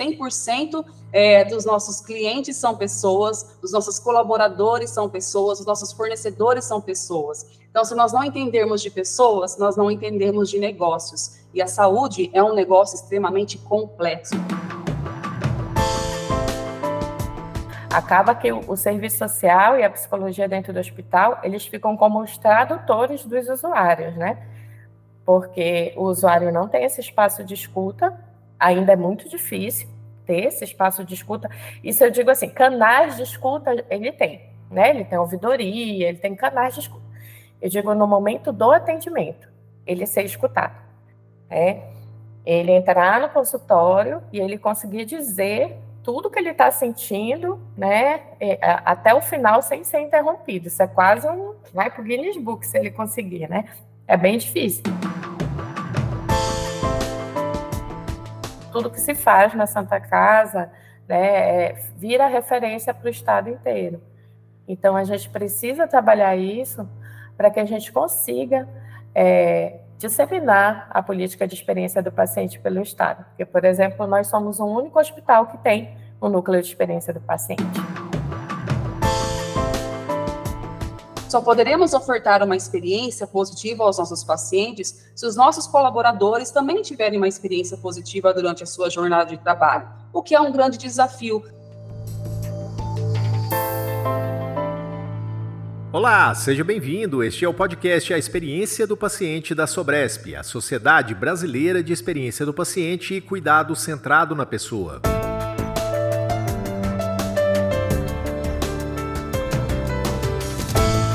100% 0.00 0.84
é, 1.12 1.44
dos 1.44 1.66
nossos 1.66 2.00
clientes 2.00 2.56
são 2.56 2.74
pessoas, 2.76 3.58
os 3.62 3.72
nossos 3.72 3.98
colaboradores 3.98 4.90
são 4.90 5.08
pessoas, 5.08 5.60
os 5.60 5.66
nossos 5.66 5.92
fornecedores 5.92 6.64
são 6.64 6.80
pessoas. 6.80 7.46
Então, 7.70 7.84
se 7.84 7.94
nós 7.94 8.12
não 8.12 8.24
entendermos 8.24 8.80
de 8.80 8.90
pessoas, 8.90 9.58
nós 9.58 9.76
não 9.76 9.90
entendemos 9.90 10.48
de 10.48 10.58
negócios. 10.58 11.38
E 11.52 11.60
a 11.60 11.66
saúde 11.66 12.30
é 12.32 12.42
um 12.42 12.54
negócio 12.54 12.96
extremamente 12.96 13.58
complexo. 13.58 14.34
Acaba 17.92 18.34
que 18.36 18.52
o, 18.52 18.76
serviço 18.76 19.18
social 19.18 19.76
e 19.76 19.82
a 19.82 19.90
psicologia 19.90 20.48
dentro 20.48 20.72
do 20.72 20.78
hospital, 20.78 21.40
eles 21.42 21.66
ficam 21.66 21.96
como 21.96 22.22
os 22.22 22.38
tradutores 22.38 23.24
dos 23.24 23.48
usuários, 23.48 24.16
né? 24.16 24.38
Porque 25.24 25.92
o 25.96 26.04
usuário 26.04 26.52
não 26.52 26.68
tem 26.68 26.84
esse 26.84 27.00
espaço 27.00 27.42
de 27.44 27.54
escuta, 27.54 28.16
ainda 28.60 28.92
é 28.92 28.96
muito 28.96 29.28
difícil 29.28 29.88
ter 30.26 30.44
esse 30.44 30.62
espaço 30.62 31.04
de 31.04 31.14
escuta. 31.14 31.50
Isso 31.82 32.04
eu 32.04 32.10
digo 32.10 32.30
assim, 32.30 32.48
canais 32.48 33.16
de 33.16 33.22
escuta 33.22 33.84
ele 33.88 34.12
tem, 34.12 34.42
né? 34.70 34.90
Ele 34.90 35.04
tem 35.04 35.18
ouvidoria, 35.18 36.08
ele 36.08 36.18
tem 36.18 36.36
canais 36.36 36.74
de 36.74 36.80
escuta. 36.80 37.04
Eu 37.60 37.68
digo 37.68 37.94
no 37.94 38.06
momento 38.06 38.52
do 38.52 38.70
atendimento, 38.70 39.48
ele 39.86 40.06
ser 40.06 40.24
escutado. 40.24 40.78
É, 41.48 41.82
ele 42.46 42.70
entrar 42.70 43.20
no 43.20 43.28
consultório 43.30 44.22
e 44.32 44.38
ele 44.38 44.56
conseguir 44.56 45.04
dizer 45.04 45.76
tudo 46.02 46.30
que 46.30 46.38
ele 46.38 46.50
está 46.50 46.70
sentindo, 46.70 47.60
né, 47.76 48.22
é, 48.40 48.58
até 48.84 49.12
o 49.14 49.20
final 49.20 49.60
sem 49.62 49.84
ser 49.84 50.00
interrompido. 50.00 50.68
Isso 50.68 50.82
é 50.82 50.86
quase 50.86 51.28
um, 51.28 51.54
vai 51.74 51.90
para 51.90 52.00
o 52.00 52.04
Guinness 52.04 52.36
Book 52.36 52.66
se 52.66 52.78
ele 52.78 52.90
conseguir, 52.90 53.48
né? 53.48 53.64
É 54.06 54.16
bem 54.16 54.38
difícil. 54.38 54.82
Tudo 58.70 58.90
que 58.90 59.00
se 59.00 59.14
faz 59.14 59.54
na 59.54 59.66
Santa 59.66 60.00
Casa 60.00 60.70
né, 61.08 61.66
é, 61.66 61.72
vira 61.96 62.26
referência 62.26 62.94
para 62.94 63.06
o 63.06 63.10
Estado 63.10 63.50
inteiro. 63.50 64.00
Então, 64.66 64.96
a 64.96 65.04
gente 65.04 65.28
precisa 65.28 65.86
trabalhar 65.86 66.36
isso 66.36 66.88
para 67.36 67.50
que 67.50 67.58
a 67.58 67.64
gente 67.64 67.90
consiga 67.90 68.68
é, 69.14 69.80
disseminar 69.98 70.88
a 70.90 71.02
política 71.02 71.46
de 71.46 71.54
experiência 71.54 72.02
do 72.02 72.12
paciente 72.12 72.58
pelo 72.60 72.80
Estado. 72.80 73.24
Porque, 73.24 73.44
por 73.44 73.64
exemplo, 73.64 74.06
nós 74.06 74.28
somos 74.28 74.60
o 74.60 74.66
único 74.66 74.98
hospital 74.98 75.46
que 75.46 75.58
tem 75.58 75.96
o 76.20 76.28
núcleo 76.28 76.62
de 76.62 76.68
experiência 76.68 77.12
do 77.12 77.20
paciente. 77.20 77.64
Só 81.30 81.40
poderemos 81.40 81.94
ofertar 81.94 82.42
uma 82.42 82.56
experiência 82.56 83.24
positiva 83.24 83.84
aos 83.84 83.98
nossos 83.98 84.24
pacientes 84.24 85.12
se 85.14 85.24
os 85.24 85.36
nossos 85.36 85.64
colaboradores 85.64 86.50
também 86.50 86.82
tiverem 86.82 87.18
uma 87.18 87.28
experiência 87.28 87.76
positiva 87.76 88.34
durante 88.34 88.64
a 88.64 88.66
sua 88.66 88.90
jornada 88.90 89.30
de 89.30 89.38
trabalho, 89.38 89.86
o 90.12 90.24
que 90.24 90.34
é 90.34 90.40
um 90.40 90.50
grande 90.50 90.76
desafio. 90.76 91.40
Olá, 95.92 96.34
seja 96.34 96.64
bem-vindo. 96.64 97.22
Este 97.22 97.44
é 97.44 97.48
o 97.48 97.54
podcast 97.54 98.12
A 98.12 98.18
Experiência 98.18 98.84
do 98.84 98.96
Paciente 98.96 99.54
da 99.54 99.68
Sobresp, 99.68 100.34
a 100.34 100.42
Sociedade 100.42 101.14
Brasileira 101.14 101.80
de 101.80 101.92
Experiência 101.92 102.44
do 102.44 102.52
Paciente 102.52 103.14
e 103.14 103.20
Cuidado 103.20 103.76
Centrado 103.76 104.34
na 104.34 104.44
Pessoa. 104.44 105.00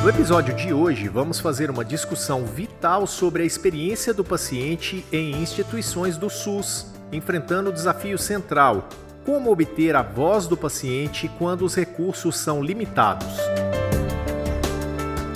No 0.05 0.11
episódio 0.11 0.53
de 0.53 0.71
hoje, 0.71 1.07
vamos 1.07 1.39
fazer 1.39 1.71
uma 1.71 1.83
discussão 1.83 2.45
vital 2.45 3.07
sobre 3.07 3.41
a 3.41 3.45
experiência 3.45 4.13
do 4.13 4.23
paciente 4.23 5.03
em 5.11 5.31
instituições 5.41 6.15
do 6.15 6.29
SUS, 6.29 6.93
enfrentando 7.11 7.71
o 7.71 7.73
desafio 7.73 8.15
central: 8.15 8.87
como 9.25 9.51
obter 9.51 9.95
a 9.95 10.03
voz 10.03 10.45
do 10.45 10.55
paciente 10.55 11.27
quando 11.39 11.65
os 11.65 11.73
recursos 11.73 12.37
são 12.37 12.61
limitados. 12.61 13.35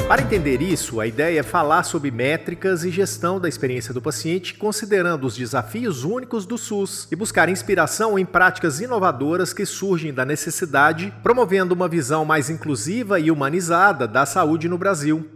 Para 0.09 0.23
entender 0.23 0.59
isso, 0.59 0.99
a 0.99 1.05
ideia 1.05 1.41
é 1.41 1.43
falar 1.43 1.83
sobre 1.83 2.09
métricas 2.09 2.83
e 2.83 2.89
gestão 2.89 3.39
da 3.39 3.47
experiência 3.47 3.93
do 3.93 4.01
paciente, 4.01 4.55
considerando 4.55 5.27
os 5.27 5.37
desafios 5.37 6.03
únicos 6.03 6.47
do 6.47 6.57
SUS 6.57 7.07
e 7.11 7.15
buscar 7.15 7.47
inspiração 7.47 8.17
em 8.17 8.25
práticas 8.25 8.81
inovadoras 8.81 9.53
que 9.53 9.67
surgem 9.67 10.11
da 10.11 10.25
necessidade, 10.25 11.13
promovendo 11.21 11.75
uma 11.75 11.87
visão 11.87 12.25
mais 12.25 12.49
inclusiva 12.49 13.19
e 13.19 13.29
humanizada 13.29 14.07
da 14.07 14.25
saúde 14.25 14.67
no 14.67 14.79
Brasil. 14.79 15.29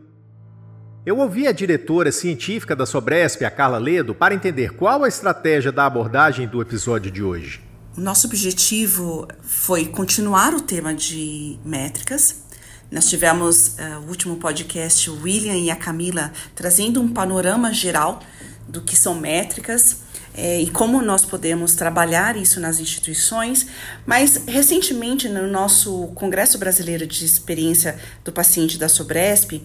Eu 1.06 1.20
ouvi 1.20 1.48
a 1.48 1.52
diretora 1.52 2.12
científica 2.12 2.76
da 2.76 2.88
Sobresp, 2.88 3.44
a 3.46 3.52
Carla 3.52 3.78
Ledo, 3.78 4.16
para 4.16 4.34
entender 4.34 4.74
qual 4.74 5.04
a 5.04 5.08
estratégia 5.08 5.72
da 5.72 5.86
abordagem 5.86 6.48
do 6.48 6.60
episódio 6.60 7.12
de 7.12 7.22
hoje. 7.22 7.62
Nosso 7.96 8.26
objetivo 8.26 9.28
foi 9.44 9.86
continuar 9.86 10.56
o 10.56 10.62
tema 10.62 10.96
de 10.96 11.60
métricas, 11.64 12.43
nós 12.94 13.10
tivemos 13.10 13.70
uh, 13.70 14.06
o 14.06 14.10
último 14.10 14.36
podcast, 14.36 15.10
o 15.10 15.24
William 15.24 15.58
e 15.58 15.72
a 15.72 15.76
Camila, 15.76 16.32
trazendo 16.54 17.02
um 17.02 17.12
panorama 17.12 17.74
geral 17.74 18.22
do 18.68 18.82
que 18.82 18.96
são 18.96 19.16
métricas 19.16 19.98
é, 20.36 20.62
e 20.62 20.70
como 20.70 21.02
nós 21.02 21.26
podemos 21.26 21.74
trabalhar 21.74 22.38
isso 22.38 22.60
nas 22.60 22.80
instituições, 22.80 23.66
mas 24.06 24.44
recentemente 24.48 25.28
no 25.28 25.48
nosso 25.48 26.08
Congresso 26.14 26.60
Brasileiro 26.60 27.08
de 27.08 27.26
Experiência 27.26 27.98
do 28.24 28.32
Paciente 28.32 28.78
da 28.78 28.88
Sobresp, 28.88 29.64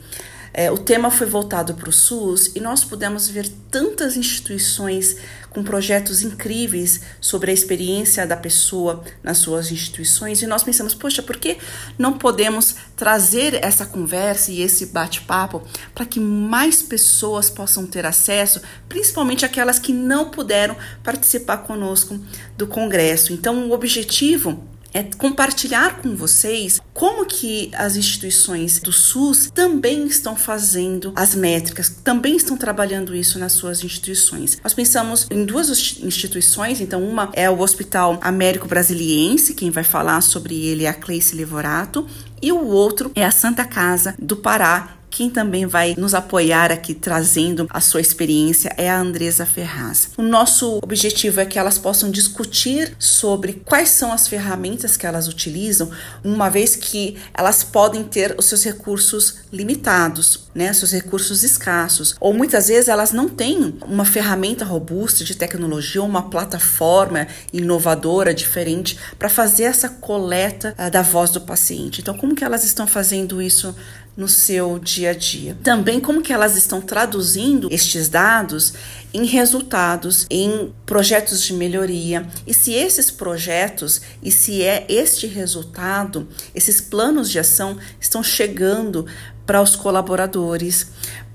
é, 0.52 0.70
o 0.70 0.78
tema 0.78 1.10
foi 1.10 1.26
voltado 1.26 1.74
para 1.74 1.88
o 1.88 1.92
SUS 1.92 2.52
e 2.54 2.60
nós 2.60 2.84
pudemos 2.84 3.28
ver 3.28 3.48
tantas 3.70 4.16
instituições 4.16 5.16
com 5.50 5.62
projetos 5.62 6.22
incríveis 6.22 7.00
sobre 7.20 7.50
a 7.50 7.54
experiência 7.54 8.26
da 8.26 8.36
pessoa 8.36 9.02
nas 9.22 9.38
suas 9.38 9.70
instituições 9.70 10.42
e 10.42 10.46
nós 10.46 10.62
pensamos, 10.62 10.94
poxa, 10.94 11.22
por 11.22 11.36
que 11.36 11.58
não 11.98 12.18
podemos 12.18 12.76
trazer 12.96 13.54
essa 13.64 13.86
conversa 13.86 14.50
e 14.50 14.62
esse 14.62 14.86
bate-papo 14.86 15.62
para 15.94 16.06
que 16.06 16.20
mais 16.20 16.82
pessoas 16.82 17.50
possam 17.50 17.86
ter 17.86 18.04
acesso, 18.06 18.60
principalmente 18.88 19.44
aquelas 19.44 19.78
que 19.78 19.92
não 19.92 20.30
puderam 20.30 20.76
participar 21.02 21.58
conosco 21.58 22.18
do 22.56 22.66
congresso. 22.66 23.32
Então, 23.32 23.68
o 23.68 23.72
objetivo 23.72 24.62
é 24.92 25.02
compartilhar 25.02 25.98
com 25.98 26.14
vocês 26.14 26.80
como 26.92 27.26
que 27.26 27.70
as 27.74 27.96
instituições 27.96 28.80
do 28.80 28.92
SUS 28.92 29.50
também 29.54 30.06
estão 30.06 30.36
fazendo 30.36 31.12
as 31.14 31.34
métricas, 31.34 31.88
também 32.02 32.36
estão 32.36 32.56
trabalhando 32.56 33.14
isso 33.14 33.38
nas 33.38 33.52
suas 33.52 33.84
instituições. 33.84 34.58
Nós 34.62 34.74
pensamos 34.74 35.26
em 35.30 35.44
duas 35.44 35.68
instituições, 36.02 36.80
então 36.80 37.02
uma 37.02 37.30
é 37.34 37.48
o 37.48 37.60
Hospital 37.60 38.18
Américo 38.20 38.66
Brasiliense, 38.66 39.54
quem 39.54 39.70
vai 39.70 39.84
falar 39.84 40.20
sobre 40.20 40.66
ele 40.66 40.84
é 40.84 40.88
a 40.88 40.94
Cleice 40.94 41.36
Levorato, 41.36 42.06
e 42.40 42.52
o 42.52 42.66
outro 42.66 43.10
é 43.14 43.24
a 43.24 43.30
Santa 43.30 43.64
Casa 43.64 44.14
do 44.18 44.36
Pará, 44.36 44.97
quem 45.10 45.30
também 45.30 45.66
vai 45.66 45.94
nos 45.96 46.14
apoiar 46.14 46.70
aqui 46.70 46.94
trazendo 46.94 47.66
a 47.70 47.80
sua 47.80 48.00
experiência 48.00 48.72
é 48.76 48.88
a 48.90 48.98
Andresa 48.98 49.44
Ferraz. 49.46 50.10
O 50.16 50.22
nosso 50.22 50.78
objetivo 50.82 51.40
é 51.40 51.46
que 51.46 51.58
elas 51.58 51.78
possam 51.78 52.10
discutir 52.10 52.94
sobre 52.98 53.62
quais 53.64 53.90
são 53.90 54.12
as 54.12 54.28
ferramentas 54.28 54.96
que 54.96 55.06
elas 55.06 55.28
utilizam, 55.28 55.90
uma 56.22 56.48
vez 56.48 56.76
que 56.76 57.16
elas 57.34 57.62
podem 57.64 58.04
ter 58.04 58.34
os 58.38 58.46
seus 58.46 58.64
recursos 58.64 59.38
limitados, 59.52 60.48
né, 60.54 60.72
seus 60.72 60.92
recursos 60.92 61.42
escassos, 61.42 62.14
ou 62.20 62.34
muitas 62.34 62.68
vezes 62.68 62.88
elas 62.88 63.12
não 63.12 63.28
têm 63.28 63.76
uma 63.86 64.04
ferramenta 64.04 64.64
robusta 64.64 65.24
de 65.24 65.36
tecnologia, 65.36 66.02
uma 66.02 66.30
plataforma 66.30 67.26
inovadora 67.52 68.34
diferente 68.34 68.98
para 69.18 69.28
fazer 69.28 69.64
essa 69.64 69.88
coleta 69.88 70.74
uh, 70.78 70.90
da 70.90 71.02
voz 71.02 71.30
do 71.30 71.40
paciente. 71.40 72.00
Então, 72.00 72.16
como 72.16 72.34
que 72.34 72.44
elas 72.44 72.64
estão 72.64 72.86
fazendo 72.86 73.40
isso 73.40 73.74
no 74.18 74.26
seu 74.26 74.80
dia 74.80 75.10
a 75.10 75.14
dia. 75.14 75.56
Também 75.62 76.00
como 76.00 76.20
que 76.20 76.32
elas 76.32 76.56
estão 76.56 76.80
traduzindo 76.80 77.68
estes 77.70 78.08
dados 78.08 78.74
em 79.14 79.24
resultados, 79.24 80.26
em 80.28 80.74
projetos 80.84 81.40
de 81.40 81.52
melhoria. 81.52 82.26
E 82.44 82.52
se 82.52 82.72
esses 82.72 83.12
projetos 83.12 84.00
e 84.20 84.32
se 84.32 84.64
é 84.64 84.84
este 84.88 85.28
resultado, 85.28 86.26
esses 86.52 86.80
planos 86.80 87.30
de 87.30 87.38
ação 87.38 87.78
estão 88.00 88.20
chegando 88.20 89.06
para 89.46 89.62
os 89.62 89.76
colaboradores, 89.76 90.88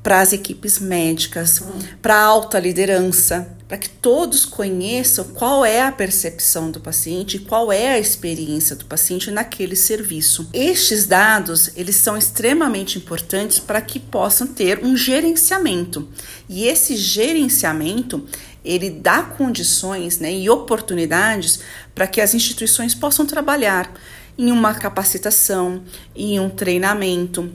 para 0.04 0.19
as 0.19 0.34
equipes 0.34 0.78
médicas, 0.78 1.63
para 2.02 2.16
a 2.16 2.24
alta 2.25 2.60
liderança, 2.60 3.48
para 3.74 3.80
que 3.80 3.90
todos 3.90 4.46
conheçam 4.46 5.25
qual 5.34 5.66
é 5.66 5.81
a 5.81 5.92
percepção 5.92 6.70
do 6.70 6.80
paciente 6.80 7.40
qual 7.40 7.72
é 7.72 7.94
a 7.94 7.98
experiência 7.98 8.75
do 8.75 8.86
paciente 8.86 9.31
naquele 9.31 9.75
serviço. 9.75 10.48
Estes 10.54 11.08
dados, 11.08 11.72
eles 11.75 11.96
são 11.96 12.16
extremamente 12.16 13.00
importantes 13.00 13.58
para 13.58 13.81
que 13.81 14.00
possam 14.00 14.46
ter 14.46 14.86
um 14.86 14.96
gerenciamento. 14.96 16.08
E 16.48 16.66
esse 16.68 16.96
gerenciamento, 16.96 18.24
ele 18.64 18.92
dá 18.92 19.24
condições 19.24 20.20
né, 20.20 20.31
e 20.31 20.48
oportunidades 20.52 21.60
para 21.96 22.06
que 22.06 22.22
as 22.22 22.36
instituições 22.36 22.94
possam 22.94 23.25
trabalhar 23.25 23.92
em 24.38 24.52
uma 24.52 24.75
capacitação, 24.75 25.81
em 26.16 26.40
um 26.40 26.48
treinamento, 26.48 27.52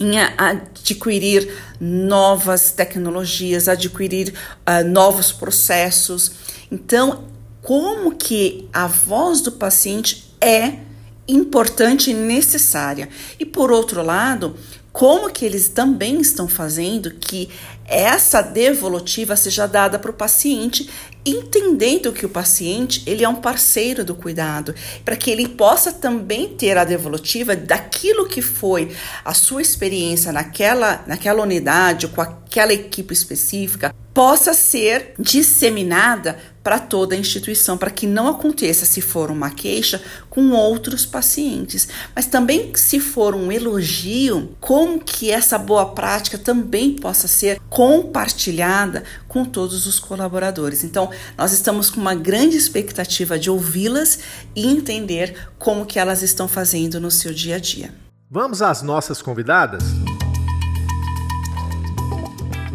em 0.00 0.18
adquirir 0.18 1.52
novas 1.80 2.70
tecnologias, 2.70 3.68
adquirir 3.68 4.32
uh, 4.66 4.86
novos 4.88 5.32
processos. 5.32 6.32
Então, 6.70 7.24
como 7.62 8.14
que 8.14 8.68
a 8.72 8.86
voz 8.86 9.40
do 9.40 9.52
paciente 9.52 10.32
é 10.40 10.78
importante 11.26 12.10
e 12.10 12.14
necessária. 12.14 13.08
E 13.38 13.44
por 13.44 13.70
outro 13.70 14.02
lado, 14.02 14.56
como 14.92 15.30
que 15.30 15.44
eles 15.44 15.68
também 15.68 16.20
estão 16.20 16.48
fazendo 16.48 17.10
que 17.10 17.48
essa 17.84 18.40
devolutiva 18.42 19.36
seja 19.36 19.66
dada 19.66 19.98
para 19.98 20.10
o 20.10 20.14
paciente, 20.14 20.88
entendendo 21.30 22.12
que 22.12 22.26
o 22.26 22.28
paciente 22.28 23.02
ele 23.06 23.24
é 23.24 23.28
um 23.28 23.34
parceiro 23.34 24.04
do 24.04 24.14
cuidado, 24.14 24.74
para 25.04 25.16
que 25.16 25.30
ele 25.30 25.48
possa 25.48 25.92
também 25.92 26.48
ter 26.48 26.76
a 26.76 26.84
devolutiva 26.84 27.54
daquilo 27.54 28.26
que 28.26 28.42
foi 28.42 28.94
a 29.24 29.34
sua 29.34 29.62
experiência 29.62 30.32
naquela, 30.32 31.04
naquela 31.06 31.42
unidade, 31.42 32.08
com 32.08 32.20
aquela 32.20 32.72
equipe 32.72 33.12
específica, 33.12 33.94
possa 34.18 34.52
ser 34.52 35.12
disseminada 35.18 36.38
para 36.68 36.78
toda 36.78 37.14
a 37.14 37.18
instituição, 37.18 37.78
para 37.78 37.90
que 37.90 38.06
não 38.06 38.28
aconteça, 38.28 38.84
se 38.84 39.00
for 39.00 39.30
uma 39.30 39.48
queixa, 39.48 40.02
com 40.28 40.50
outros 40.50 41.06
pacientes. 41.06 41.88
Mas 42.14 42.26
também, 42.26 42.72
se 42.74 43.00
for 43.00 43.34
um 43.34 43.50
elogio, 43.50 44.54
como 44.60 44.98
que 44.98 45.30
essa 45.30 45.56
boa 45.56 45.86
prática 45.94 46.36
também 46.36 46.92
possa 46.92 47.26
ser 47.26 47.58
compartilhada 47.70 49.02
com 49.26 49.44
todos 49.44 49.86
os 49.86 49.98
colaboradores. 49.98 50.84
Então, 50.84 51.10
nós 51.36 51.52
estamos 51.52 51.90
com 51.90 52.00
uma 52.00 52.14
grande 52.14 52.56
expectativa 52.56 53.38
de 53.38 53.50
ouvi-las 53.50 54.18
e 54.54 54.66
entender 54.66 55.48
como 55.58 55.86
que 55.86 55.98
elas 55.98 56.22
estão 56.22 56.48
fazendo 56.48 57.00
no 57.00 57.10
seu 57.10 57.32
dia 57.32 57.56
a 57.56 57.58
dia. 57.58 57.94
Vamos 58.30 58.60
às 58.60 58.82
nossas 58.82 59.22
convidadas? 59.22 59.82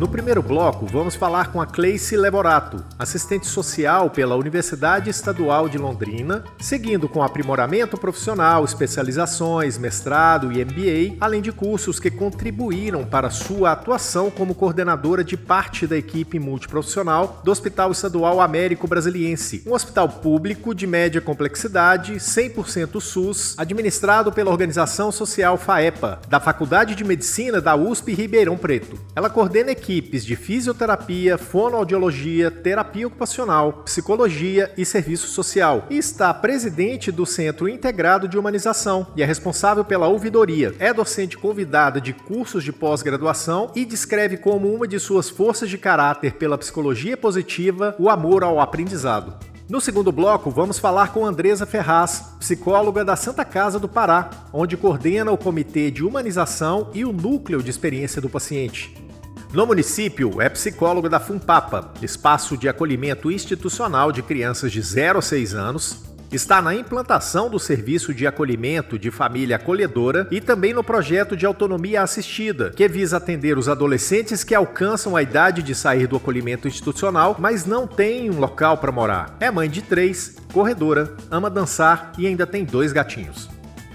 No 0.03 0.09
primeiro 0.09 0.43
bloco, 0.43 0.85
vamos 0.85 1.15
falar 1.15 1.53
com 1.53 1.61
a 1.61 1.65
Cleice 1.65 2.17
Leborato, 2.17 2.83
assistente 2.99 3.47
social 3.47 4.09
pela 4.09 4.35
Universidade 4.35 5.09
Estadual 5.09 5.69
de 5.69 5.77
Londrina, 5.77 6.43
seguindo 6.59 7.07
com 7.07 7.23
aprimoramento 7.23 7.97
profissional, 7.97 8.65
especializações, 8.65 9.77
mestrado 9.77 10.51
e 10.51 10.57
MBA, 10.57 11.15
além 11.21 11.41
de 11.41 11.53
cursos 11.53 12.01
que 12.01 12.11
contribuíram 12.11 13.05
para 13.05 13.29
sua 13.29 13.71
atuação 13.71 14.29
como 14.29 14.53
coordenadora 14.53 15.23
de 15.23 15.37
parte 15.37 15.87
da 15.87 15.95
equipe 15.95 16.37
multiprofissional 16.37 17.39
do 17.41 17.49
Hospital 17.49 17.89
Estadual 17.93 18.41
Américo 18.41 18.89
Brasiliense, 18.89 19.63
um 19.65 19.71
hospital 19.71 20.09
público 20.09 20.75
de 20.75 20.85
média 20.85 21.21
complexidade, 21.21 22.15
100% 22.15 22.99
SUS, 22.99 23.55
administrado 23.57 24.33
pela 24.33 24.51
organização 24.51 25.13
social 25.13 25.57
FAEPA, 25.57 26.19
da 26.27 26.41
Faculdade 26.41 26.93
de 26.93 27.05
Medicina 27.05 27.61
da 27.61 27.73
USP 27.73 28.13
Ribeirão 28.13 28.57
Preto. 28.57 28.99
Ela 29.15 29.29
coordena 29.29 29.71
equipe 29.71 29.92
equipes 29.93 30.25
de 30.25 30.35
fisioterapia, 30.35 31.37
fonoaudiologia, 31.37 32.49
terapia 32.49 33.05
ocupacional, 33.05 33.83
psicologia 33.85 34.73
e 34.75 34.83
serviço 34.83 35.27
social 35.27 35.85
e 35.87 35.97
está 35.97 36.33
presidente 36.33 37.11
do 37.11 37.27
Centro 37.27 37.69
Integrado 37.69 38.27
de 38.27 38.37
Humanização 38.37 39.05
e 39.15 39.21
é 39.21 39.25
responsável 39.25 39.85
pela 39.85 40.07
ouvidoria. 40.07 40.73
É 40.79 40.91
docente 40.91 41.37
convidada 41.37 42.01
de 42.01 42.11
cursos 42.11 42.63
de 42.63 42.73
pós-graduação 42.73 43.71
e 43.75 43.85
descreve 43.85 44.37
como 44.37 44.73
uma 44.73 44.87
de 44.87 44.99
suas 44.99 45.29
forças 45.29 45.69
de 45.69 45.77
caráter 45.77 46.33
pela 46.33 46.57
psicologia 46.57 47.15
positiva 47.15 47.95
o 47.99 48.09
amor 48.09 48.43
ao 48.43 48.59
aprendizado. 48.59 49.37
No 49.69 49.79
segundo 49.79 50.11
bloco, 50.11 50.49
vamos 50.49 50.79
falar 50.79 51.13
com 51.13 51.25
Andresa 51.25 51.67
Ferraz, 51.67 52.33
psicóloga 52.39 53.05
da 53.05 53.15
Santa 53.15 53.45
Casa 53.45 53.79
do 53.79 53.87
Pará, 53.87 54.29
onde 54.51 54.75
coordena 54.75 55.31
o 55.31 55.37
Comitê 55.37 55.91
de 55.91 56.03
Humanização 56.03 56.89
e 56.93 57.05
o 57.05 57.13
Núcleo 57.13 57.61
de 57.61 57.69
Experiência 57.69 58.19
do 58.19 58.29
Paciente. 58.29 59.12
No 59.53 59.67
município, 59.67 60.41
é 60.41 60.49
psicólogo 60.49 61.07
da 61.07 61.19
FUNPAPA, 61.19 61.91
espaço 62.01 62.57
de 62.57 62.67
acolhimento 62.67 63.31
institucional 63.31 64.11
de 64.11 64.23
crianças 64.23 64.71
de 64.71 64.81
0 64.81 65.19
a 65.19 65.21
6 65.21 65.53
anos, 65.53 66.03
está 66.31 66.59
na 66.59 66.73
implantação 66.73 67.51
do 67.51 67.59
serviço 67.59 68.15
de 68.15 68.25
acolhimento 68.25 68.97
de 68.97 69.11
família 69.11 69.57
acolhedora 69.57 70.27
e 70.31 70.41
também 70.41 70.73
no 70.73 70.83
projeto 70.83 71.37
de 71.37 71.45
autonomia 71.45 72.01
assistida, 72.01 72.71
que 72.71 72.87
visa 72.87 73.17
atender 73.17 73.55
os 73.55 73.69
adolescentes 73.69 74.43
que 74.43 74.55
alcançam 74.55 75.15
a 75.15 75.21
idade 75.21 75.61
de 75.61 75.75
sair 75.75 76.07
do 76.07 76.17
acolhimento 76.17 76.67
institucional, 76.67 77.35
mas 77.37 77.63
não 77.63 77.85
têm 77.85 78.31
um 78.31 78.39
local 78.39 78.79
para 78.79 78.91
morar. 78.91 79.37
É 79.39 79.51
mãe 79.51 79.69
de 79.69 79.83
três, 79.83 80.35
corredora, 80.51 81.15
ama 81.29 81.51
dançar 81.51 82.11
e 82.17 82.25
ainda 82.25 82.47
tem 82.47 82.65
dois 82.65 82.91
gatinhos. 82.91 83.52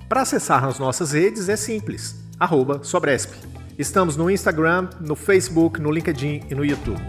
Para 0.10 0.22
acessar 0.22 0.64
nas 0.64 0.80
nossas 0.80 1.12
redes 1.12 1.50
é 1.50 1.56
simples, 1.56 2.16
arroba 2.40 2.80
Sobresp. 2.82 3.67
Estamos 3.78 4.18
no 4.18 4.32
Instagram, 4.32 4.90
no 5.00 5.16
Facebook, 5.16 5.80
no 5.80 5.92
LinkedIn 5.92 6.42
e 6.50 6.56
no 6.56 6.66
YouTube. 6.66 7.00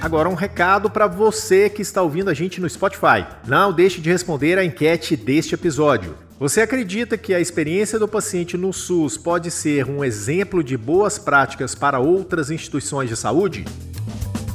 Agora 0.00 0.28
um 0.28 0.34
recado 0.34 0.90
para 0.90 1.06
você 1.06 1.70
que 1.70 1.80
está 1.80 2.02
ouvindo 2.02 2.28
a 2.28 2.34
gente 2.34 2.60
no 2.60 2.68
Spotify. 2.68 3.24
Não 3.46 3.72
deixe 3.72 4.00
de 4.00 4.10
responder 4.10 4.58
a 4.58 4.64
enquete 4.64 5.14
deste 5.16 5.54
episódio. 5.54 6.16
Você 6.40 6.60
acredita 6.60 7.16
que 7.16 7.32
a 7.32 7.38
experiência 7.38 8.00
do 8.00 8.08
paciente 8.08 8.56
no 8.56 8.72
SUS 8.72 9.16
pode 9.16 9.48
ser 9.52 9.88
um 9.88 10.02
exemplo 10.02 10.64
de 10.64 10.76
boas 10.76 11.20
práticas 11.20 11.72
para 11.72 12.00
outras 12.00 12.50
instituições 12.50 13.08
de 13.08 13.14
saúde? 13.14 13.64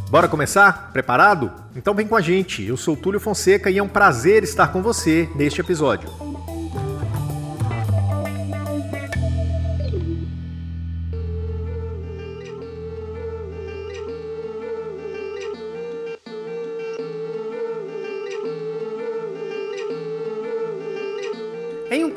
Bora 0.09 0.27
começar? 0.27 0.91
Preparado? 0.91 1.49
Então 1.77 1.93
vem 1.93 2.07
com 2.07 2.17
a 2.17 2.21
gente. 2.21 2.61
Eu 2.61 2.75
sou 2.75 2.97
Túlio 2.97 3.21
Fonseca 3.21 3.71
e 3.71 3.77
é 3.77 3.83
um 3.83 3.87
prazer 3.87 4.43
estar 4.43 4.67
com 4.67 4.81
você 4.81 5.29
neste 5.33 5.61
episódio. 5.61 6.09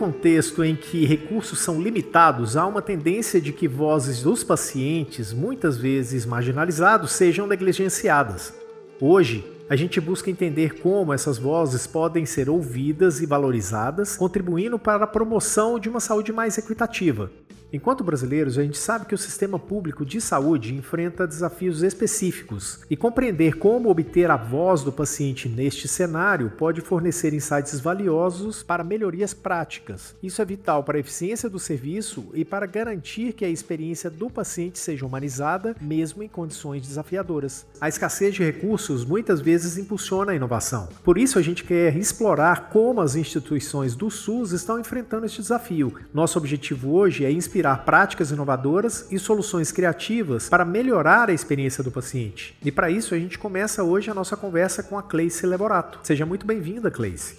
Contexto 0.00 0.64
em 0.64 0.74
que 0.74 1.04
recursos 1.04 1.58
são 1.58 1.78
limitados, 1.78 2.56
há 2.56 2.66
uma 2.66 2.80
tendência 2.80 3.38
de 3.38 3.52
que 3.52 3.68
vozes 3.68 4.22
dos 4.22 4.42
pacientes, 4.42 5.30
muitas 5.30 5.76
vezes 5.76 6.24
marginalizados, 6.24 7.12
sejam 7.12 7.46
negligenciadas. 7.46 8.54
Hoje, 8.98 9.44
a 9.68 9.76
gente 9.76 10.00
busca 10.00 10.30
entender 10.30 10.80
como 10.80 11.12
essas 11.12 11.36
vozes 11.36 11.86
podem 11.86 12.24
ser 12.24 12.48
ouvidas 12.48 13.20
e 13.20 13.26
valorizadas, 13.26 14.16
contribuindo 14.16 14.78
para 14.78 15.04
a 15.04 15.06
promoção 15.06 15.78
de 15.78 15.90
uma 15.90 16.00
saúde 16.00 16.32
mais 16.32 16.56
equitativa. 16.56 17.30
Enquanto 17.72 18.02
brasileiros, 18.02 18.58
a 18.58 18.62
gente 18.62 18.78
sabe 18.78 19.06
que 19.06 19.14
o 19.14 19.18
sistema 19.18 19.58
público 19.58 20.04
de 20.04 20.20
saúde 20.20 20.74
enfrenta 20.74 21.26
desafios 21.26 21.82
específicos 21.82 22.80
e 22.90 22.96
compreender 22.96 23.58
como 23.58 23.88
obter 23.88 24.28
a 24.28 24.36
voz 24.36 24.82
do 24.82 24.90
paciente 24.90 25.48
neste 25.48 25.86
cenário 25.86 26.50
pode 26.58 26.80
fornecer 26.80 27.32
insights 27.32 27.78
valiosos 27.78 28.62
para 28.62 28.82
melhorias 28.82 29.32
práticas. 29.32 30.16
Isso 30.20 30.42
é 30.42 30.44
vital 30.44 30.82
para 30.82 30.96
a 30.96 31.00
eficiência 31.00 31.48
do 31.48 31.60
serviço 31.60 32.26
e 32.34 32.44
para 32.44 32.66
garantir 32.66 33.34
que 33.34 33.44
a 33.44 33.48
experiência 33.48 34.10
do 34.10 34.28
paciente 34.28 34.78
seja 34.78 35.06
humanizada, 35.06 35.76
mesmo 35.80 36.24
em 36.24 36.28
condições 36.28 36.82
desafiadoras. 36.86 37.66
A 37.80 37.88
escassez 37.88 38.34
de 38.34 38.42
recursos 38.42 39.04
muitas 39.04 39.40
vezes 39.40 39.78
impulsiona 39.78 40.32
a 40.32 40.34
inovação. 40.34 40.88
Por 41.04 41.16
isso, 41.16 41.38
a 41.38 41.42
gente 41.42 41.62
quer 41.62 41.96
explorar 41.96 42.68
como 42.70 43.00
as 43.00 43.14
instituições 43.14 43.94
do 43.94 44.10
SUS 44.10 44.50
estão 44.50 44.80
enfrentando 44.80 45.26
este 45.26 45.40
desafio. 45.40 45.94
Nosso 46.12 46.36
objetivo 46.36 46.92
hoje 46.92 47.24
é 47.24 47.30
inspirar 47.30 47.59
inspirar 47.60 47.84
práticas 47.84 48.30
inovadoras 48.30 49.06
e 49.12 49.18
soluções 49.18 49.70
criativas 49.70 50.48
para 50.48 50.64
melhorar 50.64 51.28
a 51.28 51.32
experiência 51.32 51.84
do 51.84 51.90
paciente. 51.90 52.56
E 52.64 52.72
para 52.72 52.90
isso 52.90 53.14
a 53.14 53.18
gente 53.18 53.38
começa 53.38 53.84
hoje 53.84 54.10
a 54.10 54.14
nossa 54.14 54.34
conversa 54.34 54.82
com 54.82 54.96
a 54.96 55.02
Cleice 55.02 55.46
Leborato. 55.46 56.00
Seja 56.02 56.24
muito 56.24 56.46
bem-vinda, 56.46 56.90
Cleice. 56.90 57.38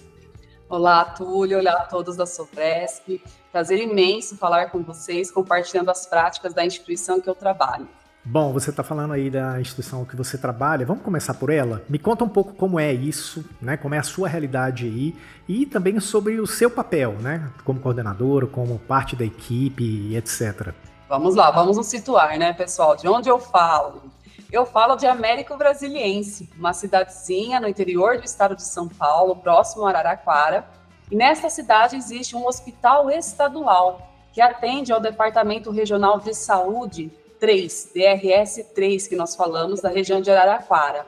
Olá, 0.68 1.04
Túlio. 1.06 1.58
Olá 1.58 1.72
a 1.72 1.86
todos 1.86 2.16
da 2.16 2.24
Sofresp. 2.24 3.20
Prazer 3.50 3.80
imenso 3.80 4.36
falar 4.36 4.70
com 4.70 4.80
vocês, 4.84 5.28
compartilhando 5.28 5.90
as 5.90 6.06
práticas 6.06 6.54
da 6.54 6.64
instituição 6.64 7.20
que 7.20 7.28
eu 7.28 7.34
trabalho. 7.34 7.88
Bom, 8.24 8.52
você 8.52 8.70
está 8.70 8.84
falando 8.84 9.14
aí 9.14 9.28
da 9.28 9.60
instituição 9.60 10.04
que 10.04 10.14
você 10.14 10.38
trabalha. 10.38 10.86
Vamos 10.86 11.02
começar 11.02 11.34
por 11.34 11.50
ela? 11.50 11.82
Me 11.88 11.98
conta 11.98 12.22
um 12.22 12.28
pouco 12.28 12.52
como 12.54 12.78
é 12.78 12.92
isso, 12.92 13.44
né? 13.60 13.76
Como 13.76 13.96
é 13.96 13.98
a 13.98 14.02
sua 14.04 14.28
realidade 14.28 14.86
aí 14.86 15.16
e 15.48 15.66
também 15.66 15.98
sobre 15.98 16.38
o 16.38 16.46
seu 16.46 16.70
papel, 16.70 17.14
né? 17.14 17.50
Como 17.64 17.80
coordenador, 17.80 18.46
como 18.46 18.78
parte 18.78 19.16
da 19.16 19.24
equipe, 19.24 20.14
etc. 20.14 20.72
Vamos 21.08 21.34
lá, 21.34 21.50
vamos 21.50 21.76
nos 21.76 21.88
situar, 21.88 22.38
né, 22.38 22.52
pessoal? 22.52 22.94
De 22.94 23.08
onde 23.08 23.28
eu 23.28 23.40
falo? 23.40 24.04
Eu 24.52 24.64
falo 24.64 24.94
de 24.94 25.06
Américo 25.06 25.56
Brasiliense, 25.56 26.48
uma 26.56 26.72
cidadezinha 26.72 27.58
no 27.58 27.66
interior 27.66 28.18
do 28.18 28.24
estado 28.24 28.54
de 28.54 28.62
São 28.62 28.86
Paulo, 28.86 29.34
próximo 29.34 29.84
a 29.84 29.88
Araraquara. 29.88 30.64
E 31.10 31.16
nesta 31.16 31.50
cidade 31.50 31.96
existe 31.96 32.36
um 32.36 32.46
hospital 32.46 33.10
estadual 33.10 34.12
que 34.32 34.40
atende 34.40 34.92
ao 34.92 35.00
Departamento 35.00 35.72
Regional 35.72 36.20
de 36.20 36.32
Saúde 36.34 37.10
3, 37.42 37.90
DRS 37.92 38.64
3, 38.72 39.08
que 39.08 39.16
nós 39.16 39.34
falamos, 39.34 39.80
da 39.80 39.88
região 39.88 40.20
de 40.20 40.30
Araraquara. 40.30 41.04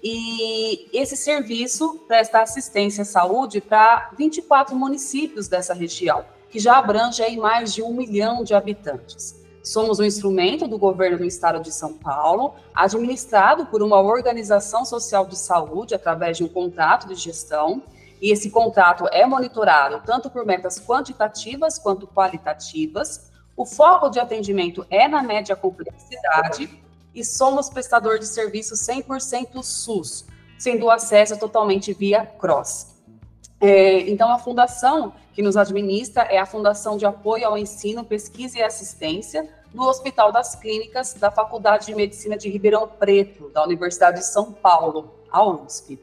E 0.00 0.88
esse 0.92 1.16
serviço 1.16 2.04
presta 2.06 2.40
assistência 2.40 3.02
à 3.02 3.04
saúde 3.04 3.60
para 3.60 4.12
24 4.16 4.76
municípios 4.76 5.48
dessa 5.48 5.74
região, 5.74 6.24
que 6.48 6.60
já 6.60 6.78
abrange 6.78 7.20
aí 7.20 7.36
mais 7.36 7.74
de 7.74 7.82
um 7.82 7.92
milhão 7.92 8.44
de 8.44 8.54
habitantes. 8.54 9.44
Somos 9.60 9.98
um 9.98 10.04
instrumento 10.04 10.68
do 10.68 10.78
governo 10.78 11.18
do 11.18 11.24
estado 11.24 11.58
de 11.58 11.72
São 11.72 11.94
Paulo, 11.94 12.54
administrado 12.72 13.66
por 13.66 13.82
uma 13.82 14.00
organização 14.00 14.84
social 14.84 15.26
de 15.26 15.36
saúde 15.36 15.96
através 15.96 16.36
de 16.36 16.44
um 16.44 16.48
contrato 16.48 17.08
de 17.08 17.16
gestão, 17.16 17.82
e 18.22 18.30
esse 18.30 18.50
contrato 18.50 19.08
é 19.10 19.26
monitorado 19.26 20.00
tanto 20.06 20.30
por 20.30 20.46
metas 20.46 20.78
quantitativas 20.78 21.76
quanto 21.76 22.06
qualitativas. 22.06 23.32
O 23.56 23.64
foco 23.64 24.10
de 24.10 24.20
atendimento 24.20 24.86
é 24.90 25.08
na 25.08 25.22
média 25.22 25.56
complexidade 25.56 26.68
e 27.14 27.24
somos 27.24 27.70
prestador 27.70 28.18
de 28.18 28.26
serviço 28.26 28.74
100% 28.74 29.62
SUS, 29.62 30.26
sendo 30.58 30.86
o 30.86 30.90
acesso 30.90 31.38
totalmente 31.38 31.94
via 31.94 32.26
CROSS. 32.26 32.94
É, 33.58 34.00
então, 34.00 34.30
a 34.30 34.38
fundação 34.38 35.14
que 35.32 35.40
nos 35.40 35.56
administra 35.56 36.22
é 36.24 36.38
a 36.38 36.44
Fundação 36.44 36.96
de 36.96 37.06
Apoio 37.06 37.46
ao 37.46 37.56
Ensino, 37.56 38.04
Pesquisa 38.04 38.58
e 38.58 38.62
Assistência 38.62 39.48
do 39.72 39.82
Hospital 39.82 40.30
das 40.30 40.54
Clínicas 40.54 41.14
da 41.14 41.30
Faculdade 41.30 41.86
de 41.86 41.94
Medicina 41.94 42.36
de 42.36 42.50
Ribeirão 42.50 42.86
Preto, 42.86 43.48
da 43.50 43.64
Universidade 43.64 44.18
de 44.18 44.26
São 44.26 44.52
Paulo, 44.52 45.14
a 45.30 45.42
USP, 45.42 45.98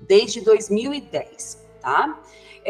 desde 0.00 0.42
2010, 0.42 1.66
tá? 1.80 2.20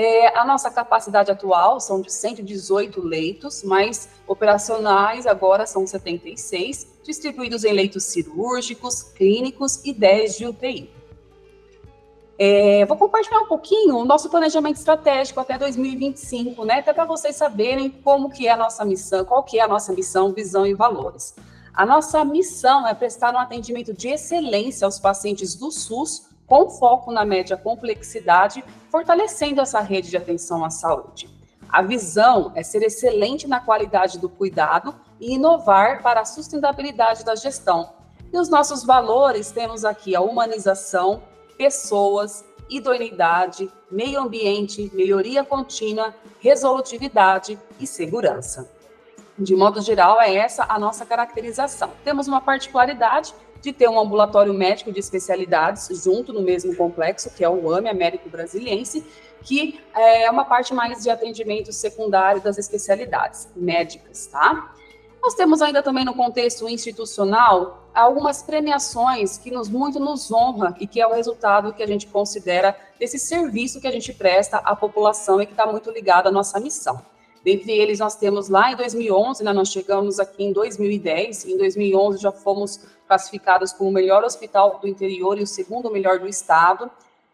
É, 0.00 0.38
a 0.38 0.44
nossa 0.44 0.70
capacidade 0.70 1.28
atual 1.28 1.80
são 1.80 2.00
de 2.00 2.12
118 2.12 3.04
leitos, 3.04 3.64
mas 3.64 4.08
operacionais 4.28 5.26
agora 5.26 5.66
são 5.66 5.84
76, 5.84 6.86
distribuídos 7.02 7.64
em 7.64 7.72
leitos 7.72 8.04
cirúrgicos, 8.04 9.02
clínicos 9.02 9.84
e 9.84 9.92
10 9.92 10.36
de 10.36 10.46
UTI. 10.46 10.88
É, 12.38 12.86
vou 12.86 12.96
compartilhar 12.96 13.40
um 13.40 13.48
pouquinho 13.48 13.96
o 13.96 14.04
nosso 14.04 14.30
planejamento 14.30 14.76
estratégico 14.76 15.40
até 15.40 15.58
2025, 15.58 16.64
né? 16.64 16.78
Até 16.78 16.92
para 16.92 17.04
vocês 17.04 17.34
saberem 17.34 17.90
como 17.90 18.30
que 18.30 18.46
é 18.46 18.52
a 18.52 18.56
nossa 18.56 18.84
missão, 18.84 19.24
qual 19.24 19.42
que 19.42 19.58
é 19.58 19.64
a 19.64 19.66
nossa 19.66 19.92
missão, 19.92 20.32
visão 20.32 20.64
e 20.64 20.74
valores. 20.74 21.34
A 21.74 21.84
nossa 21.84 22.24
missão 22.24 22.86
é 22.86 22.94
prestar 22.94 23.34
um 23.34 23.38
atendimento 23.38 23.92
de 23.92 24.10
excelência 24.10 24.84
aos 24.84 25.00
pacientes 25.00 25.56
do 25.56 25.72
SUS, 25.72 26.28
com 26.48 26.70
foco 26.70 27.12
na 27.12 27.24
média 27.24 27.56
complexidade, 27.56 28.64
fortalecendo 28.90 29.60
essa 29.60 29.80
rede 29.80 30.08
de 30.08 30.16
atenção 30.16 30.64
à 30.64 30.70
saúde. 30.70 31.28
A 31.68 31.82
visão 31.82 32.50
é 32.54 32.62
ser 32.62 32.82
excelente 32.82 33.46
na 33.46 33.60
qualidade 33.60 34.18
do 34.18 34.28
cuidado 34.28 34.94
e 35.20 35.34
inovar 35.34 36.02
para 36.02 36.20
a 36.20 36.24
sustentabilidade 36.24 37.22
da 37.22 37.36
gestão. 37.36 37.92
E 38.32 38.38
os 38.38 38.48
nossos 38.48 38.82
valores 38.82 39.50
temos 39.50 39.84
aqui 39.84 40.16
a 40.16 40.20
humanização, 40.22 41.22
pessoas, 41.58 42.42
idoneidade, 42.70 43.70
meio 43.90 44.20
ambiente, 44.20 44.90
melhoria 44.94 45.44
contínua, 45.44 46.14
resolutividade 46.40 47.58
e 47.78 47.86
segurança. 47.86 48.70
De 49.38 49.54
modo 49.54 49.80
geral, 49.80 50.20
é 50.20 50.34
essa 50.34 50.64
a 50.68 50.78
nossa 50.78 51.06
caracterização. 51.06 51.90
Temos 52.02 52.26
uma 52.26 52.40
particularidade 52.40 53.34
de 53.60 53.72
ter 53.72 53.88
um 53.88 53.98
ambulatório 53.98 54.54
médico 54.54 54.92
de 54.92 55.00
especialidades 55.00 55.88
junto 56.02 56.32
no 56.32 56.42
mesmo 56.42 56.74
complexo, 56.76 57.30
que 57.30 57.44
é 57.44 57.48
o 57.48 57.72
AME 57.72 57.88
Américo 57.88 58.28
Brasiliense, 58.28 59.04
que 59.42 59.80
é 59.94 60.30
uma 60.30 60.44
parte 60.44 60.74
mais 60.74 61.02
de 61.02 61.10
atendimento 61.10 61.72
secundário 61.72 62.40
das 62.40 62.58
especialidades 62.58 63.48
médicas, 63.54 64.26
tá? 64.26 64.72
Nós 65.22 65.34
temos 65.34 65.60
ainda 65.60 65.82
também 65.82 66.04
no 66.04 66.14
contexto 66.14 66.68
institucional 66.68 67.88
algumas 67.94 68.42
premiações 68.42 69.36
que 69.36 69.50
nos 69.50 69.68
muito 69.68 69.98
nos 69.98 70.30
honra 70.30 70.74
e 70.78 70.86
que 70.86 71.00
é 71.00 71.06
o 71.06 71.12
resultado 71.12 71.72
que 71.72 71.82
a 71.82 71.86
gente 71.86 72.06
considera 72.06 72.76
desse 72.98 73.18
serviço 73.18 73.80
que 73.80 73.86
a 73.86 73.90
gente 73.90 74.12
presta 74.12 74.58
à 74.58 74.76
população 74.76 75.42
e 75.42 75.46
que 75.46 75.52
está 75.52 75.66
muito 75.66 75.90
ligado 75.90 76.28
à 76.28 76.30
nossa 76.30 76.60
missão. 76.60 77.00
Dentre 77.48 77.72
eles, 77.72 77.98
nós 77.98 78.14
temos 78.14 78.50
lá 78.50 78.72
em 78.72 78.76
2011, 78.76 79.42
né, 79.42 79.54
nós 79.54 79.70
chegamos 79.70 80.20
aqui 80.20 80.44
em 80.44 80.52
2010, 80.52 81.46
em 81.46 81.56
2011 81.56 82.20
já 82.20 82.30
fomos 82.30 82.78
classificados 83.06 83.72
como 83.72 83.88
o 83.88 83.92
melhor 83.92 84.22
hospital 84.22 84.78
do 84.78 84.86
interior 84.86 85.38
e 85.38 85.44
o 85.44 85.46
segundo 85.46 85.90
melhor 85.90 86.18
do 86.18 86.28
estado. 86.28 86.90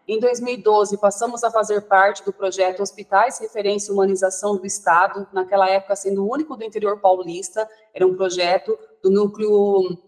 Em 0.06 0.20
2012, 0.20 0.98
passamos 0.98 1.42
a 1.42 1.50
fazer 1.50 1.80
parte 1.88 2.24
do 2.24 2.32
projeto 2.32 2.80
Hospitais 2.80 3.40
Referência 3.40 3.90
e 3.90 3.92
Humanização 3.92 4.56
do 4.56 4.64
Estado, 4.64 5.26
naquela 5.32 5.68
época 5.68 5.96
sendo 5.96 6.24
o 6.24 6.32
único 6.32 6.56
do 6.56 6.62
interior 6.62 7.00
paulista, 7.00 7.68
era 7.92 8.06
um 8.06 8.14
projeto 8.14 8.78
do 9.02 9.10
núcleo 9.10 9.98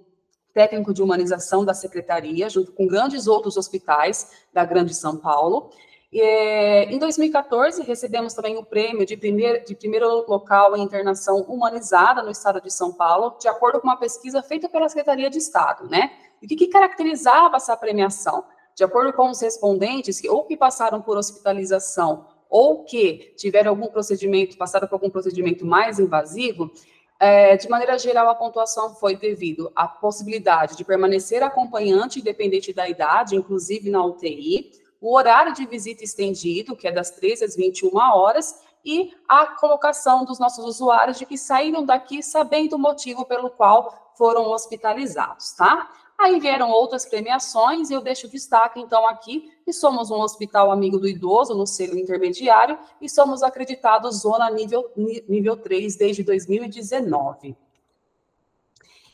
técnico 0.55 0.95
de 0.95 1.03
humanização 1.03 1.65
da 1.65 1.75
secretaria, 1.75 2.49
junto 2.49 2.71
com 2.71 2.87
grandes 2.87 3.27
outros 3.27 3.57
hospitais 3.57 4.31
da 4.53 4.65
Grande 4.65 4.95
São 4.95 5.17
Paulo. 5.17 5.73
É, 6.13 6.85
em 6.85 6.99
2014, 6.99 7.83
recebemos 7.83 8.33
também 8.33 8.57
o 8.57 8.65
prêmio 8.65 9.05
de 9.05 9.17
primeiro, 9.17 9.65
de 9.65 9.75
primeiro 9.75 10.25
local 10.29 10.77
em 10.77 10.83
internação 10.83 11.43
humanizada 11.43 12.23
no 12.23 12.31
estado 12.31 12.61
de 12.61 12.73
São 12.73 12.93
Paulo, 12.93 13.37
de 13.41 13.49
acordo 13.49 13.81
com 13.81 13.89
uma 13.89 13.97
pesquisa 13.97 14.43
feita 14.43 14.69
pela 14.69 14.89
Secretaria 14.89 15.29
de 15.29 15.39
Estado, 15.39 15.89
né? 15.89 16.13
E 16.41 16.47
o 16.47 16.49
que, 16.49 16.57
que 16.57 16.69
caracterizava 16.69 17.57
essa 17.57 17.77
premiação? 17.77 18.45
De 18.75 18.85
acordo 18.85 19.13
com 19.13 19.31
os 19.31 19.41
respondentes, 19.41 20.21
que 20.21 20.29
ou 20.29 20.45
que 20.45 20.57
passaram 20.57 21.03
por 21.03 21.17
hospitalização 21.17 22.27
ou 22.49 22.85
que 22.85 23.35
tiveram 23.37 23.71
algum 23.71 23.89
procedimento, 23.89 24.57
passaram 24.57 24.87
por 24.87 24.95
algum 24.95 25.11
procedimento 25.11 25.67
mais 25.67 25.99
invasivo, 25.99 26.71
é, 27.19 27.57
de 27.57 27.69
maneira 27.69 27.99
geral, 27.99 28.29
a 28.29 28.35
pontuação 28.35 28.95
foi 28.95 29.17
devido 29.17 29.73
à 29.75 29.89
possibilidade 29.89 30.77
de 30.77 30.85
permanecer 30.85 31.43
acompanhante, 31.43 32.21
independente 32.21 32.73
da 32.73 32.89
idade, 32.89 33.35
inclusive 33.35 33.91
na 33.91 34.05
UTI, 34.05 34.71
o 35.01 35.15
horário 35.15 35.53
de 35.53 35.67
visita 35.67 36.05
estendido, 36.05 36.77
que 36.77 36.89
é 36.89 36.93
das 36.93 37.11
13 37.11 37.45
às 37.45 37.57
21 37.57 37.97
horas, 37.97 38.61
e 38.85 39.13
a 39.29 39.47
colocação 39.47 40.25
dos 40.25 40.39
nossos 40.39 40.65
usuários 40.65 41.19
de 41.19 41.27
que 41.27 41.37
saíram 41.37 41.85
daqui 41.85 42.23
sabendo 42.23 42.77
o 42.77 42.79
motivo 42.79 43.25
pelo 43.25 43.51
qual 43.51 44.13
foram 44.17 44.51
hospitalizados, 44.51 45.53
tá? 45.53 45.91
Aí 46.19 46.41
vieram 46.41 46.71
outras 46.71 47.05
premiações, 47.05 47.91
e 47.91 47.95
eu 47.95 48.01
deixo 48.01 48.29
destaque, 48.29 48.81
então, 48.81 49.07
aqui, 49.07 49.53
que 49.65 49.73
somos 49.73 50.11
um 50.11 50.21
hospital 50.21 50.71
amigo 50.71 50.99
do 50.99 51.07
idoso, 51.07 51.55
no 51.55 51.67
selo 51.67 51.99
intermediário, 51.99 52.79
e 53.01 53.09
somos 53.09 53.43
acreditados 53.43 54.21
zona 54.21 54.49
nível, 54.51 54.91
nível 54.97 55.57
3 55.59 55.97
desde 55.97 56.23
2019. 56.23 57.55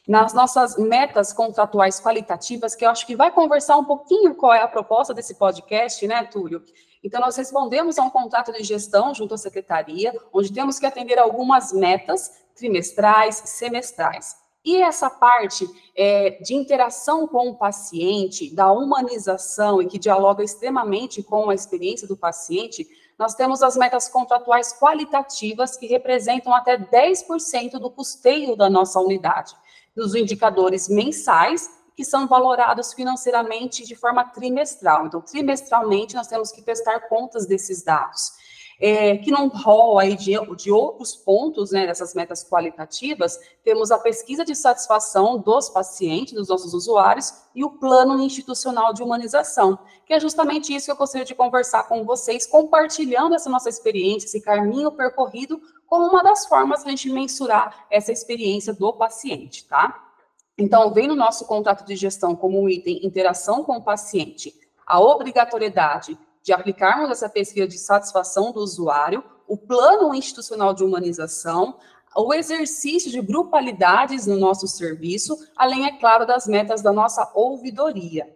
Nas 0.06 0.34
nossas 0.34 0.76
metas 0.76 1.32
contratuais 1.32 2.00
qualitativas, 2.00 2.74
que 2.74 2.84
eu 2.84 2.90
acho 2.90 3.06
que 3.06 3.14
vai 3.14 3.30
conversar 3.30 3.76
um 3.76 3.84
pouquinho 3.84 4.34
qual 4.34 4.52
é 4.52 4.60
a 4.60 4.66
proposta 4.66 5.14
desse 5.14 5.36
podcast, 5.36 6.04
né, 6.06 6.24
Túlio? 6.24 6.62
Então, 7.04 7.20
nós 7.20 7.36
respondemos 7.36 7.98
a 7.98 8.02
um 8.02 8.10
contrato 8.10 8.52
de 8.52 8.64
gestão 8.64 9.14
junto 9.14 9.34
à 9.34 9.38
secretaria, 9.38 10.12
onde 10.32 10.52
temos 10.52 10.78
que 10.78 10.86
atender 10.86 11.18
algumas 11.18 11.72
metas 11.72 12.30
trimestrais, 12.54 13.42
semestrais. 13.46 14.36
E 14.64 14.80
essa 14.80 15.10
parte 15.10 15.68
é, 15.96 16.30
de 16.42 16.54
interação 16.54 17.26
com 17.26 17.48
o 17.48 17.56
paciente, 17.56 18.54
da 18.54 18.70
humanização 18.70 19.82
e 19.82 19.86
que 19.86 19.98
dialoga 19.98 20.44
extremamente 20.44 21.22
com 21.22 21.50
a 21.50 21.54
experiência 21.54 22.06
do 22.06 22.16
paciente, 22.16 22.86
nós 23.18 23.34
temos 23.34 23.62
as 23.62 23.76
metas 23.76 24.08
contratuais 24.08 24.72
qualitativas 24.72 25.76
que 25.76 25.86
representam 25.86 26.54
até 26.54 26.78
10% 26.78 27.72
do 27.72 27.90
custeio 27.90 28.56
da 28.56 28.70
nossa 28.70 29.00
unidade, 29.00 29.54
dos 29.94 30.14
indicadores 30.14 30.88
mensais 30.88 31.70
que 31.94 32.04
são 32.04 32.26
valorados 32.26 32.92
financeiramente 32.92 33.84
de 33.84 33.94
forma 33.94 34.24
trimestral. 34.24 35.06
Então, 35.06 35.20
trimestralmente, 35.20 36.14
nós 36.14 36.26
temos 36.26 36.50
que 36.50 36.62
prestar 36.62 37.00
contas 37.08 37.46
desses 37.46 37.82
dados 37.82 38.41
é, 38.80 39.16
que 39.18 39.30
não 39.30 39.48
rol 39.48 39.98
aí 39.98 40.16
de, 40.16 40.32
de 40.56 40.70
outros 40.70 41.14
pontos, 41.14 41.70
né, 41.70 41.86
dessas 41.86 42.14
metas 42.14 42.44
qualitativas, 42.44 43.38
temos 43.62 43.90
a 43.90 43.98
pesquisa 43.98 44.44
de 44.44 44.54
satisfação 44.54 45.38
dos 45.38 45.68
pacientes, 45.68 46.34
dos 46.34 46.48
nossos 46.48 46.74
usuários, 46.74 47.32
e 47.54 47.64
o 47.64 47.70
plano 47.70 48.20
institucional 48.20 48.92
de 48.92 49.02
humanização, 49.02 49.78
que 50.06 50.12
é 50.12 50.20
justamente 50.20 50.74
isso 50.74 50.86
que 50.86 50.92
eu 50.92 50.96
gostaria 50.96 51.24
de 51.24 51.34
conversar 51.34 51.84
com 51.84 52.04
vocês, 52.04 52.46
compartilhando 52.46 53.34
essa 53.34 53.50
nossa 53.50 53.68
experiência, 53.68 54.26
esse 54.26 54.40
caminho 54.40 54.90
percorrido, 54.92 55.60
como 55.86 56.08
uma 56.08 56.22
das 56.22 56.46
formas 56.46 56.82
de 56.82 56.88
a 56.88 56.90
gente 56.90 57.10
mensurar 57.10 57.86
essa 57.90 58.10
experiência 58.10 58.72
do 58.72 58.92
paciente, 58.92 59.66
tá? 59.66 60.08
Então, 60.56 60.92
vem 60.92 61.06
no 61.06 61.14
nosso 61.14 61.46
contrato 61.46 61.84
de 61.84 61.96
gestão 61.96 62.34
como 62.34 62.60
um 62.60 62.68
item 62.68 63.04
interação 63.04 63.62
com 63.64 63.76
o 63.76 63.84
paciente, 63.84 64.54
a 64.86 65.00
obrigatoriedade 65.00 66.18
de 66.42 66.52
aplicarmos 66.52 67.10
essa 67.10 67.28
pesquisa 67.28 67.66
de 67.66 67.78
satisfação 67.78 68.52
do 68.52 68.60
usuário, 68.60 69.22
o 69.46 69.56
plano 69.56 70.14
institucional 70.14 70.74
de 70.74 70.82
humanização, 70.82 71.78
o 72.16 72.34
exercício 72.34 73.10
de 73.10 73.20
grupalidades 73.20 74.26
no 74.26 74.36
nosso 74.36 74.66
serviço, 74.66 75.36
além, 75.56 75.86
é 75.86 75.98
claro, 75.98 76.26
das 76.26 76.46
metas 76.46 76.82
da 76.82 76.92
nossa 76.92 77.30
ouvidoria. 77.34 78.28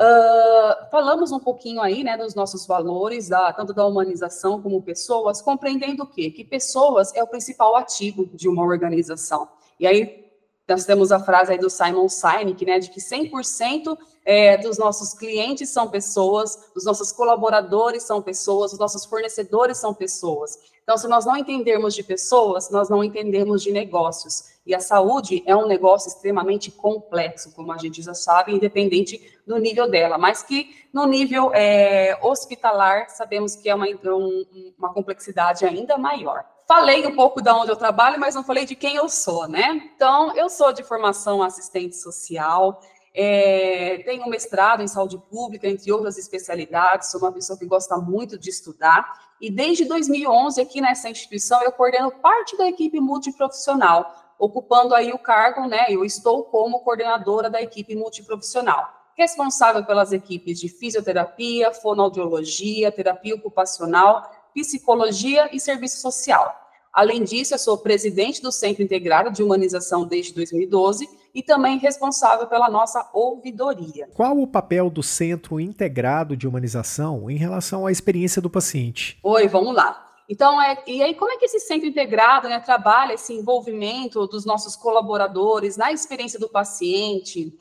Uh, 0.00 0.90
falamos 0.90 1.30
um 1.30 1.38
pouquinho 1.38 1.82
aí, 1.82 2.02
né, 2.02 2.16
dos 2.16 2.34
nossos 2.34 2.66
valores, 2.66 3.28
da, 3.28 3.52
tanto 3.52 3.74
da 3.74 3.86
humanização 3.86 4.62
como 4.62 4.82
pessoas, 4.82 5.42
compreendendo 5.42 6.04
o 6.04 6.06
quê? 6.06 6.30
Que 6.30 6.42
pessoas 6.42 7.14
é 7.14 7.22
o 7.22 7.26
principal 7.26 7.76
ativo 7.76 8.24
de 8.32 8.48
uma 8.48 8.62
organização. 8.62 9.46
E 9.78 9.86
aí, 9.86 10.29
nós 10.72 10.84
temos 10.84 11.10
a 11.12 11.20
frase 11.20 11.52
aí 11.52 11.58
do 11.58 11.68
Simon 11.68 12.08
Sinek, 12.08 12.64
né, 12.64 12.78
de 12.78 12.90
que 12.90 13.00
100% 13.00 13.96
é, 14.24 14.56
dos 14.58 14.78
nossos 14.78 15.14
clientes 15.14 15.70
são 15.70 15.88
pessoas, 15.88 16.70
os 16.76 16.84
nossos 16.84 17.10
colaboradores 17.10 18.02
são 18.02 18.22
pessoas, 18.22 18.72
os 18.72 18.78
nossos 18.78 19.04
fornecedores 19.04 19.78
são 19.78 19.92
pessoas. 19.92 20.58
Então, 20.82 20.96
se 20.96 21.06
nós 21.06 21.24
não 21.24 21.36
entendermos 21.36 21.94
de 21.94 22.02
pessoas, 22.02 22.70
nós 22.70 22.88
não 22.88 23.04
entendemos 23.04 23.62
de 23.62 23.70
negócios. 23.70 24.50
E 24.66 24.74
a 24.74 24.80
saúde 24.80 25.42
é 25.46 25.56
um 25.56 25.66
negócio 25.66 26.08
extremamente 26.08 26.70
complexo, 26.70 27.52
como 27.54 27.72
a 27.72 27.78
gente 27.78 28.02
já 28.02 28.14
sabe, 28.14 28.52
independente 28.52 29.20
do 29.46 29.56
nível 29.56 29.88
dela, 29.88 30.18
mas 30.18 30.42
que 30.42 30.68
no 30.92 31.06
nível 31.06 31.52
é, 31.54 32.18
hospitalar 32.22 33.08
sabemos 33.08 33.56
que 33.56 33.68
é 33.68 33.74
uma, 33.74 33.86
um, 33.86 34.72
uma 34.78 34.92
complexidade 34.92 35.64
ainda 35.64 35.96
maior. 35.96 36.44
Falei 36.70 37.04
um 37.04 37.16
pouco 37.16 37.42
de 37.42 37.50
onde 37.50 37.68
eu 37.68 37.74
trabalho, 37.74 38.20
mas 38.20 38.36
não 38.36 38.44
falei 38.44 38.64
de 38.64 38.76
quem 38.76 38.94
eu 38.94 39.08
sou, 39.08 39.48
né? 39.48 39.90
Então, 39.92 40.32
eu 40.36 40.48
sou 40.48 40.72
de 40.72 40.84
formação 40.84 41.42
assistente 41.42 41.96
social, 41.96 42.80
é, 43.12 44.00
tenho 44.04 44.22
um 44.22 44.28
mestrado 44.28 44.80
em 44.80 44.86
saúde 44.86 45.18
pública, 45.18 45.66
entre 45.66 45.90
outras 45.90 46.16
especialidades, 46.16 47.10
sou 47.10 47.18
uma 47.18 47.32
pessoa 47.32 47.58
que 47.58 47.66
gosta 47.66 47.96
muito 47.96 48.38
de 48.38 48.50
estudar, 48.50 49.20
e 49.40 49.50
desde 49.50 49.84
2011, 49.84 50.60
aqui 50.60 50.80
nessa 50.80 51.10
instituição, 51.10 51.60
eu 51.60 51.72
coordeno 51.72 52.12
parte 52.12 52.56
da 52.56 52.68
equipe 52.68 53.00
multiprofissional, 53.00 54.36
ocupando 54.38 54.94
aí 54.94 55.12
o 55.12 55.18
cargo, 55.18 55.66
né? 55.66 55.86
Eu 55.88 56.04
estou 56.04 56.44
como 56.44 56.84
coordenadora 56.84 57.50
da 57.50 57.60
equipe 57.60 57.96
multiprofissional, 57.96 58.88
responsável 59.16 59.84
pelas 59.84 60.12
equipes 60.12 60.60
de 60.60 60.68
fisioterapia, 60.68 61.74
fonoaudiologia, 61.74 62.92
terapia 62.92 63.34
ocupacional, 63.34 64.30
psicologia 64.54 65.48
e 65.52 65.58
serviço 65.58 66.00
social. 66.00 66.59
Além 66.92 67.22
disso, 67.22 67.54
eu 67.54 67.58
sou 67.58 67.78
presidente 67.78 68.42
do 68.42 68.50
Centro 68.50 68.82
Integrado 68.82 69.30
de 69.30 69.42
Humanização 69.42 70.04
desde 70.04 70.34
2012 70.34 71.08
e 71.32 71.42
também 71.42 71.78
responsável 71.78 72.46
pela 72.48 72.68
nossa 72.68 73.08
ouvidoria. 73.12 74.08
Qual 74.14 74.36
o 74.38 74.46
papel 74.46 74.90
do 74.90 75.02
Centro 75.02 75.60
Integrado 75.60 76.36
de 76.36 76.48
Humanização 76.48 77.30
em 77.30 77.36
relação 77.36 77.86
à 77.86 77.92
experiência 77.92 78.42
do 78.42 78.50
paciente? 78.50 79.18
Oi, 79.22 79.46
vamos 79.46 79.74
lá. 79.74 80.06
Então, 80.28 80.60
é, 80.62 80.82
e 80.86 81.02
aí, 81.02 81.14
como 81.14 81.32
é 81.32 81.36
que 81.36 81.44
esse 81.44 81.58
centro 81.58 81.88
integrado 81.88 82.48
né, 82.48 82.60
trabalha 82.60 83.14
esse 83.14 83.32
envolvimento 83.32 84.26
dos 84.28 84.44
nossos 84.44 84.76
colaboradores 84.76 85.76
na 85.76 85.90
experiência 85.92 86.38
do 86.38 86.48
paciente, 86.48 87.52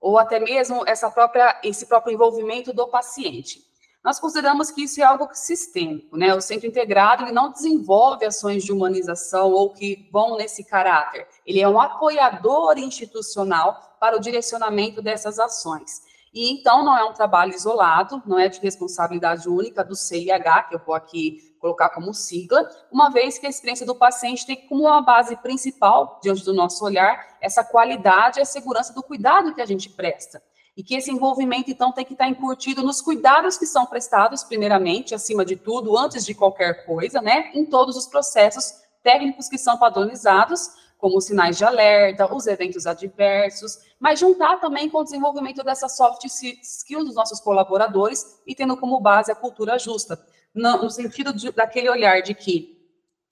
ou 0.00 0.18
até 0.18 0.38
mesmo 0.38 0.84
essa 0.86 1.10
própria, 1.10 1.60
esse 1.64 1.86
próprio 1.86 2.14
envolvimento 2.14 2.72
do 2.72 2.86
paciente? 2.86 3.60
Nós 4.04 4.18
consideramos 4.18 4.70
que 4.72 4.82
isso 4.82 5.00
é 5.00 5.04
algo 5.04 5.28
sistêmico, 5.32 6.16
né? 6.16 6.34
O 6.34 6.40
centro 6.40 6.66
integrado 6.66 7.22
ele 7.22 7.32
não 7.32 7.52
desenvolve 7.52 8.24
ações 8.24 8.64
de 8.64 8.72
humanização 8.72 9.52
ou 9.52 9.72
que 9.72 10.08
vão 10.10 10.36
nesse 10.36 10.64
caráter. 10.64 11.28
Ele 11.46 11.60
é 11.60 11.68
um 11.68 11.80
apoiador 11.80 12.76
institucional 12.78 13.96
para 14.00 14.16
o 14.16 14.20
direcionamento 14.20 15.00
dessas 15.00 15.38
ações. 15.38 16.02
E 16.34 16.50
então 16.50 16.84
não 16.84 16.96
é 16.96 17.04
um 17.04 17.12
trabalho 17.12 17.54
isolado, 17.54 18.20
não 18.26 18.38
é 18.38 18.48
de 18.48 18.58
responsabilidade 18.58 19.48
única 19.48 19.84
do 19.84 19.94
CIH, 19.94 20.62
que 20.68 20.74
eu 20.74 20.80
vou 20.84 20.94
aqui 20.94 21.52
colocar 21.60 21.90
como 21.90 22.12
sigla, 22.12 22.68
uma 22.90 23.08
vez 23.08 23.38
que 23.38 23.46
a 23.46 23.50
experiência 23.50 23.86
do 23.86 23.94
paciente 23.94 24.44
tem 24.44 24.66
como 24.66 24.82
uma 24.82 25.00
base 25.00 25.36
principal, 25.36 26.18
diante 26.20 26.44
do 26.44 26.52
nosso 26.52 26.84
olhar, 26.84 27.36
essa 27.40 27.62
qualidade 27.62 28.40
e 28.40 28.42
a 28.42 28.44
segurança 28.44 28.92
do 28.92 29.02
cuidado 29.02 29.54
que 29.54 29.60
a 29.60 29.66
gente 29.66 29.88
presta. 29.88 30.42
E 30.76 30.82
que 30.82 30.94
esse 30.94 31.10
envolvimento, 31.10 31.70
então, 31.70 31.92
tem 31.92 32.04
que 32.04 32.14
estar 32.14 32.28
incutido 32.28 32.82
nos 32.82 33.00
cuidados 33.00 33.58
que 33.58 33.66
são 33.66 33.84
prestados, 33.84 34.42
primeiramente, 34.42 35.14
acima 35.14 35.44
de 35.44 35.56
tudo, 35.56 35.96
antes 35.98 36.24
de 36.24 36.34
qualquer 36.34 36.86
coisa, 36.86 37.20
né, 37.20 37.50
em 37.54 37.64
todos 37.64 37.96
os 37.96 38.06
processos 38.06 38.72
técnicos 39.02 39.48
que 39.48 39.58
são 39.58 39.76
padronizados, 39.76 40.70
como 41.02 41.18
os 41.18 41.24
sinais 41.24 41.58
de 41.58 41.64
alerta, 41.64 42.32
os 42.32 42.46
eventos 42.46 42.86
adversos, 42.86 43.78
mas 43.98 44.20
juntar 44.20 44.60
também 44.60 44.88
com 44.88 44.98
o 44.98 45.04
desenvolvimento 45.04 45.64
dessas 45.64 45.96
soft 45.96 46.24
skills 46.24 47.06
dos 47.06 47.16
nossos 47.16 47.40
colaboradores 47.40 48.40
e 48.46 48.54
tendo 48.54 48.76
como 48.76 49.00
base 49.00 49.32
a 49.32 49.34
cultura 49.34 49.76
justa, 49.78 50.24
no, 50.54 50.88
sentido 50.90 51.32
de, 51.32 51.50
daquele 51.50 51.90
olhar 51.90 52.22
de 52.22 52.34
que 52.34 52.81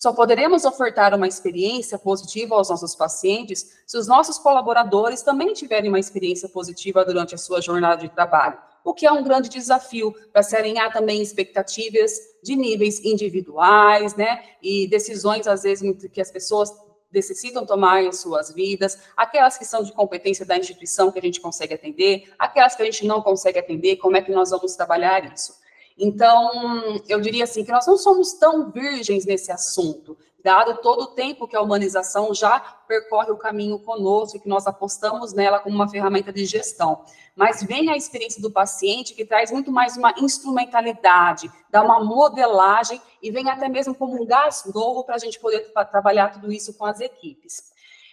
só 0.01 0.15
poderemos 0.15 0.65
ofertar 0.65 1.15
uma 1.15 1.29
experiência 1.29 1.99
positiva 1.99 2.55
aos 2.55 2.71
nossos 2.71 2.95
pacientes 2.95 3.83
se 3.87 3.99
os 3.99 4.07
nossos 4.07 4.39
colaboradores 4.39 5.21
também 5.21 5.53
tiverem 5.53 5.91
uma 5.91 5.99
experiência 5.99 6.49
positiva 6.49 7.05
durante 7.05 7.35
a 7.35 7.39
sua 7.39 7.61
jornada 7.61 8.01
de 8.01 8.09
trabalho, 8.09 8.59
o 8.83 8.95
que 8.95 9.05
é 9.05 9.13
um 9.13 9.23
grande 9.23 9.51
desafio 9.51 10.15
para 10.33 10.43
se 10.43 10.57
alinhar 10.57 10.91
também 10.91 11.21
expectativas 11.21 12.13
de 12.43 12.57
níveis 12.57 13.05
individuais, 13.05 14.17
né, 14.17 14.43
e 14.63 14.89
decisões, 14.89 15.47
às 15.47 15.65
vezes, 15.65 16.09
que 16.11 16.21
as 16.23 16.31
pessoas 16.31 16.73
necessitam 17.13 17.67
tomar 17.67 18.03
em 18.03 18.11
suas 18.11 18.55
vidas, 18.55 18.99
aquelas 19.15 19.59
que 19.59 19.67
são 19.67 19.83
de 19.83 19.93
competência 19.93 20.47
da 20.47 20.57
instituição 20.57 21.13
que 21.13 21.19
a 21.19 21.23
gente 21.23 21.43
consegue 21.43 21.75
atender, 21.75 22.33
aquelas 22.39 22.75
que 22.75 22.83
a 22.83 22.87
gente 22.87 23.05
não 23.05 23.21
consegue 23.21 23.59
atender, 23.59 23.97
como 23.97 24.17
é 24.17 24.23
que 24.23 24.33
nós 24.33 24.49
vamos 24.49 24.75
trabalhar 24.77 25.31
isso. 25.31 25.60
Então, 25.99 27.01
eu 27.09 27.21
diria 27.21 27.45
assim 27.45 27.65
que 27.65 27.73
nós 27.73 27.87
não 27.87 27.97
somos 27.97 28.33
tão 28.35 28.71
virgens 28.71 29.27
nesse 29.27 29.53
assunto, 29.53 30.17
dado 30.43 30.81
todo 30.81 31.03
o 31.03 31.07
tempo 31.09 31.47
que 31.47 31.57
a 31.57 31.61
humanização 31.61 32.35
já 32.35 32.59
percorre 32.89 33.31
o 33.31 33.37
caminho 33.37 33.79
conosco 33.79 34.37
e 34.37 34.41
que 34.41 34.49
nós 34.49 34.67
apostamos 34.67 35.33
nela 35.33 35.59
como 35.59 35.75
uma 35.75 35.89
ferramenta 35.89 36.33
de 36.33 36.47
gestão. 36.47 37.05
Mas 37.37 37.63
vem 37.63 37.91
a 37.91 37.97
experiência 37.97 38.41
do 38.41 38.51
paciente 38.51 39.15
que 39.15 39.25
traz 39.25 39.51
muito 39.51 39.71
mais 39.71 39.97
uma 39.97 40.15
instrumentalidade, 40.19 41.51
dá 41.71 41.83
uma 41.83 42.03
modelagem 42.03 43.01
e 43.23 43.31
vem 43.31 43.49
até 43.49 43.69
mesmo 43.69 43.95
como 43.95 44.21
um 44.21 44.27
gás 44.27 44.65
novo 44.75 45.05
para 45.05 45.17
a 45.17 45.19
gente 45.19 45.39
poder 45.39 45.71
trabalhar 45.91 46.33
tudo 46.33 46.53
isso 46.53 46.75
com 46.75 46.85
as 46.85 47.01
equipes. 47.01 47.71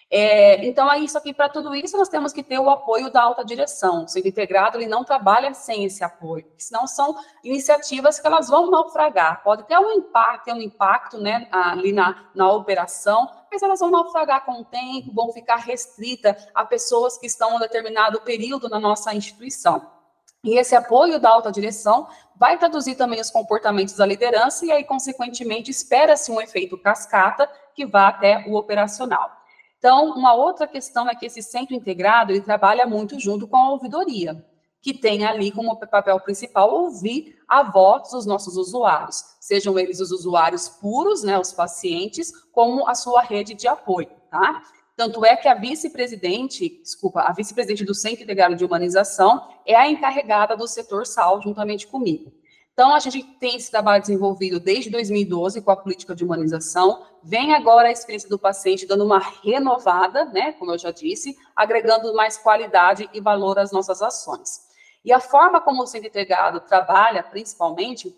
É, 0.09 0.65
então, 0.65 0.89
é 0.89 0.99
isso 0.99 1.17
aqui, 1.17 1.33
para 1.33 1.49
tudo 1.49 1.75
isso, 1.75 1.97
nós 1.97 2.07
temos 2.07 2.31
que 2.31 2.41
ter 2.41 2.57
o 2.57 2.69
apoio 2.69 3.11
da 3.11 3.21
alta 3.21 3.43
direção. 3.43 4.05
O 4.05 4.07
Centro 4.07 4.29
Integrado, 4.29 4.77
ele 4.77 4.87
não 4.87 5.03
trabalha 5.03 5.53
sem 5.53 5.83
esse 5.83 6.01
apoio, 6.01 6.45
senão 6.57 6.87
são 6.87 7.15
iniciativas 7.43 8.17
que 8.17 8.25
elas 8.25 8.47
vão 8.47 8.71
naufragar. 8.71 9.43
Pode 9.43 9.63
ter 9.63 9.77
um 9.77 9.91
impacto, 9.91 10.45
ter 10.45 10.53
um 10.53 10.61
impacto 10.61 11.17
né, 11.17 11.47
ali 11.51 11.91
na, 11.91 12.29
na 12.33 12.49
operação, 12.49 13.29
mas 13.51 13.61
elas 13.61 13.81
vão 13.81 13.91
naufragar 13.91 14.45
com 14.45 14.61
o 14.61 14.65
tempo, 14.65 15.13
vão 15.13 15.33
ficar 15.33 15.57
restritas 15.57 16.47
a 16.55 16.63
pessoas 16.63 17.17
que 17.17 17.27
estão 17.27 17.51
em 17.51 17.55
um 17.55 17.59
determinado 17.59 18.21
período 18.21 18.69
na 18.69 18.79
nossa 18.79 19.13
instituição. 19.13 19.97
E 20.41 20.57
esse 20.57 20.75
apoio 20.75 21.19
da 21.19 21.29
alta 21.29 21.51
direção 21.51 22.07
vai 22.33 22.57
traduzir 22.57 22.95
também 22.95 23.19
os 23.19 23.29
comportamentos 23.29 23.95
da 23.95 24.05
liderança 24.05 24.65
e 24.65 24.71
aí, 24.71 24.85
consequentemente, 24.85 25.69
espera-se 25.69 26.31
um 26.31 26.39
efeito 26.39 26.77
cascata 26.77 27.49
que 27.75 27.85
vá 27.85 28.07
até 28.07 28.45
o 28.47 28.55
operacional. 28.55 29.36
Então, 29.77 30.11
uma 30.11 30.33
outra 30.33 30.67
questão 30.67 31.07
é 31.07 31.15
que 31.15 31.25
esse 31.25 31.41
centro 31.41 31.75
integrado 31.75 32.31
ele 32.31 32.41
trabalha 32.41 32.85
muito 32.87 33.19
junto 33.19 33.47
com 33.47 33.57
a 33.57 33.69
ouvidoria, 33.71 34.43
que 34.81 34.93
tem 34.93 35.25
ali 35.25 35.51
como 35.51 35.77
papel 35.77 36.19
principal 36.19 36.73
ouvir 36.73 37.37
a 37.47 37.63
voz 37.63 38.11
dos 38.11 38.25
nossos 38.25 38.57
usuários, 38.57 39.23
sejam 39.39 39.77
eles 39.77 39.99
os 39.99 40.11
usuários 40.11 40.67
puros, 40.67 41.23
né, 41.23 41.37
os 41.39 41.53
pacientes, 41.53 42.31
como 42.51 42.87
a 42.87 42.95
sua 42.95 43.21
rede 43.21 43.53
de 43.53 43.67
apoio, 43.67 44.09
tá? 44.29 44.63
Tanto 44.95 45.23
é 45.23 45.35
que 45.35 45.47
a 45.47 45.53
vice-presidente, 45.53 46.79
desculpa, 46.81 47.21
a 47.21 47.31
vice-presidente 47.31 47.85
do 47.85 47.93
Centro 47.93 48.23
Integrado 48.23 48.55
de 48.55 48.65
Humanização 48.65 49.47
é 49.63 49.75
a 49.75 49.87
encarregada 49.87 50.57
do 50.57 50.67
setor 50.67 51.05
SAL, 51.05 51.39
juntamente 51.39 51.85
comigo. 51.85 52.33
Então, 52.77 52.93
a 52.93 52.99
gente 52.99 53.23
tem 53.23 53.55
esse 53.55 53.71
trabalho 53.71 54.01
desenvolvido 54.01 54.59
desde 54.59 54.91
2012 54.91 55.63
com 55.63 55.71
a 55.71 55.75
política 55.75 56.13
de 56.13 56.23
humanização, 56.23 57.07
vem 57.23 57.55
agora 57.55 57.87
a 57.87 57.91
experiência 57.91 58.29
do 58.29 58.37
paciente 58.37 58.85
dando 58.85 59.03
uma 59.03 59.17
renovada, 59.17 60.25
né, 60.25 60.51
como 60.51 60.69
eu 60.69 60.77
já 60.77 60.91
disse, 60.91 61.35
agregando 61.55 62.13
mais 62.13 62.37
qualidade 62.37 63.09
e 63.11 63.19
valor 63.19 63.57
às 63.57 63.71
nossas 63.71 63.99
ações. 63.99 64.67
E 65.03 65.11
a 65.11 65.19
forma 65.19 65.59
como 65.59 65.81
o 65.81 65.87
Centro 65.87 66.07
Integrado 66.07 66.59
trabalha, 66.59 67.23
principalmente, 67.23 68.15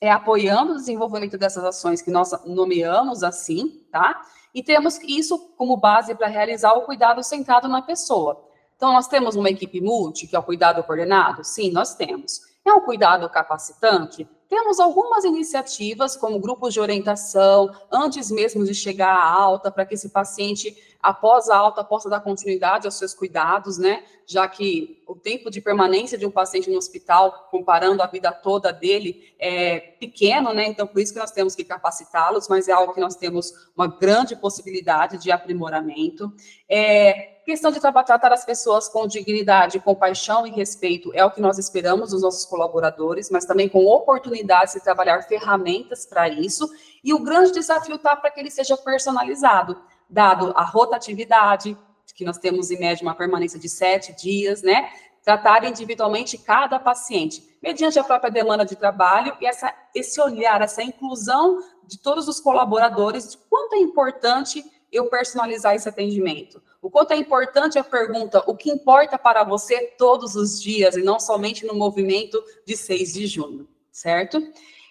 é 0.00 0.08
apoiando 0.08 0.74
o 0.74 0.76
desenvolvimento 0.76 1.36
dessas 1.36 1.64
ações 1.64 2.00
que 2.00 2.12
nós 2.12 2.30
nomeamos 2.46 3.24
assim, 3.24 3.84
tá? 3.90 4.22
E 4.54 4.62
temos 4.62 5.00
isso 5.02 5.36
como 5.56 5.76
base 5.76 6.14
para 6.14 6.28
realizar 6.28 6.74
o 6.74 6.82
cuidado 6.82 7.24
centrado 7.24 7.66
na 7.66 7.82
pessoa. 7.82 8.40
Então, 8.76 8.92
nós 8.92 9.08
temos 9.08 9.34
uma 9.34 9.50
equipe 9.50 9.80
multi, 9.80 10.28
que 10.28 10.36
é 10.36 10.38
o 10.38 10.44
cuidado 10.44 10.80
coordenado? 10.84 11.42
Sim, 11.42 11.72
nós 11.72 11.96
temos. 11.96 12.49
É 12.70 12.80
cuidado 12.80 13.28
capacitante? 13.28 14.28
Temos 14.48 14.80
algumas 14.80 15.24
iniciativas, 15.24 16.16
como 16.16 16.40
grupos 16.40 16.74
de 16.74 16.80
orientação, 16.80 17.70
antes 17.90 18.30
mesmo 18.30 18.64
de 18.64 18.74
chegar 18.74 19.14
à 19.14 19.32
alta, 19.32 19.70
para 19.70 19.86
que 19.86 19.94
esse 19.94 20.08
paciente, 20.08 20.76
após 21.00 21.48
a 21.48 21.56
alta, 21.56 21.84
possa 21.84 22.08
dar 22.08 22.20
continuidade 22.20 22.86
aos 22.86 22.96
seus 22.96 23.14
cuidados, 23.14 23.78
né? 23.78 24.02
Já 24.26 24.48
que 24.48 25.02
o 25.06 25.14
tempo 25.14 25.50
de 25.50 25.60
permanência 25.60 26.18
de 26.18 26.26
um 26.26 26.30
paciente 26.30 26.68
no 26.68 26.78
hospital, 26.78 27.48
comparando 27.50 28.02
a 28.02 28.06
vida 28.06 28.32
toda 28.32 28.72
dele, 28.72 29.32
é 29.38 29.78
pequeno, 30.00 30.52
né? 30.52 30.66
Então, 30.66 30.86
por 30.86 31.00
isso 31.00 31.12
que 31.12 31.20
nós 31.20 31.30
temos 31.30 31.54
que 31.54 31.62
capacitá-los, 31.62 32.48
mas 32.48 32.68
é 32.68 32.72
algo 32.72 32.92
que 32.92 33.00
nós 33.00 33.14
temos 33.14 33.52
uma 33.76 33.86
grande 33.86 34.34
possibilidade 34.34 35.18
de 35.18 35.30
aprimoramento. 35.30 36.32
É, 36.68 37.39
Questão 37.50 37.72
de 37.72 37.80
tratar 37.80 38.32
as 38.32 38.44
pessoas 38.44 38.88
com 38.88 39.08
dignidade, 39.08 39.80
compaixão 39.80 40.46
e 40.46 40.50
respeito 40.50 41.10
é 41.12 41.24
o 41.24 41.32
que 41.32 41.40
nós 41.40 41.58
esperamos 41.58 42.10
dos 42.10 42.22
nossos 42.22 42.44
colaboradores, 42.44 43.28
mas 43.28 43.44
também 43.44 43.68
com 43.68 43.84
oportunidades 43.86 44.74
de 44.74 44.80
trabalhar 44.80 45.20
ferramentas 45.22 46.06
para 46.06 46.28
isso. 46.28 46.70
E 47.02 47.12
o 47.12 47.18
grande 47.18 47.50
desafio 47.50 47.96
está 47.96 48.14
para 48.14 48.30
que 48.30 48.38
ele 48.38 48.52
seja 48.52 48.76
personalizado, 48.76 49.76
dado 50.08 50.52
a 50.54 50.62
rotatividade, 50.62 51.76
que 52.14 52.24
nós 52.24 52.38
temos 52.38 52.70
em 52.70 52.78
média 52.78 53.02
uma 53.02 53.16
permanência 53.16 53.58
de 53.58 53.68
sete 53.68 54.12
dias, 54.12 54.62
né? 54.62 54.88
Tratar 55.24 55.64
individualmente 55.64 56.38
cada 56.38 56.78
paciente, 56.78 57.42
mediante 57.60 57.98
a 57.98 58.04
própria 58.04 58.30
demanda 58.30 58.64
de 58.64 58.76
trabalho 58.76 59.36
e 59.40 59.46
essa, 59.46 59.74
esse 59.92 60.20
olhar, 60.20 60.62
essa 60.62 60.84
inclusão 60.84 61.58
de 61.84 61.98
todos 61.98 62.28
os 62.28 62.38
colaboradores, 62.38 63.32
de 63.32 63.38
quanto 63.50 63.74
é 63.74 63.78
importante 63.78 64.64
eu 64.92 65.06
personalizar 65.06 65.74
esse 65.74 65.88
atendimento. 65.88 66.62
O 66.82 66.90
quanto 66.90 67.12
é 67.12 67.16
importante 67.16 67.78
a 67.78 67.84
pergunta, 67.84 68.42
o 68.46 68.56
que 68.56 68.70
importa 68.70 69.18
para 69.18 69.44
você 69.44 69.92
todos 69.98 70.34
os 70.34 70.60
dias, 70.60 70.96
e 70.96 71.02
não 71.02 71.20
somente 71.20 71.66
no 71.66 71.74
movimento 71.74 72.42
de 72.66 72.76
6 72.76 73.12
de 73.12 73.26
junho, 73.26 73.68
certo? 73.92 74.42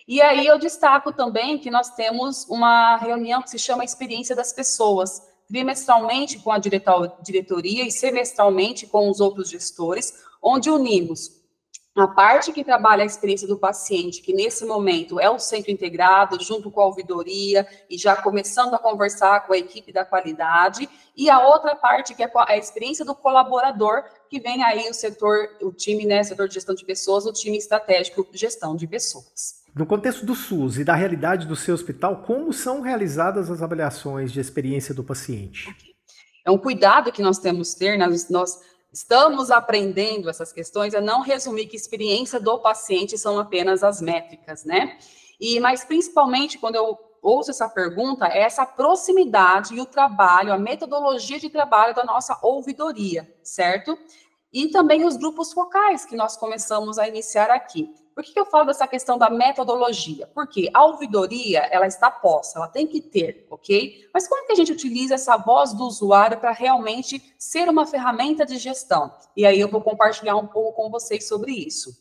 E 0.08 0.22
aí 0.22 0.46
eu 0.46 0.58
destaco 0.58 1.12
também 1.12 1.58
que 1.58 1.70
nós 1.70 1.92
temos 1.92 2.46
uma 2.50 2.98
reunião 2.98 3.42
que 3.42 3.50
se 3.50 3.60
chama 3.60 3.84
Experiência 3.84 4.36
das 4.36 4.54
Pessoas, 4.54 5.22
trimestralmente 5.48 6.40
com 6.40 6.52
a 6.52 6.60
diretoria 6.60 7.84
e 7.84 7.92
semestralmente 7.92 8.86
com 8.86 9.10
os 9.10 9.20
outros 9.20 9.50
gestores, 9.50 10.14
onde 10.42 10.70
unimos 10.70 11.39
a 11.96 12.08
parte 12.08 12.54
que 12.54 12.64
trabalha 12.64 13.04
a 13.04 13.06
experiência 13.06 13.48
do 13.48 13.58
paciente, 13.58 14.22
que 14.22 14.34
nesse 14.34 14.66
momento 14.66 15.20
é 15.20 15.30
o 15.30 15.40
centro 15.40 15.72
integrado, 15.72 16.42
junto 16.42 16.70
com 16.72 16.82
a 16.82 16.86
ouvidoria, 16.86 17.68
e 17.90 17.98
já 17.98 18.16
começando 18.16 18.74
a 18.74 18.80
conversar 18.80 19.46
com 19.46 19.54
a 19.54 19.58
equipe 19.58 19.92
da 19.92 20.06
qualidade, 20.06 20.88
e 21.16 21.30
a 21.30 21.46
outra 21.46 21.76
parte 21.76 22.14
que 22.14 22.24
é 22.24 22.32
a 22.48 22.58
experiência 22.58 23.04
do 23.04 23.16
colaborador, 23.16 24.04
que 24.30 24.40
vem 24.40 24.64
aí 24.64 24.90
o 24.90 24.94
setor, 24.94 25.50
o 25.62 25.72
time, 25.72 26.06
né, 26.06 26.24
setor 26.24 26.48
de 26.48 26.54
gestão 26.54 26.76
de 26.76 26.86
pessoas, 26.86 27.26
o 27.26 27.34
time 27.34 27.58
estratégico 27.58 28.26
de 28.32 28.38
gestão 28.38 28.76
de 28.76 28.88
pessoas. 28.88 29.60
No 29.76 29.86
contexto 29.86 30.26
do 30.26 30.36
SUS 30.36 30.78
e 30.78 30.84
da 30.84 30.96
realidade 30.96 31.48
do 31.48 31.56
seu 31.56 31.74
hospital, 31.74 32.24
como 32.24 32.54
são 32.54 32.82
realizadas 32.82 33.50
as 33.52 33.62
avaliações 33.62 34.32
de 34.32 34.40
experiência 34.40 34.94
do 34.94 35.04
paciente? 35.04 35.68
É 36.46 36.52
um 36.52 36.58
cuidado 36.58 37.12
que 37.12 37.22
nós 37.22 37.38
temos 37.38 37.74
que 37.74 37.80
ter, 37.80 37.98
nós, 37.98 38.30
nós 38.30 38.60
estamos 38.92 39.52
aprendendo 39.52 40.30
essas 40.30 40.52
questões, 40.52 40.94
é 40.94 41.02
não 41.02 41.22
resumir 41.22 41.68
que 41.68 41.76
experiência 41.76 42.40
do 42.40 42.58
paciente 42.60 43.18
são 43.18 43.40
apenas 43.40 43.84
as 43.84 44.02
métricas, 44.02 44.64
né? 44.66 44.98
E, 45.40 45.60
mas 45.60 45.84
principalmente 45.84 46.58
quando 46.58 46.76
eu 46.76 46.98
ouço 47.22 47.52
essa 47.52 47.68
pergunta, 47.70 48.28
é 48.28 48.42
essa 48.42 48.66
proximidade 48.66 49.76
e 49.76 49.82
o 49.82 49.86
trabalho, 49.86 50.54
a 50.54 50.58
metodologia 50.58 51.40
de 51.40 51.50
trabalho 51.50 51.94
da 51.94 52.04
nossa 52.04 52.38
ouvidoria, 52.42 53.32
certo? 53.44 53.98
E 54.52 54.70
também 54.70 55.06
os 55.06 55.16
grupos 55.16 55.54
focais 55.54 56.06
que 56.06 56.16
nós 56.16 56.36
começamos 56.36 56.98
a 56.98 57.08
iniciar 57.08 57.52
aqui. 57.52 57.94
Por 58.16 58.24
que, 58.24 58.38
eu 58.38 58.46
falo 58.46 58.66
dessa 58.66 58.86
questão 58.86 59.18
da 59.18 59.30
metodologia? 59.30 60.28
Porque 60.34 60.70
a 60.74 60.84
ouvidoria, 60.84 61.60
ela 61.72 61.88
está 61.88 62.12
posta, 62.12 62.60
ela 62.60 62.68
tem 62.68 62.86
que 62.86 63.00
ter, 63.00 63.48
ok? 63.50 64.10
Mas 64.14 64.28
como 64.28 64.46
que 64.46 64.52
a 64.52 64.56
gente 64.56 64.74
utiliza 64.74 65.16
essa 65.16 65.38
voz 65.38 65.72
do 65.72 65.86
usuário 65.86 66.38
para 66.38 66.52
realmente 66.52 67.34
ser 67.38 67.70
uma 67.70 67.86
ferramenta 67.86 68.46
de 68.46 68.58
gestão? 68.58 69.14
E 69.38 69.46
aí 69.46 69.58
eu 69.58 69.70
vou 69.70 69.82
compartilhar 69.82 70.36
um 70.36 70.48
pouco 70.48 70.74
com 70.74 70.90
vocês 70.90 71.30
sobre 71.30 71.54
isso. 71.54 71.92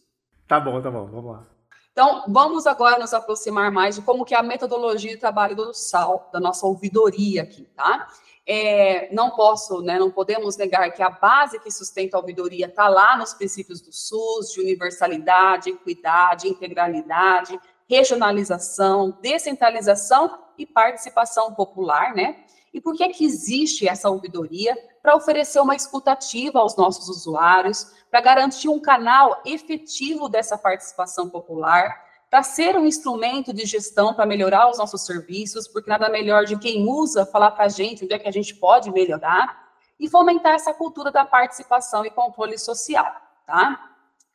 Tá 0.49 0.59
bom, 0.59 0.83
tá 0.83 0.91
bom, 0.91 1.07
vamos 1.07 1.31
lá. 1.31 1.47
Então, 1.93 2.25
vamos 2.29 2.67
agora 2.67 2.99
nos 2.99 3.13
aproximar 3.15 3.71
mais 3.71 3.97
de 3.97 4.03
como 4.03 4.25
que 4.25 4.35
é 4.35 4.39
a 4.39 4.43
metodologia 4.43 5.11
de 5.11 5.19
trabalho 5.19 5.55
do 5.55 5.75
SAL, 5.75 6.31
da 6.33 6.41
nossa 6.41 6.67
ouvidoria 6.67 7.43
aqui, 7.43 7.65
tá? 7.77 8.09
É, 8.51 9.13
não 9.13 9.33
posso, 9.33 9.83
né, 9.83 9.99
não 9.99 10.11
podemos 10.11 10.57
negar 10.57 10.91
que 10.91 11.03
a 11.03 11.11
base 11.11 11.61
que 11.61 11.71
sustenta 11.71 12.17
a 12.17 12.21
ouvidoria 12.21 12.65
está 12.65 12.89
lá 12.89 13.15
nos 13.15 13.35
princípios 13.35 13.83
do 13.83 13.93
SUS, 13.93 14.55
de 14.55 14.63
universalidade, 14.63 15.69
equidade, 15.69 16.49
integralidade, 16.49 17.61
regionalização, 17.87 19.19
descentralização 19.21 20.39
e 20.57 20.65
participação 20.65 21.53
popular, 21.53 22.15
né? 22.15 22.43
E 22.73 22.81
por 22.81 22.95
que 22.95 23.05
é 23.05 23.09
que 23.11 23.25
existe 23.25 23.87
essa 23.87 24.09
ouvidoria? 24.09 24.75
Para 25.03 25.15
oferecer 25.15 25.61
uma 25.61 25.75
escutativa 25.75 26.59
aos 26.59 26.75
nossos 26.75 27.07
usuários, 27.09 27.93
para 28.11 28.23
garantir 28.23 28.71
um 28.71 28.81
canal 28.81 29.43
efetivo 29.45 30.27
dessa 30.27 30.57
participação 30.57 31.29
popular, 31.29 32.08
para 32.31 32.43
ser 32.43 32.77
um 32.77 32.87
instrumento 32.87 33.53
de 33.53 33.65
gestão 33.65 34.13
para 34.13 34.27
melhorar 34.27 34.71
os 34.71 34.79
nossos 34.79 35.05
serviços, 35.05 35.67
porque 35.67 35.89
nada 35.89 36.09
melhor 36.09 36.45
de 36.45 36.59
quem 36.59 36.87
usa 36.87 37.25
falar 37.25 37.53
para 37.53 37.65
a 37.65 37.69
gente 37.69 38.05
onde 38.05 38.15
é 38.15 38.19
que 38.19 38.29
a 38.29 38.33
gente 38.33 38.55
pode 38.55 38.91
melhorar, 38.91 39.69
e 39.99 40.09
fomentar 40.09 40.55
essa 40.55 40.73
cultura 40.73 41.11
da 41.11 41.25
participação 41.25 42.05
e 42.05 42.11
controle 42.11 42.57
social, 42.57 43.13
tá? 43.47 43.85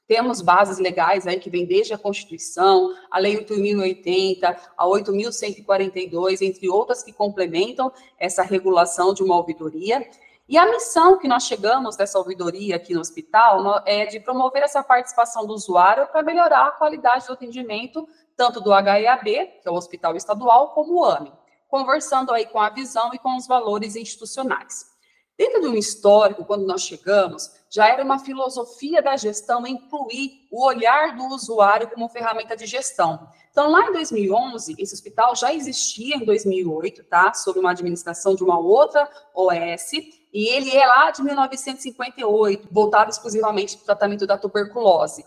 Temos 0.05 0.41
bases 0.41 0.79
legais 0.79 1.25
aí 1.25 1.39
que 1.39 1.49
vêm 1.49 1.65
desde 1.65 1.93
a 1.93 1.97
Constituição, 1.97 2.93
a 3.09 3.17
Lei 3.17 3.37
8.080, 3.37 4.57
a 4.77 4.85
8.142, 4.85 6.41
entre 6.41 6.69
outras 6.69 7.01
que 7.01 7.13
complementam 7.13 7.91
essa 8.19 8.43
regulação 8.43 9.13
de 9.13 9.23
uma 9.23 9.37
ouvidoria. 9.37 10.05
E 10.47 10.57
a 10.57 10.69
missão 10.69 11.17
que 11.17 11.27
nós 11.27 11.43
chegamos 11.43 11.95
dessa 11.95 12.19
ouvidoria 12.19 12.75
aqui 12.75 12.93
no 12.93 12.99
hospital 12.99 13.81
é 13.85 14.05
de 14.05 14.19
promover 14.19 14.61
essa 14.63 14.83
participação 14.83 15.45
do 15.45 15.53
usuário 15.53 16.05
para 16.07 16.21
melhorar 16.21 16.67
a 16.67 16.71
qualidade 16.71 17.25
do 17.25 17.33
atendimento, 17.33 18.05
tanto 18.35 18.59
do 18.59 18.73
HEAB, 18.73 19.23
que 19.23 19.67
é 19.67 19.71
o 19.71 19.75
Hospital 19.75 20.17
Estadual, 20.17 20.73
como 20.73 20.99
o 20.99 21.05
AME, 21.05 21.31
conversando 21.69 22.33
aí 22.33 22.45
com 22.45 22.59
a 22.59 22.69
visão 22.69 23.13
e 23.13 23.19
com 23.19 23.37
os 23.37 23.47
valores 23.47 23.95
institucionais. 23.95 24.91
Dentro 25.37 25.61
de 25.61 25.67
um 25.67 25.75
histórico, 25.75 26.45
quando 26.45 26.67
nós 26.67 26.81
chegamos, 26.81 27.49
já 27.69 27.87
era 27.87 28.03
uma 28.03 28.19
filosofia 28.19 29.01
da 29.01 29.15
gestão 29.15 29.65
incluir 29.65 30.47
o 30.51 30.63
olhar 30.63 31.15
do 31.15 31.25
usuário 31.27 31.89
como 31.89 32.09
ferramenta 32.09 32.55
de 32.55 32.67
gestão. 32.67 33.27
Então, 33.49 33.71
lá 33.71 33.87
em 33.87 33.93
2011, 33.93 34.75
esse 34.77 34.93
hospital 34.93 35.35
já 35.35 35.53
existia 35.53 36.17
em 36.17 36.25
2008, 36.25 37.03
tá? 37.05 37.33
Sob 37.33 37.59
uma 37.59 37.71
administração 37.71 38.35
de 38.35 38.43
uma 38.43 38.59
outra 38.59 39.09
OS, 39.33 39.91
e 40.33 40.47
ele 40.47 40.75
é 40.75 40.85
lá 40.85 41.11
de 41.11 41.21
1958, 41.21 42.67
voltado 42.71 43.11
exclusivamente 43.11 43.77
para 43.77 43.83
o 43.83 43.85
tratamento 43.85 44.25
da 44.25 44.37
tuberculose. 44.37 45.23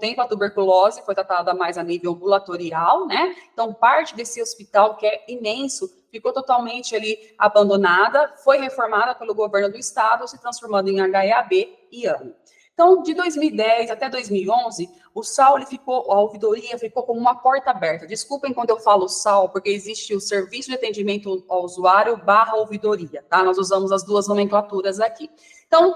Tempo, 0.00 0.20
a 0.20 0.26
tuberculose 0.26 1.02
foi 1.02 1.14
tratada 1.14 1.54
mais 1.54 1.78
a 1.78 1.84
nível 1.84 2.10
ambulatorial, 2.10 3.06
né? 3.06 3.36
Então, 3.52 3.72
parte 3.72 4.16
desse 4.16 4.42
hospital, 4.42 4.96
que 4.96 5.06
é 5.06 5.24
imenso, 5.28 5.88
ficou 6.10 6.32
totalmente 6.32 6.96
ali 6.96 7.16
abandonada, 7.38 8.34
foi 8.42 8.58
reformada 8.58 9.14
pelo 9.14 9.32
governo 9.32 9.70
do 9.70 9.78
estado, 9.78 10.26
se 10.26 10.40
transformando 10.40 10.88
em 10.88 10.98
HEAB 10.98 11.52
e 11.92 12.08
AME. 12.08 12.34
Então, 12.78 13.02
de 13.02 13.12
2010 13.12 13.90
até 13.90 14.08
2011, 14.08 14.88
o 15.12 15.24
SAL 15.24 15.66
ficou, 15.66 16.12
a 16.12 16.20
ouvidoria 16.20 16.78
ficou 16.78 17.02
como 17.02 17.18
uma 17.18 17.34
porta 17.34 17.72
aberta. 17.72 18.06
Desculpem 18.06 18.54
quando 18.54 18.70
eu 18.70 18.78
falo 18.78 19.08
SAL, 19.08 19.48
porque 19.48 19.68
existe 19.68 20.14
o 20.14 20.20
Serviço 20.20 20.68
de 20.68 20.76
Atendimento 20.76 21.44
ao 21.48 21.64
Usuário 21.64 22.16
barra 22.18 22.54
ouvidoria, 22.54 23.24
tá? 23.28 23.42
Nós 23.42 23.58
usamos 23.58 23.90
as 23.90 24.04
duas 24.04 24.28
nomenclaturas 24.28 25.00
aqui. 25.00 25.28
Então, 25.66 25.92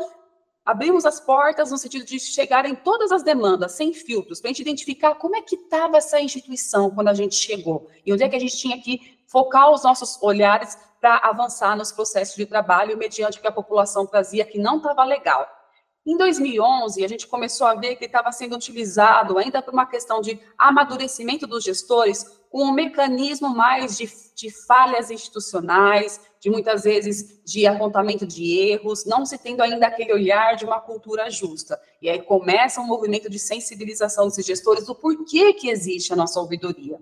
abrimos 0.65 1.07
as 1.07 1.21
portas 1.21 1.71
no 1.71 1.79
sentido 1.79 2.05
de 2.05 2.19
chegarem 2.19 2.75
todas 2.75 3.13
as 3.13 3.23
demandas, 3.23 3.71
sem 3.71 3.93
filtros, 3.93 4.41
para 4.41 4.49
a 4.49 4.53
gente 4.53 4.63
identificar 4.63 5.15
como 5.15 5.37
é 5.37 5.41
que 5.41 5.55
estava 5.55 5.99
essa 5.99 6.21
instituição 6.21 6.91
quando 6.91 7.07
a 7.07 7.15
gente 7.15 7.37
chegou, 7.37 7.87
e 8.05 8.13
onde 8.13 8.25
é 8.25 8.29
que 8.29 8.35
a 8.35 8.41
gente 8.41 8.57
tinha 8.57 8.83
que 8.83 9.21
focar 9.29 9.71
os 9.71 9.85
nossos 9.85 10.21
olhares 10.21 10.77
para 11.01 11.19
avançar 11.19 11.77
nos 11.77 11.93
processos 11.93 12.35
de 12.35 12.45
trabalho, 12.45 12.99
mediante 12.99 13.39
o 13.39 13.41
que 13.41 13.47
a 13.47 13.53
população 13.53 14.05
trazia 14.05 14.45
que 14.45 14.59
não 14.59 14.79
estava 14.79 15.05
legal. 15.05 15.62
Em 16.05 16.17
2011, 16.17 17.05
a 17.05 17.09
gente 17.09 17.29
começou 17.29 17.65
a 17.65 17.77
ver 17.77 17.95
que 17.95 18.07
estava 18.07 18.33
sendo 18.33 18.57
utilizado, 18.57 19.39
ainda 19.39 19.63
por 19.63 19.73
uma 19.73 19.87
questão 19.87 20.21
de 20.21 20.41
amadurecimento 20.59 21.47
dos 21.47 21.63
gestores, 21.63 22.25
com 22.51 22.65
um 22.65 22.73
mecanismo 22.73 23.49
mais 23.49 23.97
de, 23.97 24.11
de, 24.35 24.51
falhas 24.51 25.13
institucionais, 25.13 26.21
de 26.41 26.51
muitas 26.51 26.83
vezes 26.83 27.41
de 27.45 27.69
apontamento 27.69 28.27
de 28.27 28.59
erros, 28.59 29.07
não 29.07 29.25
se 29.25 29.39
tendo 29.39 29.63
ainda 29.63 29.87
aquele 29.87 30.13
olhar 30.13 30.57
de 30.57 30.65
uma 30.65 30.81
cultura 30.81 31.31
justa. 31.31 31.81
E 32.01 32.11
aí 32.11 32.21
começa 32.21 32.81
um 32.81 32.87
movimento 32.87 33.31
de 33.31 33.39
sensibilização 33.39 34.27
desses 34.27 34.45
gestores 34.45 34.85
do 34.85 34.97
porquê 34.97 35.55
que 35.55 35.71
existe 35.71 36.13
a 36.13 36.17
nossa 36.17 36.41
ouvidoria. 36.41 36.99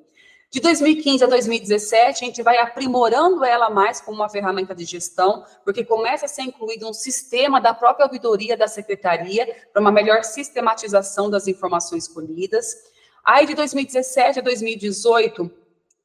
De 0.51 0.59
2015 0.59 1.23
a 1.23 1.29
2017, 1.29 2.25
a 2.25 2.27
gente 2.27 2.43
vai 2.43 2.59
aprimorando 2.59 3.45
ela 3.45 3.71
mais 3.71 4.01
como 4.01 4.17
uma 4.17 4.29
ferramenta 4.29 4.75
de 4.75 4.85
gestão, 4.85 5.45
porque 5.65 5.85
começa 5.85 6.27
a 6.27 6.29
ser 6.29 6.43
incluído 6.43 6.89
um 6.89 6.93
sistema 6.93 7.61
da 7.61 7.73
própria 7.73 8.05
ouvidoria 8.05 8.57
da 8.57 8.67
secretaria 8.67 9.47
para 9.73 9.81
uma 9.81 9.93
melhor 9.93 10.25
sistematização 10.25 11.31
das 11.31 11.47
informações 11.47 12.09
colhidas. 12.09 12.75
Aí, 13.25 13.47
de 13.47 13.55
2017 13.55 14.41
a 14.41 14.43
2018, 14.43 15.49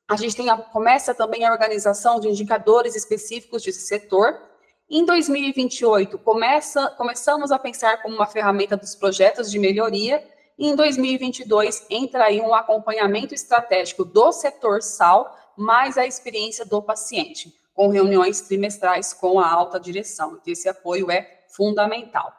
a 0.07 0.15
gente 0.15 0.35
tem 0.35 0.47
a, 0.51 0.57
começa 0.57 1.15
também 1.15 1.43
a 1.43 1.51
organização 1.51 2.19
de 2.19 2.27
indicadores 2.27 2.95
específicos 2.95 3.63
desse 3.63 3.81
setor. 3.87 4.39
Em 4.87 5.03
2028, 5.03 6.19
começa, 6.19 6.87
começamos 6.91 7.51
a 7.51 7.57
pensar 7.57 7.99
como 8.03 8.15
uma 8.15 8.27
ferramenta 8.27 8.77
dos 8.77 8.93
projetos 8.93 9.49
de 9.49 9.57
melhoria 9.57 10.23
em 10.57 10.75
2022 10.75 11.85
entra 11.89 12.25
aí 12.25 12.39
um 12.39 12.53
acompanhamento 12.53 13.33
estratégico 13.33 14.05
do 14.05 14.31
setor 14.31 14.81
sal, 14.81 15.37
mais 15.57 15.97
a 15.97 16.05
experiência 16.05 16.65
do 16.65 16.81
paciente. 16.81 17.53
com 17.73 17.89
reuniões 17.89 18.39
trimestrais 18.39 19.11
com 19.11 19.37
a 19.37 19.51
alta 19.51 19.77
direção. 19.77 20.39
Esse 20.47 20.69
apoio 20.69 21.11
é 21.11 21.43
fundamental. 21.49 22.31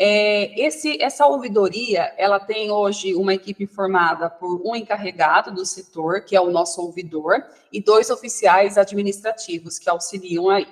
É, 0.00 0.64
esse, 0.64 1.02
essa 1.02 1.26
ouvidoria, 1.26 2.14
ela 2.16 2.38
tem 2.38 2.70
hoje 2.70 3.12
uma 3.16 3.34
equipe 3.34 3.66
formada 3.66 4.30
por 4.30 4.62
um 4.64 4.76
encarregado 4.76 5.50
do 5.52 5.66
setor, 5.66 6.20
que 6.20 6.36
é 6.36 6.40
o 6.40 6.52
nosso 6.52 6.80
ouvidor, 6.80 7.44
e 7.72 7.82
dois 7.82 8.08
oficiais 8.08 8.78
administrativos 8.78 9.76
que 9.76 9.90
auxiliam 9.90 10.48
aí. 10.48 10.68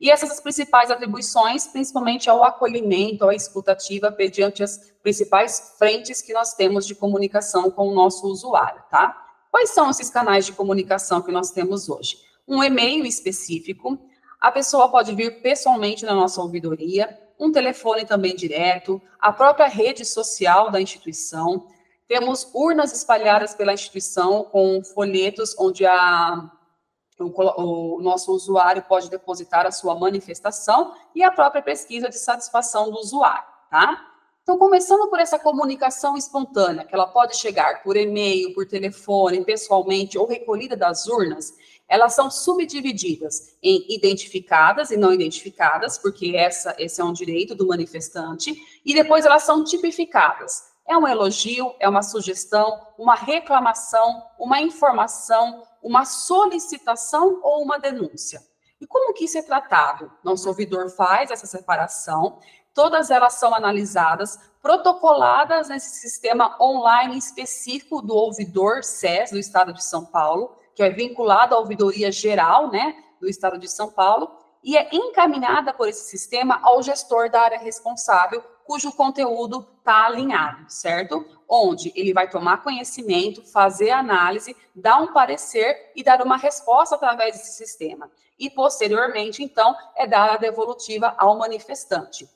E 0.00 0.10
essas 0.10 0.30
as 0.30 0.40
principais 0.40 0.90
atribuições, 0.90 1.66
principalmente 1.66 2.28
ao 2.28 2.44
acolhimento, 2.44 3.26
à 3.26 3.34
escutativa, 3.34 4.14
mediante 4.16 4.62
as 4.62 4.92
principais 5.02 5.74
frentes 5.78 6.20
que 6.20 6.34
nós 6.34 6.54
temos 6.54 6.86
de 6.86 6.94
comunicação 6.94 7.70
com 7.70 7.88
o 7.88 7.94
nosso 7.94 8.26
usuário, 8.26 8.82
tá? 8.90 9.24
Quais 9.50 9.70
são 9.70 9.88
esses 9.88 10.10
canais 10.10 10.44
de 10.44 10.52
comunicação 10.52 11.22
que 11.22 11.32
nós 11.32 11.50
temos 11.50 11.88
hoje? 11.88 12.18
Um 12.46 12.62
e-mail 12.62 13.06
específico, 13.06 13.98
a 14.38 14.52
pessoa 14.52 14.90
pode 14.90 15.14
vir 15.14 15.40
pessoalmente 15.40 16.04
na 16.04 16.14
nossa 16.14 16.42
ouvidoria, 16.42 17.18
um 17.38 17.50
telefone 17.50 18.04
também 18.04 18.36
direto, 18.36 19.00
a 19.18 19.32
própria 19.32 19.66
rede 19.66 20.04
social 20.04 20.70
da 20.70 20.80
instituição. 20.80 21.68
Temos 22.06 22.48
urnas 22.54 22.92
espalhadas 22.92 23.54
pela 23.54 23.72
instituição 23.72 24.44
com 24.44 24.82
folhetos 24.84 25.54
onde 25.58 25.86
a, 25.86 26.50
o, 27.18 27.96
o 27.96 28.02
nosso 28.02 28.32
usuário 28.32 28.82
pode 28.82 29.10
depositar 29.10 29.66
a 29.66 29.70
sua 29.70 29.94
manifestação 29.94 30.94
e 31.14 31.22
a 31.22 31.30
própria 31.30 31.62
pesquisa 31.62 32.08
de 32.08 32.18
satisfação 32.18 32.90
do 32.90 32.98
usuário, 32.98 33.44
tá? 33.70 34.12
Então, 34.42 34.58
começando 34.58 35.10
por 35.10 35.18
essa 35.18 35.40
comunicação 35.40 36.16
espontânea, 36.16 36.84
que 36.84 36.94
ela 36.94 37.08
pode 37.08 37.36
chegar 37.36 37.82
por 37.82 37.96
e-mail, 37.96 38.54
por 38.54 38.64
telefone, 38.64 39.44
pessoalmente 39.44 40.16
ou 40.16 40.24
recolhida 40.24 40.76
das 40.76 41.08
urnas, 41.08 41.52
elas 41.88 42.14
são 42.14 42.30
subdivididas 42.30 43.56
em 43.60 43.84
identificadas 43.88 44.92
e 44.92 44.96
não 44.96 45.12
identificadas, 45.12 45.98
porque 45.98 46.36
essa, 46.36 46.76
esse 46.78 47.00
é 47.00 47.04
um 47.04 47.12
direito 47.12 47.56
do 47.56 47.66
manifestante, 47.66 48.54
e 48.84 48.94
depois 48.94 49.26
elas 49.26 49.42
são 49.42 49.64
tipificadas. 49.64 50.62
É 50.86 50.96
um 50.96 51.08
elogio, 51.08 51.74
é 51.80 51.88
uma 51.88 52.02
sugestão, 52.02 52.80
uma 52.96 53.16
reclamação, 53.16 54.22
uma 54.38 54.60
informação, 54.60 55.64
uma 55.86 56.04
solicitação 56.04 57.38
ou 57.44 57.62
uma 57.62 57.78
denúncia. 57.78 58.42
E 58.80 58.86
como 58.86 59.14
que 59.14 59.24
isso 59.24 59.38
é 59.38 59.42
tratado? 59.42 60.10
Nosso 60.24 60.48
ouvidor 60.48 60.90
faz 60.90 61.30
essa 61.30 61.46
separação, 61.46 62.40
todas 62.74 63.08
elas 63.08 63.34
são 63.34 63.54
analisadas, 63.54 64.36
protocoladas 64.60 65.68
nesse 65.68 66.00
sistema 66.00 66.56
online 66.60 67.16
específico 67.16 68.02
do 68.02 68.16
ouvidor 68.16 68.82
SES 68.82 69.30
do 69.30 69.38
Estado 69.38 69.72
de 69.72 69.84
São 69.84 70.04
Paulo, 70.04 70.56
que 70.74 70.82
é 70.82 70.90
vinculada 70.90 71.54
à 71.54 71.58
ouvidoria 71.58 72.10
geral, 72.10 72.68
né, 72.68 72.96
do 73.20 73.28
Estado 73.28 73.56
de 73.56 73.68
São 73.68 73.88
Paulo, 73.88 74.28
e 74.64 74.76
é 74.76 74.88
encaminhada 74.92 75.72
por 75.72 75.88
esse 75.88 76.10
sistema 76.10 76.58
ao 76.64 76.82
gestor 76.82 77.30
da 77.30 77.42
área 77.42 77.58
responsável, 77.58 78.42
cujo 78.64 78.92
conteúdo 78.92 79.64
está 79.78 80.06
alinhado, 80.06 80.68
certo? 80.68 81.24
Onde 81.48 81.92
ele 81.94 82.12
vai 82.12 82.28
tomar 82.28 82.62
conhecimento, 82.62 83.42
fazer 83.42 83.90
análise, 83.90 84.56
dar 84.74 85.00
um 85.00 85.12
parecer 85.12 85.92
e 85.94 86.02
dar 86.02 86.20
uma 86.22 86.36
resposta 86.36 86.96
através 86.96 87.36
desse 87.36 87.56
sistema. 87.56 88.10
E, 88.38 88.50
posteriormente, 88.50 89.42
então, 89.42 89.74
é 89.94 90.06
dar 90.06 90.30
a 90.30 90.36
devolutiva 90.36 91.14
ao 91.16 91.38
manifestante. 91.38 92.28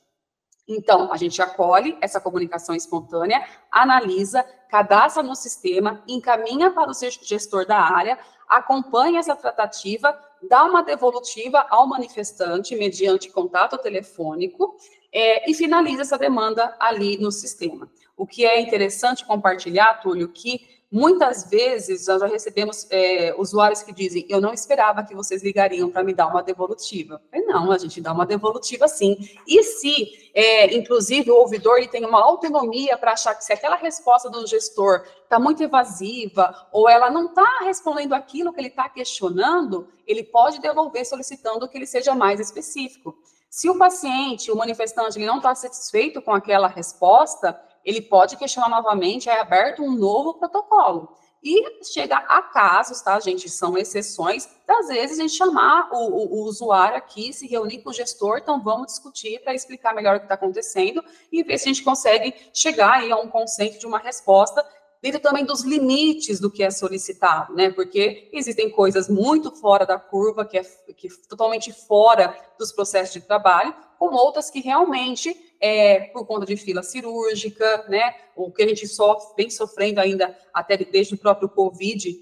Então, 0.67 1.11
a 1.11 1.17
gente 1.17 1.41
acolhe 1.41 1.97
essa 1.99 2.21
comunicação 2.21 2.73
espontânea, 2.73 3.45
analisa, 3.69 4.43
cadastra 4.69 5.21
no 5.21 5.35
sistema, 5.35 6.01
encaminha 6.07 6.71
para 6.71 6.89
o 6.89 6.93
gestor 6.93 7.65
da 7.65 7.77
área, 7.77 8.17
acompanha 8.47 9.19
essa 9.19 9.35
tratativa, 9.35 10.17
dá 10.41 10.63
uma 10.63 10.83
devolutiva 10.83 11.65
ao 11.69 11.87
manifestante 11.87 12.75
mediante 12.75 13.29
contato 13.29 13.77
telefônico 13.77 14.75
é, 15.11 15.49
e 15.49 15.53
finaliza 15.53 16.01
essa 16.01 16.17
demanda 16.17 16.75
ali 16.79 17.17
no 17.17 17.31
sistema. 17.31 17.89
O 18.21 18.27
que 18.27 18.45
é 18.45 18.61
interessante 18.61 19.25
compartilhar, 19.25 19.99
Túlio, 19.99 20.29
que 20.29 20.69
Muitas 20.93 21.49
vezes 21.49 22.05
nós 22.05 22.19
já 22.19 22.27
recebemos 22.27 22.85
é, 22.89 23.33
usuários 23.37 23.81
que 23.81 23.93
dizem: 23.93 24.25
Eu 24.27 24.41
não 24.41 24.53
esperava 24.53 25.05
que 25.05 25.15
vocês 25.15 25.41
ligariam 25.41 25.89
para 25.89 26.03
me 26.03 26.13
dar 26.13 26.27
uma 26.27 26.43
devolutiva. 26.43 27.21
falei, 27.31 27.45
não, 27.45 27.71
a 27.71 27.77
gente 27.77 28.01
dá 28.01 28.11
uma 28.11 28.25
devolutiva 28.25 28.89
sim. 28.89 29.15
E 29.47 29.63
se, 29.63 30.29
é, 30.33 30.75
inclusive, 30.75 31.31
o 31.31 31.35
ouvidor 31.37 31.77
ele 31.77 31.87
tem 31.87 32.03
uma 32.03 32.21
autonomia 32.21 32.97
para 32.97 33.13
achar 33.13 33.33
que 33.35 33.45
se 33.45 33.53
aquela 33.53 33.77
resposta 33.77 34.29
do 34.29 34.45
gestor 34.45 35.05
está 35.23 35.39
muito 35.39 35.63
evasiva 35.63 36.53
ou 36.73 36.89
ela 36.89 37.09
não 37.09 37.27
está 37.27 37.59
respondendo 37.61 38.11
aquilo 38.11 38.51
que 38.51 38.59
ele 38.59 38.67
está 38.67 38.89
questionando, 38.89 39.87
ele 40.05 40.25
pode 40.25 40.59
devolver 40.59 41.05
solicitando 41.05 41.69
que 41.69 41.77
ele 41.77 41.87
seja 41.87 42.13
mais 42.13 42.37
específico. 42.37 43.17
Se 43.49 43.69
o 43.69 43.77
paciente, 43.77 44.51
o 44.51 44.57
manifestante, 44.57 45.17
ele 45.17 45.25
não 45.25 45.37
está 45.37 45.55
satisfeito 45.55 46.21
com 46.21 46.33
aquela 46.33 46.67
resposta, 46.67 47.57
ele 47.83 48.01
pode 48.01 48.37
questionar 48.37 48.69
novamente, 48.69 49.29
é 49.29 49.39
aberto 49.39 49.83
um 49.83 49.91
novo 49.91 50.35
protocolo. 50.35 51.15
E 51.43 51.83
chega 51.83 52.17
a 52.17 52.41
casos, 52.43 53.01
tá, 53.01 53.19
gente? 53.19 53.49
São 53.49 53.75
exceções, 53.75 54.47
às 54.67 54.87
vezes 54.87 55.17
a 55.17 55.23
gente 55.23 55.33
chamar 55.33 55.89
o, 55.91 55.97
o, 55.97 56.35
o 56.35 56.43
usuário 56.45 56.95
aqui, 56.95 57.33
se 57.33 57.47
reunir 57.47 57.79
com 57.79 57.89
o 57.89 57.93
gestor, 57.93 58.37
então 58.37 58.61
vamos 58.61 58.87
discutir 58.87 59.41
para 59.41 59.53
explicar 59.53 59.95
melhor 59.95 60.15
o 60.15 60.19
que 60.19 60.25
está 60.25 60.35
acontecendo 60.35 61.03
e 61.31 61.43
ver 61.43 61.57
se 61.57 61.65
a 61.65 61.73
gente 61.73 61.83
consegue 61.83 62.33
chegar 62.53 62.99
aí 62.99 63.11
a 63.11 63.17
um 63.17 63.27
consenso 63.27 63.79
de 63.79 63.87
uma 63.87 63.97
resposta 63.97 64.63
dentro 65.01 65.19
também 65.19 65.43
dos 65.43 65.63
limites 65.63 66.39
do 66.39 66.51
que 66.51 66.63
é 66.63 66.69
solicitado, 66.69 67.55
né? 67.55 67.71
Porque 67.71 68.29
existem 68.31 68.69
coisas 68.69 69.09
muito 69.09 69.49
fora 69.51 69.83
da 69.83 69.97
curva, 69.97 70.45
que 70.45 70.59
é, 70.59 70.63
que 70.95 71.07
é 71.07 71.11
totalmente 71.27 71.73
fora 71.73 72.37
dos 72.59 72.71
processos 72.71 73.13
de 73.13 73.21
trabalho, 73.21 73.73
como 73.97 74.15
outras 74.15 74.51
que 74.51 74.59
realmente 74.59 75.35
é, 75.61 75.99
por 76.11 76.25
conta 76.25 76.45
de 76.45 76.57
fila 76.57 76.81
cirúrgica, 76.81 77.85
né? 77.87 78.15
O 78.35 78.51
que 78.51 78.63
a 78.63 78.67
gente 78.67 78.87
sofre, 78.87 79.35
vem 79.37 79.49
sofrendo 79.49 80.01
ainda 80.01 80.35
até 80.51 80.75
desde 80.75 81.13
o 81.13 81.17
próprio 81.17 81.47
Covid, 81.47 82.19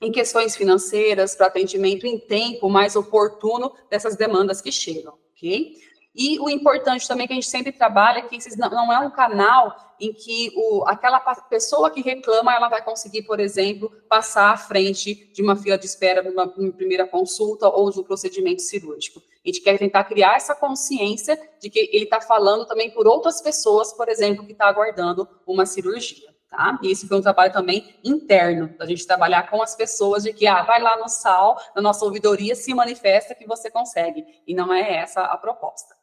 em 0.00 0.10
questões 0.10 0.56
financeiras, 0.56 1.36
para 1.36 1.46
atendimento 1.46 2.06
em 2.06 2.18
tempo 2.18 2.68
mais 2.68 2.96
oportuno 2.96 3.72
dessas 3.88 4.16
demandas 4.16 4.60
que 4.60 4.72
chegam, 4.72 5.14
ok? 5.32 5.76
E 6.14 6.38
o 6.40 6.50
importante 6.50 7.08
também 7.08 7.26
que 7.26 7.32
a 7.32 7.36
gente 7.36 7.48
sempre 7.48 7.72
trabalha 7.72 8.18
é 8.18 8.22
que 8.22 8.36
não 8.58 8.92
é 8.92 8.98
um 8.98 9.10
canal 9.10 9.74
em 9.98 10.12
que 10.12 10.52
o, 10.54 10.84
aquela 10.86 11.20
pessoa 11.20 11.88
que 11.90 12.02
reclama 12.02 12.54
ela 12.54 12.68
vai 12.68 12.84
conseguir, 12.84 13.22
por 13.22 13.40
exemplo, 13.40 13.90
passar 14.08 14.52
à 14.52 14.56
frente 14.56 15.32
de 15.32 15.40
uma 15.40 15.56
fila 15.56 15.78
de 15.78 15.86
espera 15.86 16.22
numa 16.22 16.48
primeira 16.48 17.06
consulta 17.06 17.68
ou 17.68 17.90
de 17.90 18.00
um 18.00 18.02
procedimento 18.02 18.60
cirúrgico. 18.60 19.22
A 19.44 19.48
gente 19.48 19.60
quer 19.60 19.76
tentar 19.76 20.04
criar 20.04 20.36
essa 20.36 20.54
consciência 20.54 21.38
de 21.60 21.68
que 21.68 21.90
ele 21.92 22.04
está 22.04 22.20
falando 22.20 22.64
também 22.64 22.90
por 22.90 23.08
outras 23.08 23.40
pessoas, 23.40 23.92
por 23.92 24.08
exemplo, 24.08 24.46
que 24.46 24.52
está 24.52 24.68
aguardando 24.68 25.28
uma 25.46 25.66
cirurgia. 25.66 26.32
Tá? 26.48 26.78
E 26.82 26.92
esse 26.92 27.08
foi 27.08 27.18
um 27.18 27.22
trabalho 27.22 27.52
também 27.52 27.98
interno, 28.04 28.68
da 28.76 28.84
gente 28.86 29.06
trabalhar 29.06 29.48
com 29.50 29.62
as 29.62 29.74
pessoas 29.74 30.22
de 30.22 30.32
que, 30.32 30.46
ah, 30.46 30.62
vai 30.62 30.80
lá 30.80 30.98
no 30.98 31.08
SAL, 31.08 31.58
na 31.74 31.80
nossa 31.80 32.04
ouvidoria, 32.04 32.54
se 32.54 32.72
manifesta 32.74 33.34
que 33.34 33.46
você 33.46 33.70
consegue. 33.70 34.24
E 34.46 34.54
não 34.54 34.72
é 34.72 34.96
essa 34.96 35.22
a 35.22 35.36
proposta. 35.36 35.96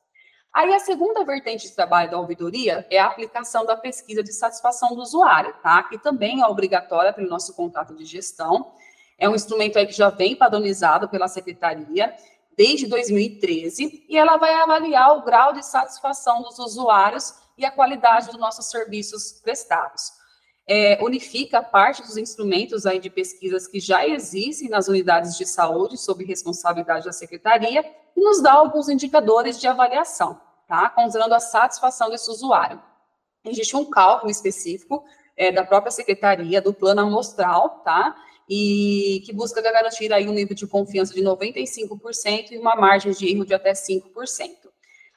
Aí 0.51 0.73
a 0.73 0.79
segunda 0.79 1.23
vertente 1.23 1.67
de 1.67 1.75
trabalho 1.75 2.09
da 2.09 2.19
ouvidoria 2.19 2.85
é 2.89 2.97
a 2.97 3.05
aplicação 3.05 3.63
da 3.65 3.77
pesquisa 3.77 4.23
de 4.23 4.33
satisfação 4.33 4.95
do 4.95 5.01
usuário, 5.01 5.53
tá? 5.61 5.83
Que 5.83 5.99
também 5.99 6.41
é 6.41 6.47
obrigatória 6.47 7.13
pelo 7.13 7.29
nosso 7.29 7.53
contrato 7.53 7.95
de 7.95 8.03
gestão. 8.03 8.73
É 9.19 9.29
um 9.29 9.35
instrumento 9.35 9.77
aí 9.77 9.85
que 9.85 9.93
já 9.93 10.09
vem 10.09 10.35
padronizado 10.35 11.07
pela 11.07 11.27
secretaria 11.27 12.15
desde 12.59 12.87
2013 12.87 14.05
e 14.09 14.17
ela 14.17 14.35
vai 14.35 14.53
avaliar 14.53 15.17
o 15.17 15.21
grau 15.21 15.53
de 15.53 15.65
satisfação 15.65 16.41
dos 16.41 16.59
usuários 16.59 17.33
e 17.57 17.63
a 17.63 17.71
qualidade 17.71 18.27
dos 18.27 18.37
nossos 18.37 18.65
serviços 18.65 19.39
prestados. 19.41 20.11
É, 20.67 20.99
unifica 21.01 21.63
parte 21.63 22.01
dos 22.01 22.17
instrumentos 22.17 22.85
aí 22.85 22.99
de 22.99 23.09
pesquisas 23.09 23.65
que 23.65 23.79
já 23.79 24.05
existem 24.05 24.67
nas 24.67 24.89
unidades 24.89 25.37
de 25.37 25.45
saúde 25.45 25.97
sob 25.97 26.25
responsabilidade 26.25 27.05
da 27.05 27.13
secretaria 27.13 27.81
e 28.13 28.21
nos 28.21 28.41
dá 28.41 28.51
alguns 28.51 28.89
indicadores 28.89 29.57
de 29.57 29.65
avaliação, 29.65 30.37
tá? 30.67 30.89
Considerando 30.89 31.35
a 31.35 31.39
satisfação 31.39 32.09
desse 32.09 32.29
usuário. 32.29 32.83
Existe 33.45 33.77
um 33.77 33.89
cálculo 33.89 34.29
específico 34.29 35.05
é, 35.37 35.49
da 35.49 35.63
própria 35.63 35.91
secretaria, 35.91 36.61
do 36.61 36.73
plano 36.73 37.01
amostral, 37.03 37.79
tá? 37.85 38.13
E 38.49 39.21
que 39.25 39.31
busca 39.31 39.61
garantir 39.61 40.11
aí 40.11 40.27
um 40.27 40.33
nível 40.33 40.55
de 40.55 40.65
confiança 40.65 41.13
de 41.13 41.21
95% 41.21 42.51
e 42.51 42.57
uma 42.57 42.75
margem 42.75 43.11
de 43.11 43.29
erro 43.29 43.45
de 43.45 43.53
até 43.53 43.73
5%. 43.73 44.01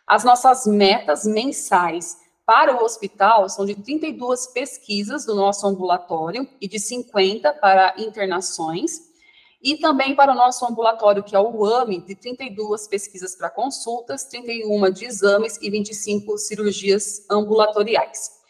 As 0.07 0.25
nossas 0.25 0.67
metas 0.67 1.25
mensais 1.25 2.19
para 2.45 2.77
o 2.77 2.85
hospital 2.85 3.49
são 3.49 3.65
de 3.65 3.75
32 3.75 4.49
pesquisas 4.49 5.25
do 5.25 5.35
nosso 5.35 5.67
ambulatório 5.67 6.47
e 6.61 6.69
de 6.69 6.79
50 6.79 7.53
para 7.55 7.95
internações. 7.97 9.13
E 9.63 9.77
também 9.77 10.17
para 10.17 10.33
o 10.33 10.35
nosso 10.35 10.67
ambulatório, 10.67 11.23
que 11.23 11.37
é 11.37 11.39
o 11.39 11.65
AME, 11.65 12.01
de 12.01 12.17
32 12.17 12.89
pesquisas 12.89 13.37
para 13.37 13.49
consultas, 13.49 14.25
31 14.25 14.91
de 14.91 15.05
exames 15.05 15.57
e 15.63 15.71
25 15.71 16.37
cirurgias 16.37 17.25
ambulatoriais. 17.31 18.42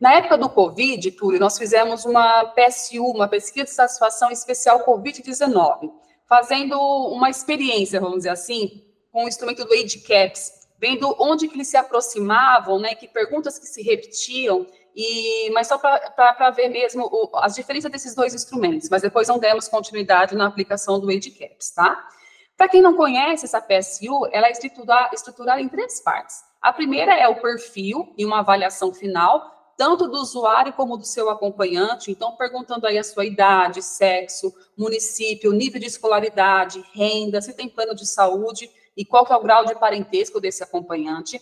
Na 0.00 0.14
época 0.14 0.38
do 0.38 0.48
Covid, 0.48 1.10
Túlio, 1.12 1.40
nós 1.40 1.58
fizemos 1.58 2.04
uma 2.04 2.44
PSU, 2.46 3.04
uma 3.04 3.26
pesquisa 3.26 3.64
de 3.64 3.70
satisfação 3.70 4.30
especial 4.30 4.84
Covid-19. 4.84 5.90
fazendo 6.28 6.78
uma 6.78 7.30
experiência, 7.30 7.98
vamos 7.98 8.18
dizer 8.18 8.28
assim, 8.28 8.84
com 9.10 9.24
o 9.24 9.28
instrumento 9.28 9.64
do 9.64 9.72
Age 9.72 10.00
Caps, 10.00 10.68
vendo 10.78 11.16
onde 11.18 11.48
que 11.48 11.56
eles 11.56 11.68
se 11.68 11.76
aproximavam, 11.76 12.78
né, 12.78 12.94
que 12.94 13.08
perguntas 13.08 13.58
que 13.58 13.64
se 13.64 13.82
repetiam, 13.82 14.66
e, 14.94 15.50
mas 15.52 15.68
só 15.68 15.78
para 15.78 16.50
ver 16.50 16.68
mesmo 16.68 17.08
o, 17.10 17.30
as 17.38 17.54
diferenças 17.54 17.90
desses 17.90 18.14
dois 18.14 18.34
instrumentos, 18.34 18.90
mas 18.90 19.00
depois 19.00 19.26
não 19.26 19.38
demos 19.38 19.68
continuidade 19.68 20.36
na 20.36 20.46
aplicação 20.46 21.00
do 21.00 21.08
Age 21.08 21.30
Caps, 21.30 21.70
tá? 21.70 22.06
Para 22.56 22.68
quem 22.68 22.82
não 22.82 22.94
conhece 22.94 23.46
essa 23.46 23.60
PSU, 23.60 24.28
ela 24.30 24.48
é 24.48 24.50
estruturada, 24.50 25.14
estruturada 25.14 25.60
em 25.62 25.68
três 25.68 26.00
partes. 26.00 26.44
A 26.60 26.72
primeira 26.72 27.14
é 27.14 27.26
o 27.26 27.40
perfil 27.40 28.12
e 28.18 28.26
uma 28.26 28.40
avaliação 28.40 28.92
final, 28.92 29.57
tanto 29.78 30.08
do 30.08 30.18
usuário 30.18 30.72
como 30.72 30.96
do 30.96 31.06
seu 31.06 31.30
acompanhante, 31.30 32.10
então 32.10 32.34
perguntando 32.36 32.84
aí 32.84 32.98
a 32.98 33.04
sua 33.04 33.24
idade, 33.24 33.80
sexo, 33.80 34.52
município, 34.76 35.52
nível 35.52 35.80
de 35.80 35.86
escolaridade, 35.86 36.84
renda, 36.92 37.40
se 37.40 37.54
tem 37.54 37.68
plano 37.68 37.94
de 37.94 38.04
saúde 38.04 38.68
e 38.96 39.04
qual 39.04 39.24
que 39.24 39.32
é 39.32 39.36
o 39.36 39.42
grau 39.42 39.64
de 39.64 39.76
parentesco 39.76 40.40
desse 40.40 40.64
acompanhante. 40.64 41.40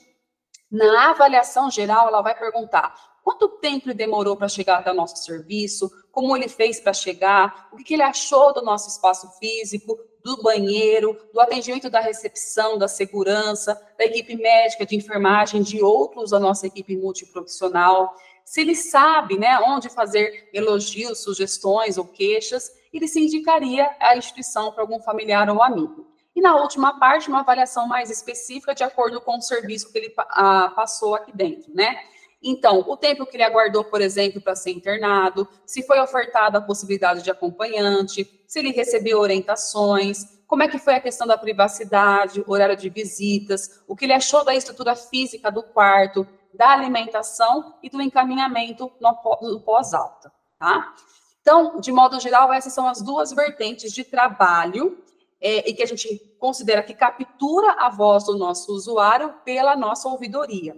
Na 0.70 1.12
avaliação 1.12 1.70
geral, 1.70 2.09
ela 2.09 2.20
vai 2.20 2.38
perguntar 2.38 2.94
quanto 3.25 3.49
tempo 3.59 3.88
ele 3.88 3.94
demorou 3.94 4.37
para 4.37 4.49
chegar 4.49 4.81
até 4.81 4.92
o 4.92 4.94
nosso 4.94 5.16
serviço, 5.16 5.90
como 6.12 6.37
ele 6.37 6.46
fez 6.46 6.79
para 6.79 6.92
chegar, 6.92 7.70
o 7.72 7.77
que, 7.77 7.85
que 7.85 7.94
ele 7.94 8.03
achou 8.03 8.53
do 8.53 8.61
nosso 8.61 8.88
espaço 8.90 9.31
físico, 9.38 9.99
do 10.26 10.42
banheiro, 10.42 11.16
do 11.32 11.40
atendimento 11.40 11.88
da 11.88 12.00
recepção, 12.00 12.76
da 12.76 12.88
segurança, 12.88 13.80
da 13.96 14.04
equipe 14.04 14.34
médica, 14.34 14.84
de 14.84 14.96
enfermagem, 14.96 15.62
de 15.62 15.80
outros 15.80 16.32
da 16.32 16.40
nossa 16.40 16.66
equipe 16.66 16.96
multiprofissional. 16.96 18.12
Se 18.44 18.60
ele 18.60 18.74
sabe 18.74 19.38
né, 19.38 19.56
onde 19.60 19.88
fazer 19.88 20.50
elogios, 20.52 21.22
sugestões 21.22 21.96
ou 21.96 22.04
queixas, 22.04 22.72
ele 22.92 23.06
se 23.06 23.20
indicaria 23.20 23.88
a 24.00 24.16
instituição 24.16 24.72
para 24.72 24.82
algum 24.82 25.00
familiar 25.00 25.48
ou 25.48 25.62
amigo. 25.62 26.08
E 26.34 26.40
na 26.40 26.56
última 26.56 26.98
parte, 26.98 27.28
uma 27.28 27.40
avaliação 27.40 27.86
mais 27.86 28.10
específica 28.10 28.74
de 28.74 28.82
acordo 28.82 29.20
com 29.20 29.38
o 29.38 29.40
serviço 29.40 29.92
que 29.92 29.98
ele 29.98 30.12
a, 30.18 30.70
passou 30.70 31.14
aqui 31.14 31.30
dentro, 31.34 31.72
né? 31.72 32.00
Então, 32.42 32.85
o 32.87 32.96
tempo 32.96 33.27
que 33.27 33.37
ele 33.37 33.42
aguardou, 33.42 33.85
por 33.85 34.01
exemplo, 34.01 34.40
para 34.40 34.55
ser 34.55 34.70
internado, 34.70 35.49
se 35.64 35.83
foi 35.83 35.99
ofertada 36.01 36.59
a 36.59 36.62
possibilidade 36.62 37.22
de 37.22 37.31
acompanhante, 37.31 38.42
se 38.46 38.59
ele 38.59 38.70
recebeu 38.70 39.18
orientações, 39.18 40.37
como 40.46 40.62
é 40.62 40.68
que 40.68 40.79
foi 40.79 40.94
a 40.94 41.01
questão 41.01 41.27
da 41.27 41.37
privacidade, 41.37 42.44
horário 42.46 42.77
de 42.77 42.88
visitas, 42.88 43.83
o 43.88 43.96
que 43.96 44.05
ele 44.05 44.12
achou 44.12 44.44
da 44.44 44.55
estrutura 44.55 44.94
física 44.94 45.51
do 45.51 45.62
quarto, 45.62 46.27
da 46.55 46.70
alimentação 46.70 47.75
e 47.83 47.90
do 47.90 48.01
encaminhamento 48.01 48.90
no 49.01 49.61
pós-alta, 49.61 50.33
tá? 50.59 50.94
Então, 51.40 51.79
de 51.81 51.92
modo 51.92 52.18
geral, 52.18 52.53
essas 52.53 52.72
são 52.72 52.88
as 52.88 53.01
duas 53.01 53.33
vertentes 53.33 53.92
de 53.92 54.03
trabalho 54.03 54.99
é, 55.40 55.68
e 55.68 55.75
que 55.75 55.83
a 55.83 55.87
gente 55.87 56.18
considera 56.38 56.83
que 56.83 56.94
captura 56.94 57.72
a 57.79 57.88
voz 57.88 58.25
do 58.25 58.37
nosso 58.37 58.72
usuário 58.72 59.35
pela 59.44 59.77
nossa 59.77 60.09
ouvidoria. 60.09 60.77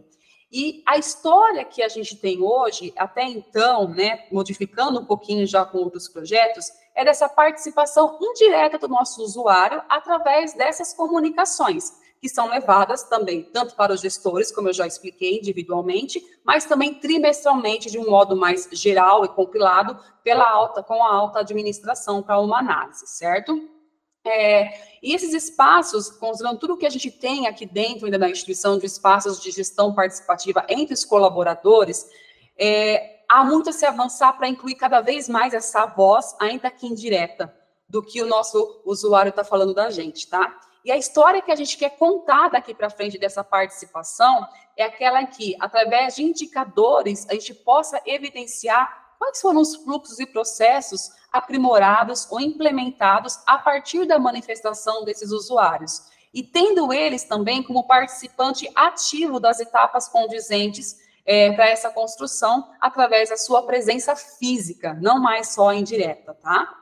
E 0.51 0.83
a 0.87 0.97
história 0.97 1.65
que 1.65 1.83
a 1.83 1.89
gente 1.89 2.17
tem 2.17 2.41
hoje, 2.41 2.93
até 2.97 3.23
então, 3.23 3.89
né, 3.89 4.27
modificando 4.33 4.99
um 5.01 5.05
pouquinho 5.05 5.47
já 5.47 5.65
com 5.65 5.79
outros 5.79 6.09
projetos, 6.09 6.71
é 6.95 7.05
dessa 7.05 7.29
participação 7.29 8.19
indireta 8.21 8.79
do 8.79 8.89
nosso 8.89 9.23
usuário 9.23 9.83
através 9.89 10.55
dessas 10.55 10.95
comunicações, 10.95 11.93
que 12.19 12.31
são 12.31 12.49
levadas 12.49 13.05
também 13.05 13.43
tanto 13.43 13.77
para 13.77 13.93
os 13.93 14.01
gestores, 14.01 14.51
como 14.51 14.71
eu 14.71 14.73
já 14.73 14.87
expliquei 14.87 15.37
individualmente, 15.37 16.25
mas 16.43 16.65
também 16.65 16.95
trimestralmente 16.95 17.91
de 17.91 17.99
um 17.99 18.09
modo 18.09 18.35
mais 18.35 18.69
geral 18.73 19.27
e 19.27 19.29
compilado 19.29 19.99
pela 20.25 20.49
alta 20.49 20.83
com 20.83 21.05
a 21.05 21.15
alta 21.15 21.41
administração 21.41 22.23
para 22.23 22.41
uma 22.41 22.59
análise, 22.59 23.07
certo? 23.07 23.78
É, 24.29 24.99
e 25.03 25.15
esses 25.15 25.33
espaços, 25.33 26.11
considerando 26.11 26.59
tudo 26.59 26.77
que 26.77 26.87
a 26.87 26.91
gente 26.91 27.11
tem 27.11 27.47
aqui 27.47 27.65
dentro 27.65 28.05
ainda 28.05 28.19
da 28.19 28.29
instituição 28.29 28.79
de 28.79 28.85
espaços 28.85 29.41
de 29.41 29.51
gestão 29.51 29.95
participativa 29.95 30.67
entre 30.69 30.93
os 30.93 31.05
colaboradores, 31.05 32.07
é, 32.59 33.21
há 33.29 33.43
muito 33.45 33.71
a 33.71 33.73
se 33.73 33.87
avançar 33.87 34.35
para 34.37 34.49
incluir 34.49 34.75
cada 34.75 35.01
vez 35.01 35.29
mais 35.29 35.55
essa 35.55 35.87
voz, 35.87 36.37
ainda 36.39 36.71
que 36.71 36.87
indireta, 36.87 37.55
do 37.89 38.03
que 38.03 38.21
o 38.23 38.27
nosso 38.27 38.83
usuário 38.85 39.31
está 39.31 39.43
falando 39.43 39.73
da 39.73 39.89
gente, 39.91 40.29
tá? 40.29 40.61
E 40.85 40.91
a 40.91 40.97
história 40.97 41.41
que 41.41 41.51
a 41.51 41.57
gente 41.57 41.77
quer 41.77 41.97
contar 41.97 42.49
daqui 42.51 42.75
para 42.75 42.91
frente 42.91 43.19
dessa 43.19 43.43
participação 43.43 44.47
é 44.77 44.85
aquela 44.85 45.25
que, 45.27 45.57
através 45.59 46.17
de 46.17 46.23
indicadores, 46.23 47.27
a 47.29 47.35
gente 47.35 47.55
possa 47.55 48.01
evidenciar 48.05 49.08
quais 49.19 49.41
foram 49.41 49.61
os 49.61 49.77
fluxos 49.77 50.19
e 50.19 50.27
processos 50.27 51.11
aprimorados 51.33 52.27
ou 52.31 52.41
implementados 52.41 53.39
a 53.47 53.59
partir 53.59 54.07
da 54.07 54.19
manifestação 54.19 55.05
desses 55.05 55.31
usuários, 55.31 56.05
e 56.33 56.43
tendo 56.43 56.93
eles 56.93 57.25
também 57.25 57.63
como 57.63 57.87
participante 57.87 58.71
ativo 58.75 59.41
das 59.41 59.61
etapas 59.61 60.09
condizentes 60.09 60.99
é, 61.25 61.53
para 61.53 61.69
essa 61.69 61.91
construção 61.91 62.69
através 62.81 63.29
da 63.29 63.37
sua 63.37 63.63
presença 63.63 64.15
física, 64.17 64.95
não 64.95 65.21
mais 65.21 65.49
só 65.49 65.73
indireta, 65.73 66.35
tá? 66.35 66.75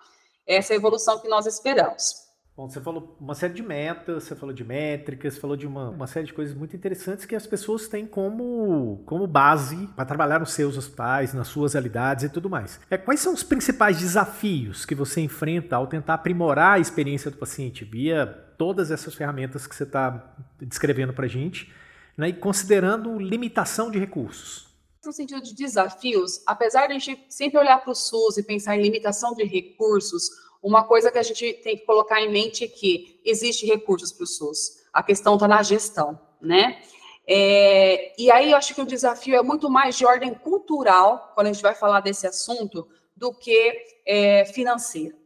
Essa 0.47 0.73
é 0.73 0.75
a 0.75 0.79
evolução 0.79 1.19
que 1.19 1.29
nós 1.29 1.47
esperamos. 1.47 2.26
Bom, 2.57 2.71
você 2.71 2.81
falou 2.81 3.15
uma 3.21 3.35
série 3.35 3.53
de 3.53 3.63
metas, 3.63 4.25
você 4.25 4.35
falou 4.35 4.55
de 4.55 4.65
métricas, 4.65 5.35
você 5.35 5.41
falou 5.41 5.59
de 5.59 5.67
uma, 5.67 5.91
uma 5.91 6.07
série 6.07 6.25
de 6.25 6.33
coisas 6.33 6.55
muito 6.55 6.75
interessantes 6.75 7.27
que 7.27 7.37
as 7.37 7.47
pessoas 7.47 7.87
têm 7.87 8.07
como, 8.07 9.03
como 9.05 9.27
base 9.27 9.87
para 9.89 10.07
trabalhar 10.07 10.41
nos 10.41 10.55
seus 10.55 10.75
hospitais, 10.79 11.35
nas 11.35 11.49
suas 11.49 11.75
realidades 11.75 12.25
e 12.25 12.31
tudo 12.31 12.49
mais. 12.49 12.81
É, 12.89 12.97
quais 12.97 13.21
são 13.21 13.35
os 13.35 13.43
principais 13.43 13.99
desafios 13.99 14.87
que 14.87 14.95
você 14.95 15.21
enfrenta 15.21 15.77
ao 15.77 15.87
tentar 15.87 16.15
aprimorar 16.15 16.77
a 16.77 16.79
experiência 16.79 17.31
do 17.31 17.37
paciente 17.37 17.85
via 17.85 18.27
todas 18.57 18.91
essas 18.91 19.15
ferramentas 19.15 19.67
que 19.67 19.77
você 19.77 19.83
está 19.83 20.35
descrevendo 20.59 21.13
para 21.13 21.27
a 21.27 21.29
gente, 21.29 21.71
né, 22.17 22.31
e 22.31 22.33
considerando 22.33 23.19
limitação 23.19 23.91
de 23.91 23.99
recursos? 23.99 24.75
No 25.05 25.13
sentido 25.13 25.43
de 25.43 25.55
desafios, 25.55 26.43
apesar 26.47 26.87
de 26.87 26.95
a 26.95 26.99
gente 26.99 27.27
sempre 27.29 27.61
olhar 27.61 27.79
para 27.83 27.93
o 27.93 27.95
SUS 27.95 28.39
e 28.39 28.43
pensar 28.43 28.79
em 28.79 28.83
limitação 28.83 29.35
de 29.35 29.45
recursos, 29.45 30.46
uma 30.63 30.85
coisa 30.85 31.11
que 31.11 31.19
a 31.19 31.23
gente 31.23 31.53
tem 31.55 31.77
que 31.77 31.85
colocar 31.85 32.21
em 32.21 32.31
mente 32.31 32.65
é 32.65 32.69
que 32.69 33.21
existe 33.25 33.67
recursos 33.67 34.13
para 34.13 34.25
o 34.25 34.27
SUS. 34.27 34.85
A 34.93 35.03
questão 35.03 35.35
está 35.35 35.47
na 35.47 35.63
gestão, 35.63 36.19
né? 36.41 36.81
É, 37.27 38.15
e 38.21 38.31
aí 38.31 38.53
eu 38.53 38.57
acho 38.57 38.75
que 38.75 38.81
o 38.81 38.87
desafio 38.87 39.35
é 39.35 39.43
muito 39.43 39.69
mais 39.69 39.97
de 39.97 40.07
ordem 40.07 40.33
cultural, 40.33 41.33
quando 41.35 41.49
a 41.49 41.53
gente 41.53 41.63
vai 41.63 41.75
falar 41.75 42.01
desse 42.01 42.27
assunto, 42.27 42.89
do 43.17 43.33
que 43.33 43.77
é, 44.07 44.45
financeiro. 44.45 45.17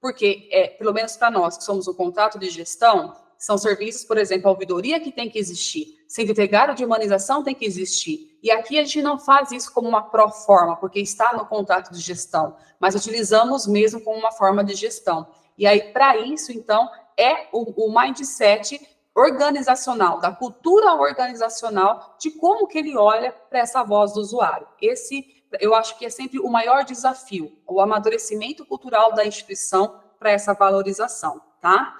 Porque, 0.00 0.48
é, 0.50 0.68
pelo 0.68 0.92
menos 0.92 1.16
para 1.16 1.30
nós 1.30 1.56
que 1.56 1.64
somos 1.64 1.86
o 1.86 1.94
contrato 1.94 2.38
de 2.38 2.50
gestão, 2.50 3.16
são 3.44 3.58
serviços, 3.58 4.06
por 4.06 4.16
exemplo, 4.16 4.48
a 4.48 4.52
ouvidoria 4.52 4.98
que 4.98 5.12
tem 5.12 5.28
que 5.28 5.38
existir, 5.38 6.02
centro 6.08 6.32
integrado 6.32 6.74
de 6.74 6.82
humanização 6.82 7.44
tem 7.44 7.54
que 7.54 7.66
existir. 7.66 8.38
E 8.42 8.50
aqui 8.50 8.78
a 8.78 8.84
gente 8.84 9.02
não 9.02 9.18
faz 9.18 9.52
isso 9.52 9.70
como 9.70 9.86
uma 9.86 10.00
pró-forma, 10.00 10.76
porque 10.76 10.98
está 10.98 11.34
no 11.34 11.44
contrato 11.44 11.92
de 11.92 12.00
gestão, 12.00 12.56
mas 12.80 12.94
utilizamos 12.94 13.66
mesmo 13.66 14.00
como 14.00 14.18
uma 14.18 14.32
forma 14.32 14.64
de 14.64 14.74
gestão. 14.74 15.28
E 15.58 15.66
aí, 15.66 15.92
para 15.92 16.16
isso, 16.16 16.52
então, 16.52 16.88
é 17.18 17.48
o, 17.52 17.84
o 17.84 17.94
mindset 17.94 18.80
organizacional, 19.14 20.18
da 20.20 20.32
cultura 20.32 20.94
organizacional, 20.94 22.16
de 22.18 22.30
como 22.30 22.66
que 22.66 22.78
ele 22.78 22.96
olha 22.96 23.30
para 23.30 23.58
essa 23.58 23.82
voz 23.82 24.14
do 24.14 24.20
usuário. 24.20 24.66
Esse, 24.80 25.44
eu 25.60 25.74
acho 25.74 25.98
que 25.98 26.06
é 26.06 26.10
sempre 26.10 26.40
o 26.40 26.48
maior 26.48 26.82
desafio, 26.82 27.52
o 27.66 27.78
amadurecimento 27.78 28.64
cultural 28.64 29.12
da 29.12 29.26
instituição 29.26 30.00
para 30.18 30.30
essa 30.30 30.54
valorização, 30.54 31.42
tá? 31.60 31.94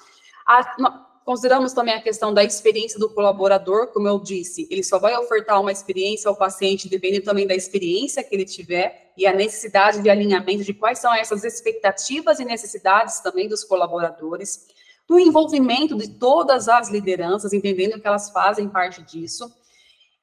A, 0.46 1.13
Consideramos 1.24 1.72
também 1.72 1.94
a 1.94 2.02
questão 2.02 2.34
da 2.34 2.44
experiência 2.44 2.98
do 2.98 3.08
colaborador, 3.08 3.86
como 3.86 4.06
eu 4.06 4.18
disse, 4.18 4.68
ele 4.70 4.82
só 4.82 4.98
vai 4.98 5.16
ofertar 5.16 5.58
uma 5.58 5.72
experiência 5.72 6.28
ao 6.28 6.36
paciente 6.36 6.86
dependendo 6.86 7.24
também 7.24 7.46
da 7.46 7.54
experiência 7.54 8.22
que 8.22 8.34
ele 8.34 8.44
tiver 8.44 9.10
e 9.16 9.26
a 9.26 9.32
necessidade 9.32 10.02
de 10.02 10.10
alinhamento 10.10 10.62
de 10.62 10.74
quais 10.74 10.98
são 10.98 11.14
essas 11.14 11.42
expectativas 11.42 12.40
e 12.40 12.44
necessidades 12.44 13.20
também 13.20 13.48
dos 13.48 13.64
colaboradores, 13.64 14.66
do 15.08 15.18
envolvimento 15.18 15.96
de 15.96 16.08
todas 16.08 16.68
as 16.68 16.90
lideranças, 16.90 17.54
entendendo 17.54 17.98
que 17.98 18.06
elas 18.06 18.28
fazem 18.28 18.68
parte 18.68 19.00
disso, 19.02 19.50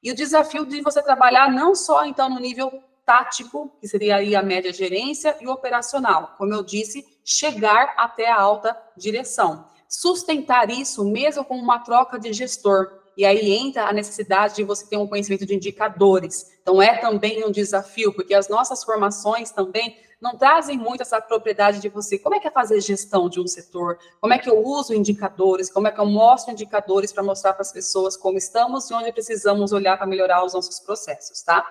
e 0.00 0.12
o 0.12 0.14
desafio 0.14 0.64
de 0.64 0.80
você 0.82 1.02
trabalhar 1.02 1.50
não 1.50 1.74
só 1.74 2.04
então 2.04 2.30
no 2.30 2.38
nível 2.38 2.72
tático, 3.04 3.72
que 3.80 3.88
seria 3.88 4.16
aí 4.16 4.36
a 4.36 4.42
média 4.42 4.72
gerência, 4.72 5.36
e 5.40 5.48
operacional, 5.48 6.34
como 6.38 6.54
eu 6.54 6.62
disse, 6.62 7.04
chegar 7.24 7.92
até 7.96 8.30
a 8.30 8.40
alta 8.40 8.76
direção 8.96 9.71
sustentar 9.92 10.70
isso 10.70 11.04
mesmo 11.04 11.44
com 11.44 11.54
uma 11.54 11.78
troca 11.78 12.18
de 12.18 12.32
gestor. 12.32 12.90
E 13.14 13.26
aí 13.26 13.52
entra 13.52 13.84
a 13.84 13.92
necessidade 13.92 14.56
de 14.56 14.64
você 14.64 14.86
ter 14.86 14.96
um 14.96 15.06
conhecimento 15.06 15.44
de 15.44 15.54
indicadores. 15.54 16.50
Então, 16.62 16.80
é 16.80 16.96
também 16.96 17.44
um 17.44 17.50
desafio, 17.50 18.10
porque 18.14 18.32
as 18.32 18.48
nossas 18.48 18.82
formações 18.82 19.50
também 19.50 19.94
não 20.18 20.38
trazem 20.38 20.78
muito 20.78 21.02
essa 21.02 21.20
propriedade 21.20 21.78
de 21.78 21.90
você. 21.90 22.18
Como 22.18 22.34
é 22.34 22.40
que 22.40 22.48
é 22.48 22.50
fazer 22.50 22.80
gestão 22.80 23.28
de 23.28 23.38
um 23.38 23.46
setor? 23.46 23.98
Como 24.18 24.32
é 24.32 24.38
que 24.38 24.48
eu 24.48 24.64
uso 24.64 24.94
indicadores? 24.94 25.70
Como 25.70 25.86
é 25.86 25.90
que 25.90 26.00
eu 26.00 26.06
mostro 26.06 26.52
indicadores 26.52 27.12
para 27.12 27.22
mostrar 27.22 27.52
para 27.52 27.62
as 27.62 27.72
pessoas 27.72 28.16
como 28.16 28.38
estamos 28.38 28.88
e 28.88 28.94
onde 28.94 29.12
precisamos 29.12 29.72
olhar 29.72 29.98
para 29.98 30.06
melhorar 30.06 30.42
os 30.42 30.54
nossos 30.54 30.80
processos, 30.80 31.42
tá? 31.42 31.66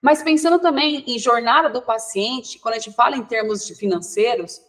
Mas 0.00 0.20
pensando 0.20 0.58
também 0.58 1.04
em 1.06 1.16
jornada 1.16 1.70
do 1.70 1.80
paciente, 1.80 2.58
quando 2.58 2.74
a 2.74 2.78
gente 2.78 2.96
fala 2.96 3.16
em 3.16 3.22
termos 3.22 3.64
de 3.64 3.74
financeiros, 3.76 4.60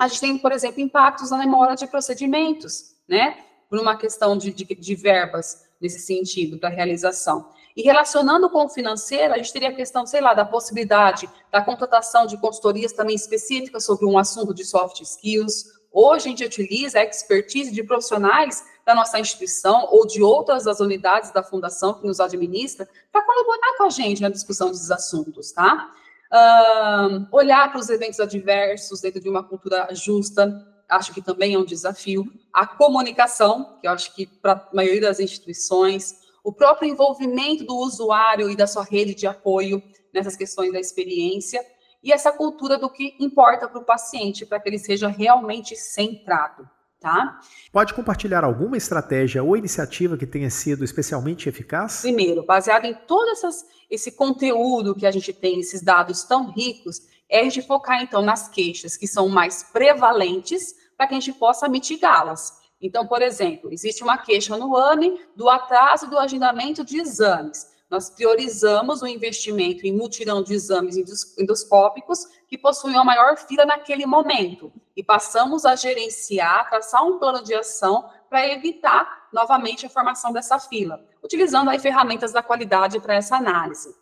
A 0.00 0.08
gente 0.08 0.20
tem, 0.22 0.38
por 0.38 0.50
exemplo, 0.50 0.80
impactos 0.80 1.30
na 1.30 1.36
memória 1.36 1.76
de 1.76 1.86
procedimentos, 1.86 2.94
né? 3.06 3.36
Por 3.68 3.78
uma 3.78 3.94
questão 3.94 4.34
de, 4.34 4.50
de, 4.50 4.64
de 4.64 4.94
verbas 4.94 5.66
nesse 5.78 6.00
sentido, 6.00 6.58
para 6.58 6.70
realização. 6.70 7.50
E 7.76 7.82
relacionando 7.82 8.48
com 8.48 8.64
o 8.64 8.68
financeiro, 8.70 9.34
a 9.34 9.36
gente 9.36 9.52
teria 9.52 9.68
a 9.68 9.74
questão, 9.74 10.06
sei 10.06 10.22
lá, 10.22 10.32
da 10.32 10.42
possibilidade 10.42 11.28
da 11.52 11.60
contratação 11.60 12.26
de 12.26 12.38
consultorias 12.38 12.94
também 12.94 13.14
específicas 13.14 13.84
sobre 13.84 14.06
um 14.06 14.16
assunto 14.16 14.54
de 14.54 14.64
soft 14.64 15.02
skills. 15.02 15.66
Hoje 15.92 16.28
a 16.28 16.30
gente 16.30 16.44
utiliza 16.46 16.98
a 16.98 17.04
expertise 17.04 17.70
de 17.70 17.84
profissionais 17.84 18.64
da 18.86 18.94
nossa 18.94 19.20
instituição 19.20 19.86
ou 19.90 20.06
de 20.06 20.22
outras 20.22 20.64
das 20.64 20.80
unidades 20.80 21.30
da 21.30 21.42
fundação 21.42 21.92
que 21.92 22.06
nos 22.06 22.20
administra 22.20 22.88
para 23.12 23.22
colaborar 23.22 23.76
com 23.76 23.84
a 23.84 23.90
gente 23.90 24.22
na 24.22 24.30
discussão 24.30 24.70
desses 24.70 24.90
assuntos, 24.90 25.52
tá? 25.52 25.92
Uh, 26.32 27.26
olhar 27.32 27.70
para 27.70 27.80
os 27.80 27.88
eventos 27.88 28.20
adversos 28.20 29.00
dentro 29.00 29.20
de 29.20 29.28
uma 29.28 29.42
cultura 29.42 29.88
justa, 29.92 30.64
acho 30.88 31.12
que 31.12 31.22
também 31.22 31.54
é 31.54 31.58
um 31.58 31.64
desafio. 31.64 32.24
A 32.52 32.66
comunicação, 32.66 33.78
que 33.80 33.86
eu 33.86 33.92
acho 33.92 34.14
que 34.14 34.26
para 34.26 34.52
a 34.52 34.68
maioria 34.72 35.00
das 35.00 35.20
instituições, 35.20 36.20
o 36.42 36.52
próprio 36.52 36.88
envolvimento 36.88 37.64
do 37.64 37.76
usuário 37.76 38.50
e 38.50 38.56
da 38.56 38.66
sua 38.66 38.84
rede 38.84 39.14
de 39.14 39.26
apoio 39.26 39.82
nessas 40.12 40.36
questões 40.36 40.72
da 40.72 40.80
experiência, 40.80 41.64
e 42.02 42.12
essa 42.12 42.32
cultura 42.32 42.78
do 42.78 42.88
que 42.88 43.14
importa 43.20 43.68
para 43.68 43.80
o 43.80 43.84
paciente, 43.84 44.46
para 44.46 44.58
que 44.58 44.68
ele 44.68 44.78
seja 44.78 45.08
realmente 45.08 45.76
centrado. 45.76 46.68
Tá? 47.00 47.40
Pode 47.72 47.94
compartilhar 47.94 48.44
alguma 48.44 48.76
estratégia 48.76 49.42
ou 49.42 49.56
iniciativa 49.56 50.18
que 50.18 50.26
tenha 50.26 50.50
sido 50.50 50.84
especialmente 50.84 51.48
eficaz? 51.48 52.02
Primeiro, 52.02 52.44
baseado 52.44 52.84
em 52.84 52.92
todo 52.92 53.30
essas, 53.30 53.64
esse 53.88 54.12
conteúdo 54.12 54.94
que 54.94 55.06
a 55.06 55.10
gente 55.10 55.32
tem, 55.32 55.60
esses 55.60 55.80
dados 55.80 56.24
tão 56.24 56.50
ricos, 56.50 57.00
é 57.26 57.40
a 57.40 57.44
gente 57.44 57.62
focar 57.62 58.02
então 58.02 58.20
nas 58.20 58.48
queixas 58.48 58.98
que 58.98 59.06
são 59.06 59.30
mais 59.30 59.62
prevalentes 59.62 60.74
para 60.94 61.06
que 61.06 61.14
a 61.14 61.20
gente 61.20 61.32
possa 61.32 61.70
mitigá-las. 61.70 62.60
Então, 62.82 63.06
por 63.06 63.22
exemplo, 63.22 63.72
existe 63.72 64.02
uma 64.02 64.18
queixa 64.18 64.56
no 64.58 64.76
ANE 64.76 65.18
do 65.34 65.48
atraso 65.48 66.06
do 66.06 66.18
agendamento 66.18 66.84
de 66.84 66.98
exames. 66.98 67.66
Nós 67.90 68.08
priorizamos 68.08 69.02
o 69.02 69.06
investimento 69.06 69.84
em 69.84 69.92
mutirão 69.92 70.44
de 70.44 70.54
exames 70.54 70.96
endoscópicos 71.36 72.24
que 72.46 72.56
possuem 72.56 72.96
a 72.96 73.02
maior 73.02 73.36
fila 73.36 73.64
naquele 73.66 74.06
momento 74.06 74.72
e 74.96 75.02
passamos 75.02 75.64
a 75.64 75.74
gerenciar, 75.74 76.70
traçar 76.70 77.04
um 77.04 77.18
plano 77.18 77.42
de 77.42 77.52
ação 77.52 78.08
para 78.28 78.46
evitar 78.46 79.28
novamente 79.32 79.86
a 79.86 79.90
formação 79.90 80.32
dessa 80.32 80.58
fila, 80.58 81.04
utilizando 81.22 81.68
aí 81.68 81.80
ferramentas 81.80 82.32
da 82.32 82.42
qualidade 82.42 83.00
para 83.00 83.16
essa 83.16 83.36
análise. 83.36 83.92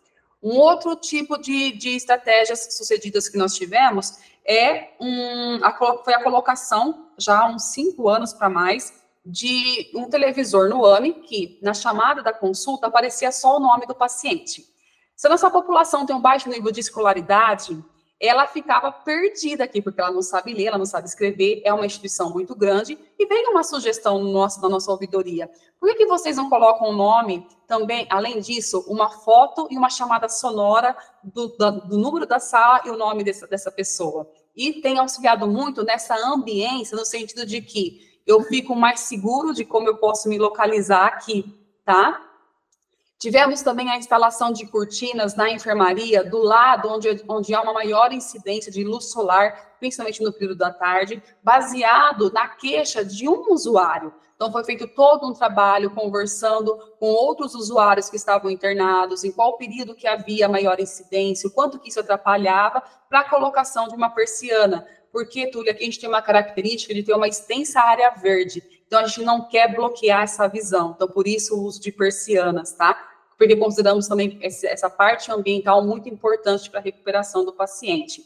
Um 0.41 0.55
outro 0.57 0.95
tipo 0.95 1.37
de, 1.37 1.71
de 1.71 1.95
estratégias 1.95 2.75
sucedidas 2.75 3.27
que 3.27 3.37
nós 3.37 3.55
tivemos 3.55 4.19
é 4.45 4.93
um, 4.99 5.59
a, 5.63 5.73
foi 6.03 6.13
a 6.13 6.23
colocação, 6.23 7.07
já 7.17 7.39
há 7.39 7.47
uns 7.47 7.63
cinco 7.73 8.07
anos 8.07 8.33
para 8.33 8.49
mais, 8.49 8.93
de 9.25 9.91
um 9.95 10.09
televisor 10.09 10.69
no 10.69 10.85
AME, 10.85 11.13
que 11.13 11.59
na 11.61 11.73
chamada 11.73 12.23
da 12.23 12.33
consulta 12.33 12.87
aparecia 12.87 13.31
só 13.31 13.57
o 13.57 13.59
nome 13.59 13.85
do 13.85 13.95
paciente. 13.95 14.63
Se 15.15 15.27
a 15.27 15.29
nossa 15.29 15.49
população 15.49 16.05
tem 16.05 16.15
um 16.15 16.21
baixo 16.21 16.49
nível 16.49 16.71
de 16.71 16.79
escolaridade, 16.79 17.83
ela 18.19 18.45
ficava 18.47 18.91
perdida 18.91 19.63
aqui, 19.63 19.81
porque 19.81 20.01
ela 20.01 20.11
não 20.11 20.21
sabe 20.21 20.53
ler, 20.53 20.65
ela 20.65 20.77
não 20.77 20.85
sabe 20.85 21.07
escrever, 21.07 21.61
é 21.63 21.73
uma 21.73 21.85
instituição 21.85 22.29
muito 22.31 22.53
grande, 22.53 22.97
e 23.17 23.25
veio 23.25 23.51
uma 23.51 23.63
sugestão 23.63 24.19
no 24.19 24.29
nosso, 24.31 24.61
na 24.61 24.67
nossa 24.67 24.91
ouvidoria. 24.91 25.49
Por 25.79 25.89
que, 25.89 25.95
que 25.95 26.05
vocês 26.05 26.35
não 26.35 26.49
colocam 26.49 26.89
o 26.89 26.93
nome 26.93 27.47
também, 27.65 28.05
além 28.09 28.41
disso, 28.41 28.83
uma 28.87 29.09
foto 29.09 29.67
e 29.71 29.77
uma 29.77 29.89
chamada 29.89 30.27
sonora 30.27 30.95
do, 31.23 31.47
do, 31.47 31.71
do 31.71 31.97
número 31.97 32.25
da 32.25 32.39
sala 32.39 32.81
e 32.85 32.89
o 32.89 32.97
nome 32.97 33.23
dessa, 33.23 33.47
dessa 33.47 33.71
pessoa? 33.71 34.29
E 34.53 34.81
tem 34.81 34.99
auxiliado 34.99 35.47
muito 35.47 35.83
nessa 35.83 36.15
ambiência, 36.15 36.97
no 36.97 37.05
sentido 37.05 37.45
de 37.45 37.61
que 37.61 38.08
eu 38.29 38.43
fico 38.43 38.75
mais 38.75 38.99
seguro 38.99 39.53
de 39.55 39.65
como 39.65 39.87
eu 39.87 39.97
posso 39.97 40.29
me 40.29 40.37
localizar 40.37 41.07
aqui, 41.07 41.51
tá? 41.83 42.21
Tivemos 43.17 43.63
também 43.63 43.89
a 43.89 43.97
instalação 43.97 44.53
de 44.53 44.67
cortinas 44.67 45.35
na 45.35 45.49
enfermaria, 45.49 46.23
do 46.23 46.37
lado 46.37 46.87
onde, 46.87 47.21
onde 47.27 47.53
há 47.55 47.61
uma 47.61 47.73
maior 47.73 48.13
incidência 48.13 48.71
de 48.71 48.83
luz 48.83 49.11
solar, 49.11 49.75
principalmente 49.79 50.23
no 50.23 50.31
período 50.31 50.59
da 50.59 50.71
tarde, 50.71 51.21
baseado 51.43 52.31
na 52.31 52.47
queixa 52.47 53.03
de 53.03 53.27
um 53.27 53.51
usuário. 53.51 54.13
Então, 54.35 54.51
foi 54.53 54.63
feito 54.63 54.87
todo 54.87 55.27
um 55.27 55.33
trabalho 55.33 55.89
conversando 55.89 56.77
com 56.97 57.07
outros 57.07 57.55
usuários 57.55 58.09
que 58.09 58.15
estavam 58.15 58.49
internados, 58.49 59.25
em 59.25 59.31
qual 59.33 59.57
período 59.57 59.95
que 59.95 60.07
havia 60.07 60.47
maior 60.47 60.79
incidência, 60.79 61.49
o 61.49 61.51
quanto 61.51 61.77
que 61.77 61.89
isso 61.89 61.99
atrapalhava, 61.99 62.81
para 63.09 63.19
a 63.21 63.29
colocação 63.29 63.89
de 63.89 63.95
uma 63.95 64.11
persiana. 64.11 64.87
Porque, 65.11 65.47
Túlia, 65.47 65.71
aqui 65.71 65.81
a 65.81 65.85
gente 65.85 65.99
tem 65.99 66.09
uma 66.09 66.21
característica 66.21 66.93
de 66.93 67.03
ter 67.03 67.13
uma 67.13 67.27
extensa 67.27 67.79
área 67.81 68.09
verde. 68.11 68.63
Então, 68.85 68.99
a 68.99 69.07
gente 69.07 69.23
não 69.23 69.47
quer 69.47 69.73
bloquear 69.75 70.23
essa 70.23 70.47
visão. 70.47 70.93
Então, 70.95 71.07
por 71.07 71.27
isso, 71.27 71.55
o 71.55 71.63
uso 71.63 71.81
de 71.81 71.91
persianas, 71.91 72.73
tá? 72.73 73.09
porque 73.39 73.55
consideramos 73.55 74.05
também 74.05 74.37
essa 74.41 74.89
parte 74.89 75.31
ambiental 75.31 75.81
muito 75.81 76.09
importante 76.09 76.69
para 76.69 76.81
a 76.81 76.83
recuperação 76.83 77.45
do 77.45 77.53
paciente. 77.53 78.21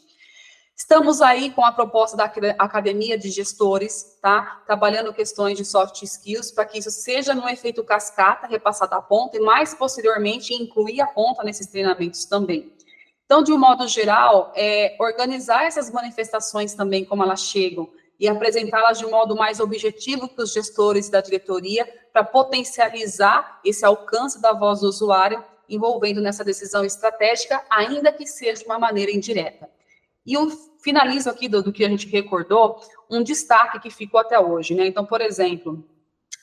Estamos 0.76 1.22
aí 1.22 1.52
com 1.52 1.64
a 1.64 1.70
proposta 1.70 2.16
da 2.16 2.24
Academia 2.58 3.16
de 3.16 3.30
Gestores, 3.30 4.18
tá? 4.20 4.60
Trabalhando 4.66 5.14
questões 5.14 5.56
de 5.56 5.64
soft 5.64 6.02
skills 6.02 6.50
para 6.50 6.64
que 6.64 6.80
isso 6.80 6.90
seja 6.90 7.32
no 7.32 7.48
efeito 7.48 7.84
cascata, 7.84 8.48
repassado 8.48 8.96
à 8.96 9.00
ponta, 9.00 9.36
e 9.36 9.40
mais 9.40 9.72
posteriormente 9.72 10.52
incluir 10.52 11.00
a 11.00 11.06
ponta 11.06 11.44
nesses 11.44 11.68
treinamentos 11.68 12.24
também. 12.24 12.72
Então, 13.34 13.42
de 13.42 13.52
um 13.52 13.58
modo 13.58 13.88
geral, 13.88 14.52
é, 14.54 14.94
organizar 15.00 15.64
essas 15.64 15.90
manifestações 15.90 16.72
também, 16.72 17.04
como 17.04 17.20
elas 17.24 17.40
chegam, 17.40 17.90
e 18.16 18.28
apresentá-las 18.28 19.00
de 19.00 19.06
um 19.06 19.10
modo 19.10 19.34
mais 19.34 19.58
objetivo 19.58 20.28
para 20.28 20.44
os 20.44 20.52
gestores 20.52 21.08
da 21.08 21.20
diretoria, 21.20 21.84
para 22.12 22.22
potencializar 22.22 23.58
esse 23.64 23.84
alcance 23.84 24.40
da 24.40 24.52
voz 24.52 24.82
do 24.82 24.86
usuário, 24.86 25.42
envolvendo 25.68 26.20
nessa 26.20 26.44
decisão 26.44 26.84
estratégica, 26.84 27.60
ainda 27.68 28.12
que 28.12 28.24
seja 28.24 28.60
de 28.60 28.66
uma 28.66 28.78
maneira 28.78 29.10
indireta. 29.10 29.68
E 30.24 30.34
eu 30.34 30.48
finalizo 30.80 31.28
aqui 31.28 31.48
do, 31.48 31.60
do 31.60 31.72
que 31.72 31.84
a 31.84 31.88
gente 31.88 32.06
recordou, 32.06 32.80
um 33.10 33.20
destaque 33.20 33.80
que 33.80 33.90
ficou 33.90 34.20
até 34.20 34.38
hoje, 34.38 34.76
né? 34.76 34.86
Então, 34.86 35.04
por 35.04 35.20
exemplo, 35.20 35.84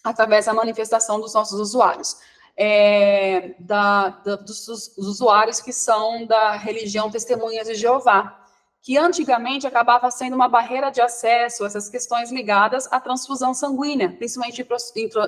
através 0.04 0.48
da 0.48 0.54
manifestação 0.54 1.22
dos 1.22 1.34
nossos 1.34 1.58
usuários. 1.58 2.18
É, 2.58 3.56
da, 3.60 4.10
da, 4.10 4.36
dos, 4.36 4.66
dos, 4.66 4.98
usuários 4.98 5.62
que 5.62 5.72
são 5.72 6.26
da 6.26 6.52
religião 6.52 7.10
Testemunhas 7.10 7.68
de 7.68 7.76
Jeová 7.76 8.42
que 8.82 8.98
antigamente 8.98 9.68
acabava 9.68 10.10
sendo 10.10 10.36
uma 10.36 10.50
barreira 10.50 10.90
de 10.90 11.00
acesso 11.00 11.64
a 11.64 11.68
essas 11.68 11.88
questões 11.88 12.32
ligadas 12.32 12.92
à 12.92 13.00
transfusão 13.00 13.54
sanguínea, 13.54 14.10
principalmente 14.10 14.66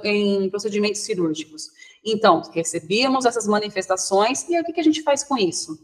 em 0.03 0.49
procedimentos 0.49 1.01
cirúrgicos. 1.01 1.67
Então, 2.03 2.41
recebíamos 2.51 3.25
essas 3.25 3.47
manifestações 3.47 4.47
e 4.49 4.59
o 4.59 4.63
que 4.63 4.81
a 4.81 4.83
gente 4.83 5.03
faz 5.03 5.23
com 5.23 5.37
isso? 5.37 5.77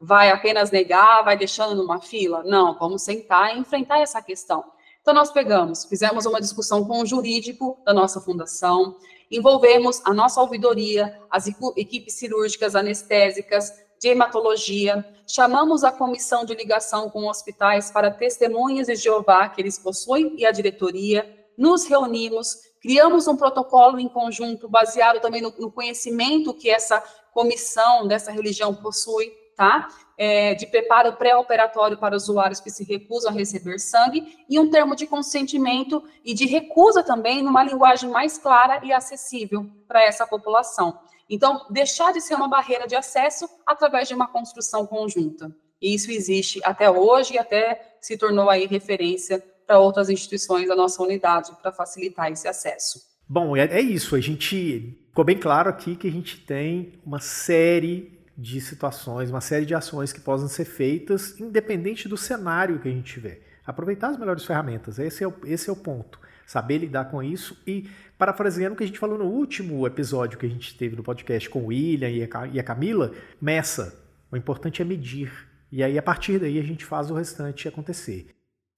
Vai 0.00 0.30
apenas 0.30 0.72
negar, 0.72 1.22
vai 1.24 1.36
deixando 1.36 1.76
numa 1.76 2.00
fila? 2.00 2.42
Não, 2.42 2.76
vamos 2.76 3.02
sentar 3.02 3.56
e 3.56 3.60
enfrentar 3.60 4.00
essa 4.00 4.20
questão. 4.20 4.64
Então, 5.00 5.14
nós 5.14 5.30
pegamos, 5.30 5.84
fizemos 5.84 6.26
uma 6.26 6.40
discussão 6.40 6.84
com 6.84 7.00
o 7.00 7.06
jurídico 7.06 7.80
da 7.84 7.94
nossa 7.94 8.20
fundação, 8.20 8.96
envolvemos 9.36 10.00
a 10.04 10.14
nossa 10.14 10.40
ouvidoria, 10.40 11.20
as 11.30 11.46
equipes 11.76 12.14
cirúrgicas 12.14 12.74
anestésicas, 12.74 13.72
de 13.98 14.08
hematologia, 14.08 15.04
chamamos 15.26 15.82
a 15.82 15.90
comissão 15.90 16.44
de 16.44 16.54
ligação 16.54 17.08
com 17.08 17.26
hospitais 17.28 17.90
para 17.90 18.10
testemunhas 18.10 18.86
de 18.86 18.96
Jeová 18.96 19.48
que 19.48 19.62
eles 19.62 19.78
possuem 19.78 20.34
e 20.36 20.44
a 20.44 20.52
diretoria, 20.52 21.26
nos 21.56 21.86
reunimos, 21.86 22.56
criamos 22.82 23.26
um 23.26 23.36
protocolo 23.36 23.98
em 23.98 24.08
conjunto, 24.08 24.68
baseado 24.68 25.20
também 25.20 25.40
no, 25.40 25.54
no 25.58 25.72
conhecimento 25.72 26.52
que 26.52 26.68
essa 26.68 27.02
comissão 27.32 28.06
dessa 28.06 28.30
religião 28.30 28.74
possui, 28.74 29.32
tá? 29.56 29.88
É, 30.16 30.54
de 30.54 30.66
preparo 30.66 31.12
pré-operatório 31.14 31.98
para 31.98 32.14
usuários 32.14 32.60
que 32.60 32.70
se 32.70 32.84
recusam 32.84 33.32
a 33.32 33.34
receber 33.34 33.80
sangue, 33.80 34.38
e 34.48 34.60
um 34.60 34.70
termo 34.70 34.94
de 34.94 35.06
consentimento 35.06 36.04
e 36.24 36.32
de 36.32 36.46
recusa 36.46 37.02
também 37.02 37.42
numa 37.42 37.64
linguagem 37.64 38.08
mais 38.08 38.38
clara 38.38 38.80
e 38.84 38.92
acessível 38.92 39.66
para 39.88 40.04
essa 40.04 40.24
população. 40.24 40.96
Então, 41.28 41.66
deixar 41.70 42.12
de 42.12 42.20
ser 42.20 42.34
uma 42.34 42.48
barreira 42.48 42.86
de 42.86 42.94
acesso 42.94 43.48
através 43.66 44.06
de 44.06 44.14
uma 44.14 44.28
construção 44.28 44.86
conjunta. 44.86 45.50
E 45.80 45.94
isso 45.94 46.10
existe 46.10 46.60
até 46.64 46.90
hoje 46.90 47.34
e 47.34 47.38
até 47.38 47.96
se 48.00 48.16
tornou 48.16 48.48
aí 48.48 48.66
referência 48.66 49.42
para 49.66 49.78
outras 49.78 50.10
instituições 50.10 50.68
da 50.68 50.76
nossa 50.76 51.02
unidade 51.02 51.52
para 51.60 51.72
facilitar 51.72 52.30
esse 52.30 52.46
acesso. 52.46 53.00
Bom, 53.28 53.56
é, 53.56 53.64
é 53.64 53.80
isso. 53.80 54.14
A 54.14 54.20
gente 54.20 55.06
ficou 55.08 55.24
bem 55.24 55.38
claro 55.38 55.70
aqui 55.70 55.96
que 55.96 56.06
a 56.06 56.12
gente 56.12 56.38
tem 56.38 57.00
uma 57.04 57.20
série 57.20 58.13
de 58.36 58.60
situações, 58.60 59.30
uma 59.30 59.40
série 59.40 59.64
de 59.64 59.74
ações 59.74 60.12
que 60.12 60.20
possam 60.20 60.48
ser 60.48 60.64
feitas, 60.64 61.38
independente 61.38 62.08
do 62.08 62.16
cenário 62.16 62.78
que 62.78 62.88
a 62.88 62.92
gente 62.92 63.12
tiver. 63.12 63.40
Aproveitar 63.64 64.08
as 64.08 64.18
melhores 64.18 64.44
ferramentas, 64.44 64.98
esse 64.98 65.24
é 65.24 65.28
o, 65.28 65.34
esse 65.44 65.70
é 65.70 65.72
o 65.72 65.76
ponto. 65.76 66.18
Saber 66.46 66.78
lidar 66.78 67.06
com 67.06 67.22
isso 67.22 67.56
e 67.66 67.88
Parafraseando 68.16 68.74
o 68.74 68.76
que 68.76 68.84
a 68.84 68.86
gente 68.86 68.98
falou 68.98 69.18
no 69.18 69.24
último 69.24 69.84
episódio 69.86 70.38
que 70.38 70.46
a 70.46 70.48
gente 70.48 70.76
teve 70.78 70.94
no 70.94 71.02
podcast 71.02 71.50
com 71.50 71.58
o 71.58 71.66
William 71.66 72.08
e 72.08 72.58
a 72.60 72.62
Camila, 72.62 73.12
meça. 73.40 74.00
O 74.30 74.36
importante 74.36 74.80
é 74.80 74.84
medir. 74.84 75.32
E 75.70 75.82
aí, 75.82 75.98
a 75.98 76.02
partir 76.02 76.38
daí, 76.38 76.58
a 76.58 76.62
gente 76.62 76.84
faz 76.84 77.10
o 77.10 77.14
restante 77.14 77.66
acontecer. 77.66 78.28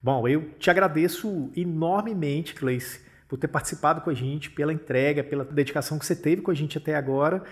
Bom, 0.01 0.27
eu 0.27 0.49
te 0.57 0.71
agradeço 0.71 1.51
enormemente, 1.55 2.55
Cleice, 2.55 2.99
por 3.29 3.37
ter 3.37 3.47
participado 3.47 4.01
com 4.01 4.09
a 4.09 4.13
gente, 4.13 4.49
pela 4.49 4.73
entrega, 4.73 5.23
pela 5.23 5.45
dedicação 5.45 5.99
que 5.99 6.05
você 6.05 6.15
teve 6.15 6.41
com 6.41 6.49
a 6.49 6.55
gente 6.55 6.79
até 6.79 6.95
agora. 6.95 7.43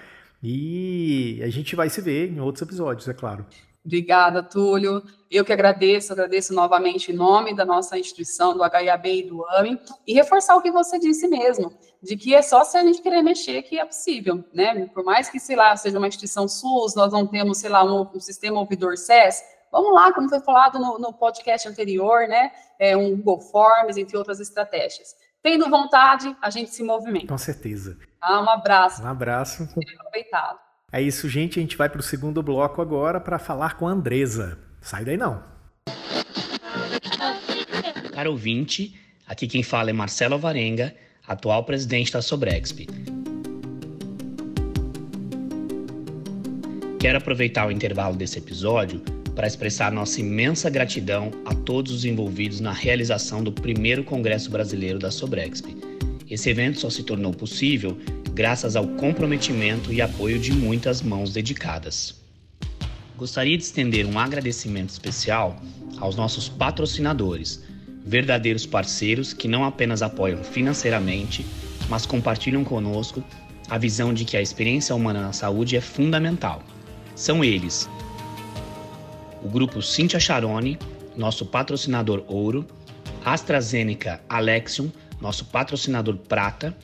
E 0.47 1.41
a 1.43 1.49
gente 1.49 1.75
vai 1.75 1.89
se 1.89 1.99
ver 2.01 2.31
em 2.31 2.39
outros 2.39 2.61
episódios, 2.61 3.07
é 3.07 3.15
claro. 3.15 3.47
Obrigada, 3.83 4.43
Túlio. 4.43 5.01
Eu 5.31 5.43
que 5.43 5.51
agradeço, 5.51 6.13
agradeço 6.13 6.53
novamente 6.53 7.11
em 7.11 7.15
nome 7.15 7.55
da 7.55 7.65
nossa 7.65 7.97
instituição, 7.97 8.55
do 8.55 8.63
HIAB 8.63 9.07
e 9.07 9.23
do 9.23 9.43
AMI, 9.43 9.79
e 10.05 10.13
reforçar 10.13 10.55
o 10.55 10.61
que 10.61 10.69
você 10.69 10.99
disse 10.99 11.27
mesmo, 11.27 11.73
de 11.99 12.15
que 12.15 12.35
é 12.35 12.43
só 12.43 12.63
se 12.63 12.77
a 12.77 12.83
gente 12.83 13.01
querer 13.01 13.23
mexer 13.23 13.63
que 13.63 13.79
é 13.79 13.85
possível, 13.85 14.45
né? 14.53 14.85
Por 14.93 15.03
mais 15.03 15.31
que, 15.31 15.39
sei 15.39 15.55
lá, 15.55 15.75
seja 15.75 15.97
uma 15.97 16.07
instituição 16.07 16.47
SUS, 16.47 16.93
nós 16.93 17.11
não 17.11 17.25
temos, 17.25 17.57
sei 17.57 17.71
lá, 17.71 17.83
um, 17.83 18.07
um 18.15 18.19
sistema 18.19 18.59
ouvidor 18.59 18.99
SES, 18.99 19.43
vamos 19.71 19.95
lá, 19.95 20.13
como 20.13 20.29
foi 20.29 20.41
falado 20.41 20.77
no, 20.77 20.99
no 20.99 21.11
podcast 21.11 21.67
anterior, 21.67 22.27
né? 22.27 22.51
É 22.77 22.95
um 22.95 23.15
Google 23.15 23.41
Forms, 23.41 23.97
entre 23.97 24.15
outras 24.15 24.39
estratégias. 24.39 25.15
Tendo 25.45 25.69
vontade, 25.69 26.35
a 26.41 26.49
gente 26.49 26.71
se 26.71 26.81
movimenta. 26.81 27.27
Com 27.27 27.37
certeza. 27.37 27.99
Ah, 28.19 28.41
um 28.41 28.49
abraço. 28.49 29.03
Um 29.03 29.07
abraço. 29.07 29.69
Aproveitado. 29.99 30.57
É 30.91 30.99
isso, 30.99 31.29
gente. 31.29 31.59
A 31.59 31.61
gente 31.61 31.77
vai 31.77 31.87
para 31.87 31.99
o 31.99 32.03
segundo 32.03 32.41
bloco 32.41 32.81
agora 32.81 33.19
para 33.19 33.37
falar 33.37 33.77
com 33.77 33.87
a 33.87 33.91
Andresa. 33.91 34.57
Sai 34.81 35.05
daí 35.05 35.17
não. 35.17 35.43
Para 38.15 38.27
ouvinte, 38.27 38.99
aqui 39.27 39.47
quem 39.47 39.61
fala 39.61 39.91
é 39.91 39.93
Marcelo 39.93 40.39
Varenga, 40.39 40.95
atual 41.27 41.63
presidente 41.63 42.11
da 42.11 42.23
Sobrexp. 42.23 42.87
Quero 46.99 47.19
aproveitar 47.19 47.67
o 47.67 47.71
intervalo 47.71 48.15
desse 48.15 48.39
episódio 48.39 48.99
para 49.36 49.47
expressar 49.47 49.91
nossa 49.91 50.21
imensa 50.21 50.69
gratidão 50.69 51.29
a 51.45 51.53
todos 51.53 51.91
os 51.91 52.05
envolvidos 52.05 52.59
na 52.59 52.71
realização 52.71 53.43
do 53.43 53.51
primeiro 53.51 54.03
Congresso 54.03 54.49
Brasileiro 54.49 54.97
da 54.97 55.11
Sobrexp. 55.11 55.65
Esse 56.29 56.49
evento 56.49 56.79
só 56.79 56.89
se 56.89 57.03
tornou 57.03 57.33
possível 57.33 57.97
graças 58.33 58.75
ao 58.75 58.88
comprometimento 58.88 59.93
e 59.93 60.01
apoio 60.01 60.39
de 60.39 60.51
muitas 60.53 61.01
mãos 61.01 61.31
dedicadas. 61.31 62.15
Gostaria 63.17 63.57
de 63.57 63.63
estender 63.63 64.05
um 64.05 64.17
agradecimento 64.17 64.89
especial 64.89 65.61
aos 65.99 66.15
nossos 66.15 66.49
patrocinadores, 66.49 67.63
verdadeiros 68.05 68.65
parceiros 68.65 69.33
que 69.33 69.47
não 69.47 69.63
apenas 69.63 70.01
apoiam 70.01 70.43
financeiramente, 70.43 71.45
mas 71.89 72.05
compartilham 72.05 72.63
conosco 72.63 73.23
a 73.69 73.77
visão 73.77 74.13
de 74.13 74.25
que 74.25 74.38
a 74.38 74.41
experiência 74.41 74.93
humana 74.95 75.21
na 75.21 75.33
saúde 75.33 75.75
é 75.75 75.81
fundamental. 75.81 76.61
São 77.15 77.43
eles: 77.43 77.89
o 79.45 79.47
grupo 79.47 79.79
Cintia 79.79 80.19
Charone, 80.19 80.79
nosso 81.15 81.45
patrocinador 81.45 82.23
ouro, 82.27 82.65
AstraZeneca 83.23 84.19
Alexion, 84.27 84.87
nosso 85.21 85.45
patrocinador 85.45 86.17
prata, 86.17 86.75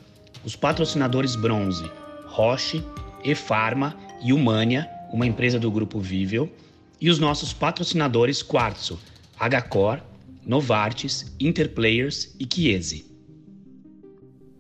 os 0.46 0.56
patrocinadores 0.56 1.36
bronze, 1.36 1.84
Roche, 2.28 2.84
Efarma 3.24 3.98
e 4.24 4.32
Humania, 4.32 4.88
uma 5.12 5.26
empresa 5.26 5.58
do 5.60 5.72
grupo 5.72 6.00
Vivel, 6.00 6.52
e 7.00 7.10
os 7.10 7.18
nossos 7.18 7.52
patrocinadores 7.52 8.44
Quartzo, 8.44 9.00
Hcor, 9.40 10.00
Novartis, 10.46 11.34
Interplayers 11.40 12.36
e 12.40 12.48
Chiesi. 12.48 13.08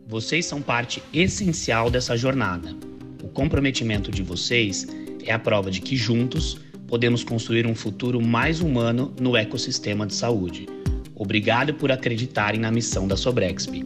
Vocês 0.07 0.47
são 0.47 0.59
parte 0.59 1.03
essencial 1.13 1.91
dessa 1.91 2.17
jornada. 2.17 2.75
O 3.23 3.27
comprometimento 3.27 4.09
de 4.09 4.23
vocês 4.23 4.87
é 5.23 5.31
a 5.31 5.37
prova 5.37 5.69
de 5.69 5.79
que 5.81 5.95
juntos 5.95 6.57
podemos 6.91 7.23
construir 7.23 7.65
um 7.65 7.73
futuro 7.73 8.19
mais 8.21 8.59
humano 8.59 9.15
no 9.17 9.37
ecossistema 9.37 10.05
de 10.05 10.13
saúde. 10.13 10.67
Obrigado 11.15 11.73
por 11.73 11.89
acreditarem 11.89 12.59
na 12.59 12.69
missão 12.69 13.07
da 13.07 13.15
Sobrexp. 13.15 13.85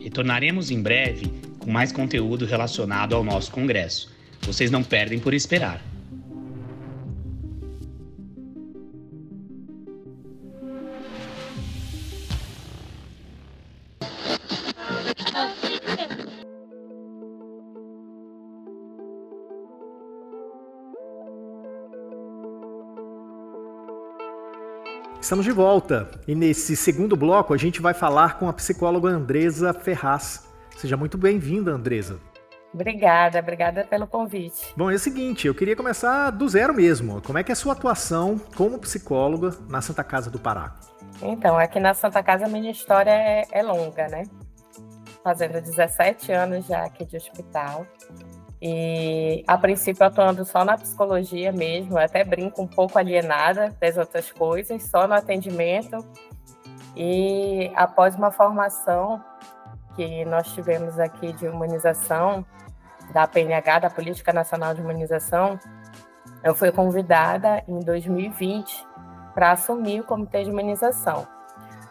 Retornaremos 0.00 0.70
em 0.70 0.80
breve 0.80 1.26
com 1.58 1.72
mais 1.72 1.90
conteúdo 1.90 2.46
relacionado 2.46 3.16
ao 3.16 3.24
nosso 3.24 3.50
congresso. 3.50 4.12
Vocês 4.42 4.70
não 4.70 4.84
perdem 4.84 5.18
por 5.18 5.34
esperar. 5.34 5.82
Estamos 25.24 25.46
de 25.46 25.52
volta 25.52 26.10
e 26.28 26.34
nesse 26.34 26.76
segundo 26.76 27.16
bloco 27.16 27.54
a 27.54 27.56
gente 27.56 27.80
vai 27.80 27.94
falar 27.94 28.38
com 28.38 28.46
a 28.46 28.52
psicóloga 28.52 29.08
Andresa 29.08 29.72
Ferraz. 29.72 30.46
Seja 30.76 30.98
muito 30.98 31.16
bem-vinda, 31.16 31.70
Andresa. 31.70 32.20
Obrigada, 32.74 33.38
obrigada 33.38 33.84
pelo 33.84 34.06
convite. 34.06 34.74
Bom, 34.76 34.90
é 34.90 34.96
o 34.96 34.98
seguinte, 34.98 35.46
eu 35.46 35.54
queria 35.54 35.74
começar 35.74 36.28
do 36.28 36.46
zero 36.46 36.74
mesmo. 36.74 37.22
Como 37.22 37.38
é 37.38 37.42
que 37.42 37.50
é 37.50 37.54
a 37.54 37.56
sua 37.56 37.72
atuação 37.72 38.38
como 38.54 38.78
psicóloga 38.78 39.56
na 39.66 39.80
Santa 39.80 40.04
Casa 40.04 40.30
do 40.30 40.38
Pará? 40.38 40.74
Então, 41.22 41.56
aqui 41.56 41.80
na 41.80 41.94
Santa 41.94 42.22
Casa 42.22 42.44
a 42.44 42.48
minha 42.48 42.70
história 42.70 43.10
é, 43.10 43.44
é 43.50 43.62
longa, 43.62 44.06
né? 44.08 44.24
Fazendo 45.22 45.58
17 45.58 46.32
anos 46.32 46.66
já 46.66 46.84
aqui 46.84 47.02
de 47.06 47.16
hospital. 47.16 47.86
E 48.66 49.44
a 49.46 49.58
princípio 49.58 50.06
atuando 50.06 50.42
só 50.42 50.64
na 50.64 50.78
psicologia 50.78 51.52
mesmo, 51.52 51.98
até 51.98 52.24
brinco 52.24 52.62
um 52.62 52.66
pouco 52.66 52.98
alienada 52.98 53.76
das 53.78 53.98
outras 53.98 54.32
coisas, 54.32 54.84
só 54.84 55.06
no 55.06 55.12
atendimento. 55.12 55.98
E 56.96 57.70
após 57.76 58.14
uma 58.16 58.30
formação 58.30 59.22
que 59.94 60.24
nós 60.24 60.50
tivemos 60.54 60.98
aqui 60.98 61.34
de 61.34 61.46
humanização 61.46 62.42
da 63.12 63.26
PNH, 63.26 63.80
da 63.80 63.90
Política 63.90 64.32
Nacional 64.32 64.72
de 64.72 64.80
Humanização, 64.80 65.58
eu 66.42 66.54
fui 66.54 66.72
convidada 66.72 67.62
em 67.68 67.80
2020 67.80 68.86
para 69.34 69.52
assumir 69.52 70.00
o 70.00 70.04
Comitê 70.04 70.42
de 70.42 70.50
Humanização. 70.50 71.28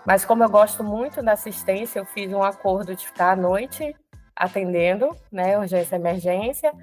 Mas 0.07 0.25
como 0.25 0.43
eu 0.43 0.49
gosto 0.49 0.83
muito 0.83 1.21
da 1.21 1.33
assistência, 1.33 1.99
eu 1.99 2.05
fiz 2.05 2.33
um 2.33 2.41
acordo 2.41 2.95
de 2.95 3.05
ficar 3.05 3.33
à 3.33 3.35
noite 3.35 3.95
atendendo, 4.35 5.15
né, 5.31 5.57
urgência 5.57 5.95
e 5.95 5.99
emergência, 5.99 6.73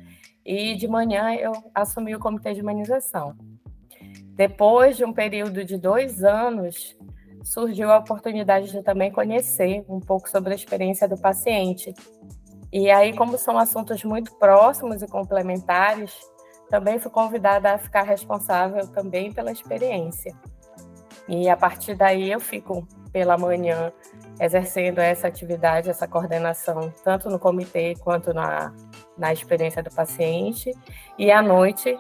e 0.45 0.75
de 0.75 0.89
manhã 0.89 1.35
eu 1.35 1.53
assumi 1.75 2.15
o 2.15 2.19
comitê 2.19 2.55
de 2.55 2.61
humanização. 2.61 3.37
Depois 4.35 4.97
de 4.97 5.05
um 5.05 5.13
período 5.13 5.65
de 5.65 5.77
dois 5.77 6.25
anos, 6.25 6.97
surgiu 7.45 7.91
a 7.91 7.99
oportunidade 7.99 8.71
de 8.71 8.83
também 8.83 9.11
conhecer 9.11 9.85
um 9.89 10.01
pouco 10.01 10.29
sobre 10.31 10.53
a 10.53 10.57
experiência 10.57 11.09
do 11.09 11.19
paciente. 11.19 11.93
E 12.73 12.91
aí, 12.91 13.15
como 13.15 13.37
são 13.37 13.59
assuntos 13.59 14.05
muito 14.05 14.35
próximos 14.37 15.03
e 15.03 15.07
complementares, 15.07 16.13
também 16.71 16.99
fui 16.99 17.11
convidada 17.11 17.73
a 17.73 17.79
ficar 17.79 18.03
responsável 18.03 18.87
também 18.89 19.33
pela 19.33 19.51
experiência. 19.51 20.35
E 21.29 21.49
a 21.49 21.57
partir 21.57 21.95
daí 21.95 22.31
eu 22.31 22.41
fico 22.41 22.87
pela 23.13 23.37
manhã 23.37 23.93
exercendo 24.41 24.99
essa 24.99 25.29
atividade, 25.29 25.91
essa 25.91 26.09
coordenação, 26.09 26.93
tanto 27.05 27.29
no 27.29 27.39
comitê 27.39 27.95
quanto 28.01 28.33
na, 28.33 28.73
na 29.17 29.33
experiência 29.33 29.83
do 29.83 29.91
paciente. 29.91 30.73
E 31.19 31.31
à 31.31 31.43
noite, 31.43 31.97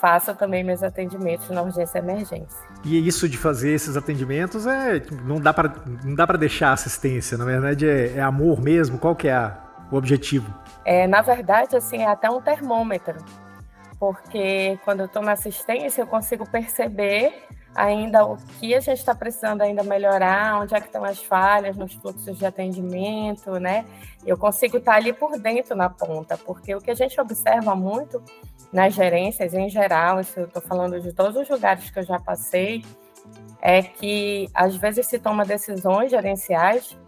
faço 0.00 0.34
também 0.34 0.64
meus 0.64 0.82
atendimentos 0.82 1.48
na 1.50 1.62
urgência 1.62 1.98
e 1.98 2.02
emergência. 2.02 2.68
E 2.84 3.06
isso 3.06 3.28
de 3.28 3.38
fazer 3.38 3.70
esses 3.70 3.96
atendimentos 3.96 4.66
é 4.66 5.00
não 5.24 5.40
dá 5.40 5.54
para 5.54 5.72
não 6.04 6.14
dá 6.14 6.26
para 6.26 6.36
deixar 6.36 6.72
assistência, 6.72 7.38
na 7.38 7.44
verdade 7.44 7.88
é, 7.88 8.16
é, 8.16 8.20
amor 8.20 8.60
mesmo. 8.60 8.98
Qual 8.98 9.14
que 9.14 9.28
é 9.28 9.34
a, 9.34 9.56
o 9.90 9.96
objetivo? 9.96 10.52
É, 10.84 11.06
na 11.06 11.22
verdade, 11.22 11.76
assim, 11.76 11.98
é 11.98 12.06
até 12.06 12.30
um 12.30 12.40
termômetro, 12.40 13.16
porque 14.00 14.78
quando 14.84 15.00
eu 15.00 15.06
estou 15.06 15.22
na 15.22 15.32
assistência 15.32 16.02
eu 16.02 16.06
consigo 16.06 16.48
perceber 16.48 17.46
ainda 17.78 18.26
o 18.26 18.36
que 18.58 18.74
a 18.74 18.80
gente 18.80 18.98
está 18.98 19.14
precisando 19.14 19.62
ainda 19.62 19.84
melhorar, 19.84 20.60
onde 20.60 20.74
é 20.74 20.80
que 20.80 20.86
estão 20.86 21.04
as 21.04 21.22
falhas 21.22 21.76
nos 21.76 21.94
fluxos 21.94 22.36
de 22.36 22.44
atendimento, 22.44 23.52
né? 23.60 23.84
Eu 24.26 24.36
consigo 24.36 24.78
estar 24.78 24.92
tá 24.92 24.98
ali 24.98 25.12
por 25.12 25.38
dentro 25.38 25.76
na 25.76 25.88
ponta, 25.88 26.36
porque 26.36 26.74
o 26.74 26.80
que 26.80 26.90
a 26.90 26.94
gente 26.94 27.18
observa 27.20 27.76
muito 27.76 28.20
nas 28.72 28.94
gerências 28.94 29.54
em 29.54 29.68
geral, 29.68 30.20
isso 30.20 30.40
eu 30.40 30.46
estou 30.46 30.60
falando 30.60 31.00
de 31.00 31.12
todos 31.12 31.36
os 31.36 31.48
lugares 31.48 31.88
que 31.88 32.00
eu 32.00 32.02
já 32.02 32.18
passei, 32.18 32.84
é 33.62 33.80
que 33.80 34.48
às 34.52 34.74
vezes 34.74 35.06
se 35.06 35.18
toma 35.20 35.44
decisões 35.44 36.10
gerenciais 36.10 36.98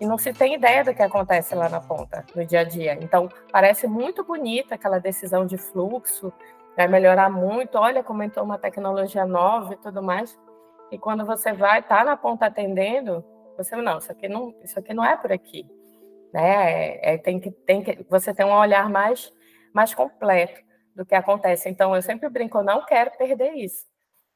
e 0.00 0.06
não 0.06 0.16
se 0.16 0.32
tem 0.32 0.54
ideia 0.54 0.82
do 0.84 0.94
que 0.94 1.02
acontece 1.02 1.54
lá 1.54 1.68
na 1.68 1.80
ponta, 1.80 2.24
no 2.34 2.46
dia 2.46 2.60
a 2.60 2.64
dia. 2.64 2.96
Então, 3.02 3.28
parece 3.52 3.86
muito 3.86 4.24
bonita 4.24 4.74
aquela 4.74 4.98
decisão 4.98 5.44
de 5.44 5.58
fluxo, 5.58 6.32
vai 6.78 6.86
melhorar 6.86 7.28
muito. 7.28 7.76
Olha, 7.76 8.04
comentou 8.04 8.44
uma 8.44 8.56
tecnologia 8.56 9.26
nova 9.26 9.74
e 9.74 9.76
tudo 9.78 10.00
mais. 10.00 10.38
E 10.92 10.96
quando 10.96 11.26
você 11.26 11.52
vai 11.52 11.80
estar 11.80 11.98
tá 11.98 12.04
na 12.04 12.16
ponta 12.16 12.46
atendendo, 12.46 13.24
você 13.56 13.74
não, 13.74 13.98
isso 13.98 14.12
aqui 14.12 14.28
não, 14.28 14.54
isso 14.62 14.78
aqui 14.78 14.94
não 14.94 15.04
é 15.04 15.16
por 15.16 15.32
aqui, 15.32 15.66
né? 16.32 16.92
É, 16.92 17.14
é, 17.14 17.18
tem 17.18 17.40
que 17.40 17.50
tem 17.50 17.82
que 17.82 18.06
você 18.08 18.32
tem 18.32 18.46
um 18.46 18.52
olhar 18.52 18.88
mais 18.88 19.32
mais 19.74 19.92
completo 19.92 20.60
do 20.94 21.04
que 21.04 21.16
acontece. 21.16 21.68
Então 21.68 21.96
eu 21.96 22.00
sempre 22.00 22.28
brinco, 22.28 22.58
eu 22.58 22.62
não 22.62 22.86
quero 22.86 23.10
perder 23.18 23.54
isso. 23.54 23.84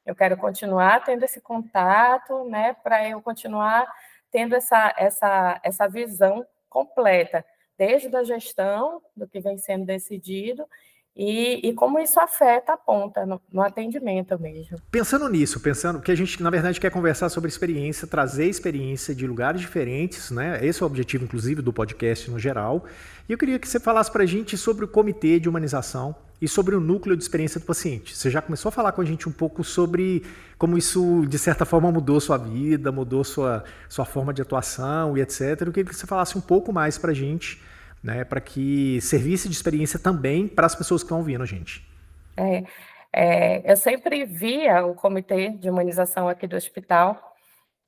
Eu 0.04 0.16
quero 0.16 0.36
continuar 0.36 1.04
tendo 1.04 1.24
esse 1.24 1.40
contato, 1.40 2.44
né, 2.46 2.74
para 2.82 3.08
eu 3.08 3.22
continuar 3.22 3.86
tendo 4.32 4.56
essa, 4.56 4.92
essa, 4.98 5.60
essa 5.62 5.88
visão 5.88 6.44
completa, 6.68 7.44
desde 7.78 8.14
a 8.16 8.24
gestão 8.24 9.00
do 9.16 9.28
que 9.28 9.40
vem 9.40 9.58
sendo 9.58 9.86
decidido 9.86 10.66
e, 11.14 11.68
e, 11.68 11.74
como 11.74 11.98
isso 11.98 12.18
afeta 12.18 12.72
a 12.72 12.76
ponta 12.76 13.26
no, 13.26 13.40
no, 13.52 13.60
atendimento 13.60 14.38
mesmo. 14.40 14.78
Pensando 14.90 15.28
nisso, 15.28 15.60
pensando 15.60 16.00
que 16.00 16.10
a 16.10 16.14
gente, 16.14 16.42
na 16.42 16.48
verdade, 16.48 16.80
quer 16.80 16.90
conversar 16.90 17.28
sobre 17.28 17.50
experiência, 17.50 18.08
trazer 18.08 18.46
experiência 18.46 19.14
de 19.14 19.26
lugares 19.26 19.60
diferentes, 19.60 20.30
né? 20.30 20.64
Esse 20.64 20.82
é 20.82 20.84
o 20.84 20.86
objetivo, 20.86 21.24
inclusive, 21.24 21.60
do 21.60 21.72
podcast 21.72 22.30
no 22.30 22.38
geral. 22.38 22.86
E 23.28 23.32
eu 23.32 23.36
queria 23.36 23.58
que 23.58 23.68
você 23.68 23.78
falasse 23.78 24.10
para 24.10 24.22
a 24.22 24.26
gente 24.26 24.56
sobre 24.56 24.86
o 24.86 24.88
comitê 24.88 25.38
de 25.38 25.50
humanização 25.50 26.16
e 26.40 26.48
sobre 26.48 26.74
o 26.74 26.80
núcleo 26.80 27.14
de 27.14 27.22
experiência 27.22 27.60
do 27.60 27.66
paciente. 27.66 28.16
Você 28.16 28.30
já 28.30 28.40
começou 28.40 28.70
a 28.70 28.72
falar 28.72 28.92
com 28.92 29.02
a 29.02 29.04
gente 29.04 29.28
um 29.28 29.32
pouco 29.32 29.62
sobre 29.62 30.24
como 30.56 30.78
isso, 30.78 31.26
de 31.28 31.38
certa 31.38 31.66
forma, 31.66 31.92
mudou 31.92 32.20
sua 32.20 32.38
vida, 32.38 32.90
mudou 32.90 33.22
sua, 33.22 33.64
sua 33.88 34.06
forma 34.06 34.32
de 34.32 34.40
atuação 34.40 35.16
e 35.16 35.20
etc. 35.20 35.60
Eu 35.60 35.72
queria 35.72 35.90
que 35.90 35.94
você 35.94 36.06
falasse 36.06 36.38
um 36.38 36.40
pouco 36.40 36.72
mais 36.72 36.96
para 36.96 37.10
a 37.10 37.14
gente 37.14 37.60
né, 38.02 38.24
para 38.24 38.40
que 38.40 39.00
servisse 39.00 39.48
de 39.48 39.54
experiência 39.54 39.98
também 39.98 40.48
para 40.48 40.66
as 40.66 40.74
pessoas 40.74 41.02
que 41.02 41.06
estão 41.06 41.18
ouvindo 41.18 41.42
a 41.42 41.46
gente. 41.46 41.86
É, 42.36 42.64
é, 43.12 43.70
eu 43.70 43.76
sempre 43.76 44.24
via 44.24 44.84
o 44.84 44.94
comitê 44.94 45.50
de 45.50 45.68
imunização 45.68 46.28
aqui 46.28 46.46
do 46.46 46.56
hospital, 46.56 47.34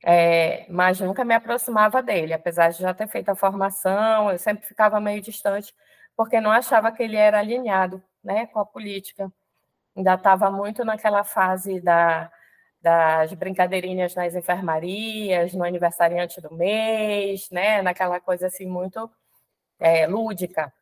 é, 0.05 0.67
mas 0.69 1.01
nunca 1.01 1.25
me 1.25 1.35
aproximava 1.35 2.03
dele, 2.03 2.35
apesar 2.35 2.71
de 2.71 2.81
já 2.81 2.93
ter 2.93 3.09
feito 3.09 3.31
a 3.31 3.35
formação, 3.35 4.31
eu 4.31 4.39
sempre 4.39 4.67
ficava 4.67 5.01
meio 5.01 5.21
distante, 5.21 5.75
porque 6.17 6.41
não 6.41 6.51
achava 6.51 6.93
que 6.93 7.03
ele 7.03 7.17
era 7.17 7.39
alinhado 7.41 8.03
né, 8.23 8.47
com 8.47 8.61
a 8.61 8.67
política. 8.67 9.33
Ainda 9.97 10.15
estava 10.15 10.51
muito 10.51 10.85
naquela 10.85 11.25
fase 11.25 11.81
da, 11.81 12.31
das 12.81 13.33
brincadeirinhas 13.33 14.15
nas 14.15 14.35
enfermarias, 14.35 15.55
no 15.55 15.65
aniversariante 15.65 16.41
do 16.41 16.55
mês, 16.55 17.49
né, 17.51 17.83
naquela 17.83 18.21
coisa 18.21 18.47
assim 18.49 18.67
muito 18.67 19.11
é, 19.79 20.07
lúdica. 20.07 20.73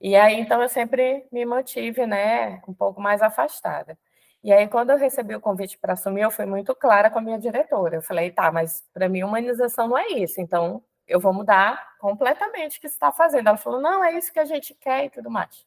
E 0.00 0.16
aí, 0.16 0.34
então, 0.40 0.62
eu 0.62 0.68
sempre 0.68 1.26
me 1.30 1.44
mantive, 1.44 2.06
né, 2.06 2.62
um 2.66 2.72
pouco 2.72 3.00
mais 3.00 3.20
afastada. 3.22 3.98
E 4.42 4.52
aí, 4.52 4.66
quando 4.68 4.90
eu 4.90 4.96
recebi 4.96 5.34
o 5.34 5.40
convite 5.40 5.78
para 5.78 5.92
assumir, 5.92 6.22
eu 6.22 6.30
fui 6.30 6.46
muito 6.46 6.74
clara 6.74 7.10
com 7.10 7.18
a 7.18 7.22
minha 7.22 7.38
diretora. 7.38 7.96
Eu 7.96 8.02
falei, 8.02 8.30
tá, 8.30 8.50
mas 8.50 8.82
para 8.94 9.08
mim, 9.08 9.22
humanização 9.22 9.88
não 9.88 9.98
é 9.98 10.08
isso. 10.08 10.40
Então, 10.40 10.82
eu 11.06 11.20
vou 11.20 11.32
mudar 11.34 11.96
completamente 11.98 12.78
o 12.78 12.80
que 12.80 12.88
você 12.88 12.94
está 12.94 13.12
fazendo. 13.12 13.48
Ela 13.48 13.58
falou, 13.58 13.80
não, 13.80 14.02
é 14.02 14.16
isso 14.16 14.32
que 14.32 14.38
a 14.40 14.44
gente 14.46 14.74
quer 14.74 15.04
e 15.06 15.10
tudo 15.10 15.30
mais. 15.30 15.66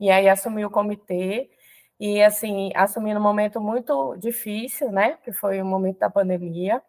E 0.00 0.10
aí, 0.10 0.28
assumi 0.28 0.64
o 0.64 0.70
comitê. 0.70 1.50
E, 2.00 2.22
assim, 2.22 2.72
assumi 2.74 3.14
num 3.14 3.20
momento 3.20 3.60
muito 3.60 4.16
difícil, 4.16 4.90
né, 4.90 5.18
que 5.22 5.32
foi 5.32 5.62
o 5.62 5.64
momento 5.64 5.98
da 6.00 6.10
pandemia. 6.10 6.82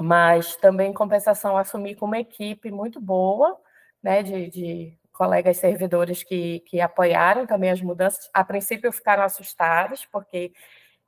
Mas 0.00 0.56
também, 0.56 0.90
em 0.90 0.94
compensação, 0.94 1.56
assumi 1.56 1.94
com 1.94 2.06
uma 2.06 2.18
equipe 2.18 2.70
muito 2.70 3.00
boa, 3.00 3.58
né, 4.02 4.22
de, 4.22 4.48
de 4.50 4.98
colegas 5.12 5.56
servidores 5.56 6.22
que, 6.22 6.60
que 6.60 6.80
apoiaram 6.80 7.46
também 7.46 7.70
as 7.70 7.82
mudanças. 7.82 8.30
A 8.32 8.44
princípio 8.44 8.92
ficaram 8.92 9.24
assustados, 9.24 10.06
porque 10.06 10.52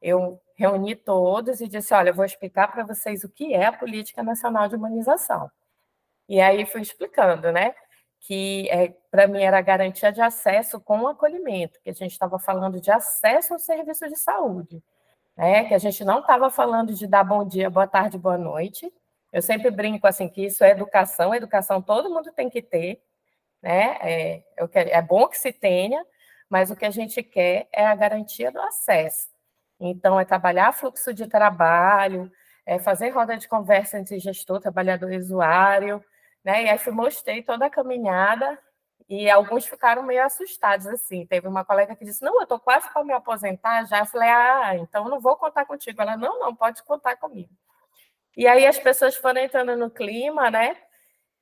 eu 0.02 0.40
reuni 0.56 0.96
todos 0.96 1.60
e 1.60 1.68
disse: 1.68 1.94
olha, 1.94 2.10
eu 2.10 2.14
vou 2.14 2.24
explicar 2.24 2.68
para 2.72 2.84
vocês 2.84 3.22
o 3.24 3.28
que 3.28 3.54
é 3.54 3.66
a 3.66 3.72
Política 3.72 4.22
Nacional 4.22 4.68
de 4.68 4.76
Humanização. 4.76 5.50
E 6.28 6.40
aí 6.40 6.66
fui 6.66 6.80
explicando, 6.82 7.52
né? 7.52 7.74
Que 8.20 8.68
é, 8.70 8.94
para 9.10 9.26
mim 9.26 9.42
era 9.42 9.60
garantia 9.60 10.12
de 10.12 10.20
acesso 10.20 10.80
com 10.80 11.06
acolhimento, 11.08 11.80
que 11.82 11.90
a 11.90 11.94
gente 11.94 12.12
estava 12.12 12.38
falando 12.38 12.80
de 12.80 12.90
acesso 12.90 13.54
ao 13.54 13.58
serviço 13.58 14.08
de 14.08 14.16
saúde, 14.16 14.82
né? 15.36 15.64
Que 15.64 15.74
a 15.74 15.78
gente 15.78 16.04
não 16.04 16.20
estava 16.20 16.50
falando 16.50 16.94
de 16.94 17.06
dar 17.06 17.24
bom 17.24 17.46
dia, 17.46 17.70
boa 17.70 17.86
tarde, 17.86 18.18
boa 18.18 18.38
noite, 18.38 18.92
eu 19.32 19.42
sempre 19.42 19.70
brinco 19.70 20.06
assim 20.06 20.28
que 20.28 20.46
isso 20.46 20.64
é 20.64 20.70
educação, 20.70 21.34
educação 21.34 21.80
todo 21.80 22.10
mundo 22.10 22.32
tem 22.32 22.50
que 22.50 22.62
ter, 22.62 23.02
né? 23.62 23.96
É, 24.02 24.44
é 24.74 25.02
bom 25.02 25.28
que 25.28 25.38
se 25.38 25.52
tenha, 25.52 26.04
mas 26.48 26.70
o 26.70 26.76
que 26.76 26.84
a 26.84 26.90
gente 26.90 27.22
quer 27.22 27.68
é 27.72 27.86
a 27.86 27.94
garantia 27.94 28.50
do 28.50 28.60
acesso. 28.60 29.28
Então, 29.78 30.20
é 30.20 30.24
trabalhar 30.24 30.72
fluxo 30.72 31.14
de 31.14 31.26
trabalho, 31.26 32.30
é 32.66 32.78
fazer 32.78 33.10
roda 33.10 33.36
de 33.36 33.48
conversa 33.48 33.98
entre 33.98 34.18
gestor, 34.18 34.60
trabalhador 34.60 35.12
e 35.12 35.18
usuário, 35.18 36.04
né? 36.44 36.64
E 36.64 36.68
aí 36.68 36.78
mostrei 36.92 37.42
toda 37.42 37.66
a 37.66 37.70
caminhada 37.70 38.58
e 39.08 39.28
alguns 39.30 39.66
ficaram 39.66 40.02
meio 40.02 40.24
assustados, 40.24 40.86
assim. 40.86 41.26
Teve 41.26 41.48
uma 41.48 41.64
colega 41.64 41.96
que 41.96 42.04
disse, 42.04 42.22
não, 42.22 42.36
eu 42.36 42.42
estou 42.42 42.60
quase 42.60 42.88
para 42.92 43.04
me 43.04 43.12
aposentar 43.12 43.84
já. 43.86 44.00
Eu 44.00 44.06
falei, 44.06 44.28
ah, 44.28 44.76
então 44.76 45.08
não 45.08 45.20
vou 45.20 45.36
contar 45.36 45.64
contigo. 45.64 46.00
Ela, 46.00 46.16
não, 46.16 46.38
não, 46.38 46.54
pode 46.54 46.82
contar 46.84 47.16
comigo. 47.16 47.50
E 48.36 48.46
aí 48.46 48.66
as 48.66 48.78
pessoas 48.78 49.16
foram 49.16 49.40
entrando 49.40 49.76
no 49.76 49.90
clima, 49.90 50.50
né? 50.50 50.76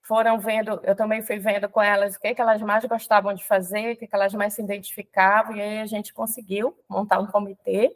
Foram 0.03 0.39
vendo, 0.39 0.81
eu 0.85 0.97
também 0.97 1.23
fui 1.23 1.39
vendo 1.39 1.69
com 1.69 1.83
elas 1.83 2.17
o 2.17 2.21
que, 2.21 2.35
que 2.35 2.41
elas 2.41 2.63
mais 2.63 2.85
gostavam 2.85 3.35
de 3.35 3.45
fazer, 3.45 3.93
o 3.93 3.97
que, 3.97 4.07
que 4.07 4.15
elas 4.15 4.33
mais 4.33 4.55
se 4.55 4.63
identificavam, 4.63 5.55
e 5.57 5.61
aí 5.61 5.81
a 5.81 5.87
gente 5.87 6.15
conseguiu 6.15 6.77
montar 6.89 7.19
um 7.19 7.27
comitê. 7.27 7.95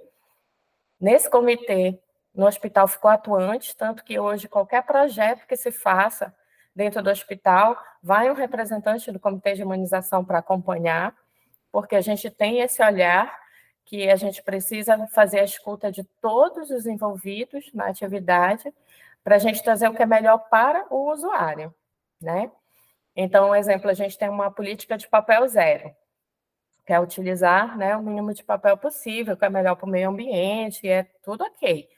Nesse 1.01 1.31
comitê, 1.31 1.99
no 2.35 2.47
hospital 2.47 2.87
ficou 2.87 3.11
atuante, 3.11 3.77
tanto 3.77 4.05
que 4.05 4.19
hoje 4.19 4.49
qualquer 4.49 4.83
projeto 4.83 5.47
que 5.47 5.57
se 5.57 5.73
faça 5.73 6.35
dentro 6.75 7.03
do 7.03 7.11
hospital, 7.11 7.77
vai 8.03 8.31
um 8.31 8.35
representante 8.35 9.11
do 9.13 9.21
comitê 9.21 9.55
de 9.55 9.63
imunização 9.63 10.25
para 10.25 10.39
acompanhar, 10.39 11.15
porque 11.71 11.95
a 11.95 12.01
gente 12.01 12.31
tem 12.31 12.61
esse 12.61 12.83
olhar 12.83 13.42
que 13.85 14.09
a 14.09 14.17
gente 14.17 14.43
precisa 14.43 15.07
fazer 15.09 15.41
a 15.41 15.45
escuta 15.45 15.91
de 15.91 16.05
todos 16.21 16.71
os 16.71 16.87
envolvidos 16.87 17.71
na 17.73 17.89
atividade 17.89 18.73
para 19.23 19.37
a 19.37 19.39
gente 19.39 19.63
trazer 19.63 19.89
o 19.89 19.95
que 19.95 20.03
é 20.03 20.07
melhor 20.07 20.39
para 20.49 20.87
o 20.91 21.11
usuário, 21.13 21.75
né? 22.21 22.51
Então, 23.15 23.51
um 23.51 23.55
exemplo, 23.55 23.91
a 23.91 23.95
gente 23.95 24.19
tem 24.19 24.29
uma 24.29 24.51
política 24.51 24.97
de 24.97 25.09
papel 25.09 25.47
zero, 25.47 25.95
que 26.87 26.93
é 26.93 26.99
utilizar 27.01 27.77
né, 27.77 27.97
o 27.97 28.03
mínimo 28.03 28.33
de 28.35 28.43
papel 28.43 28.77
possível, 28.77 29.37
que 29.37 29.45
é 29.45 29.51
melhor 29.51 29.77
para 29.77 29.87
o 29.87 29.91
meio 29.91 30.09
ambiente, 30.09 30.89
é 30.89 31.05
tudo 31.23 31.45
ok. 31.45 31.89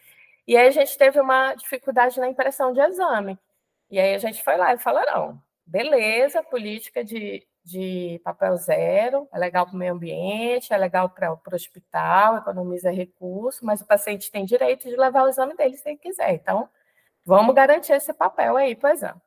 E 0.47 0.57
aí 0.57 0.67
a 0.67 0.71
gente 0.71 0.99
teve 0.99 1.21
uma 1.21 1.55
dificuldade 1.55 2.21
na 2.21 2.29
impressão 2.29 2.73
de 2.73 2.81
exame. 2.81 3.39
E 3.91 3.99
aí 3.99 4.15
a 4.15 4.19
gente 4.19 4.43
foi 4.43 4.57
lá 4.57 4.75
e 4.75 4.79
falou, 4.79 5.03
não, 5.07 5.43
beleza, 5.65 6.43
política 6.43 7.05
de, 7.05 7.47
de 7.65 8.21
papel 8.23 8.57
zero, 8.59 9.27
é 9.33 9.39
legal 9.39 9.67
para 9.67 9.75
o 9.75 9.79
meio 9.79 9.95
ambiente, 9.95 10.73
é 10.73 10.77
legal 10.77 11.09
para 11.09 11.33
o 11.33 11.55
hospital, 11.55 12.37
economiza 12.37 12.91
recurso, 12.91 13.65
mas 13.65 13.81
o 13.81 13.87
paciente 13.87 14.31
tem 14.31 14.45
direito 14.45 14.89
de 14.89 14.97
levar 14.97 15.25
o 15.25 15.29
exame 15.29 15.55
dele 15.57 15.77
se 15.77 15.89
ele 15.89 15.97
quiser. 15.97 16.35
Então, 16.35 16.69
vamos 17.25 17.55
garantir 17.55 17.93
esse 17.93 18.13
papel 18.13 18.57
aí 18.57 18.77
para 18.77 18.91
o 18.91 18.93
exame. 18.93 19.21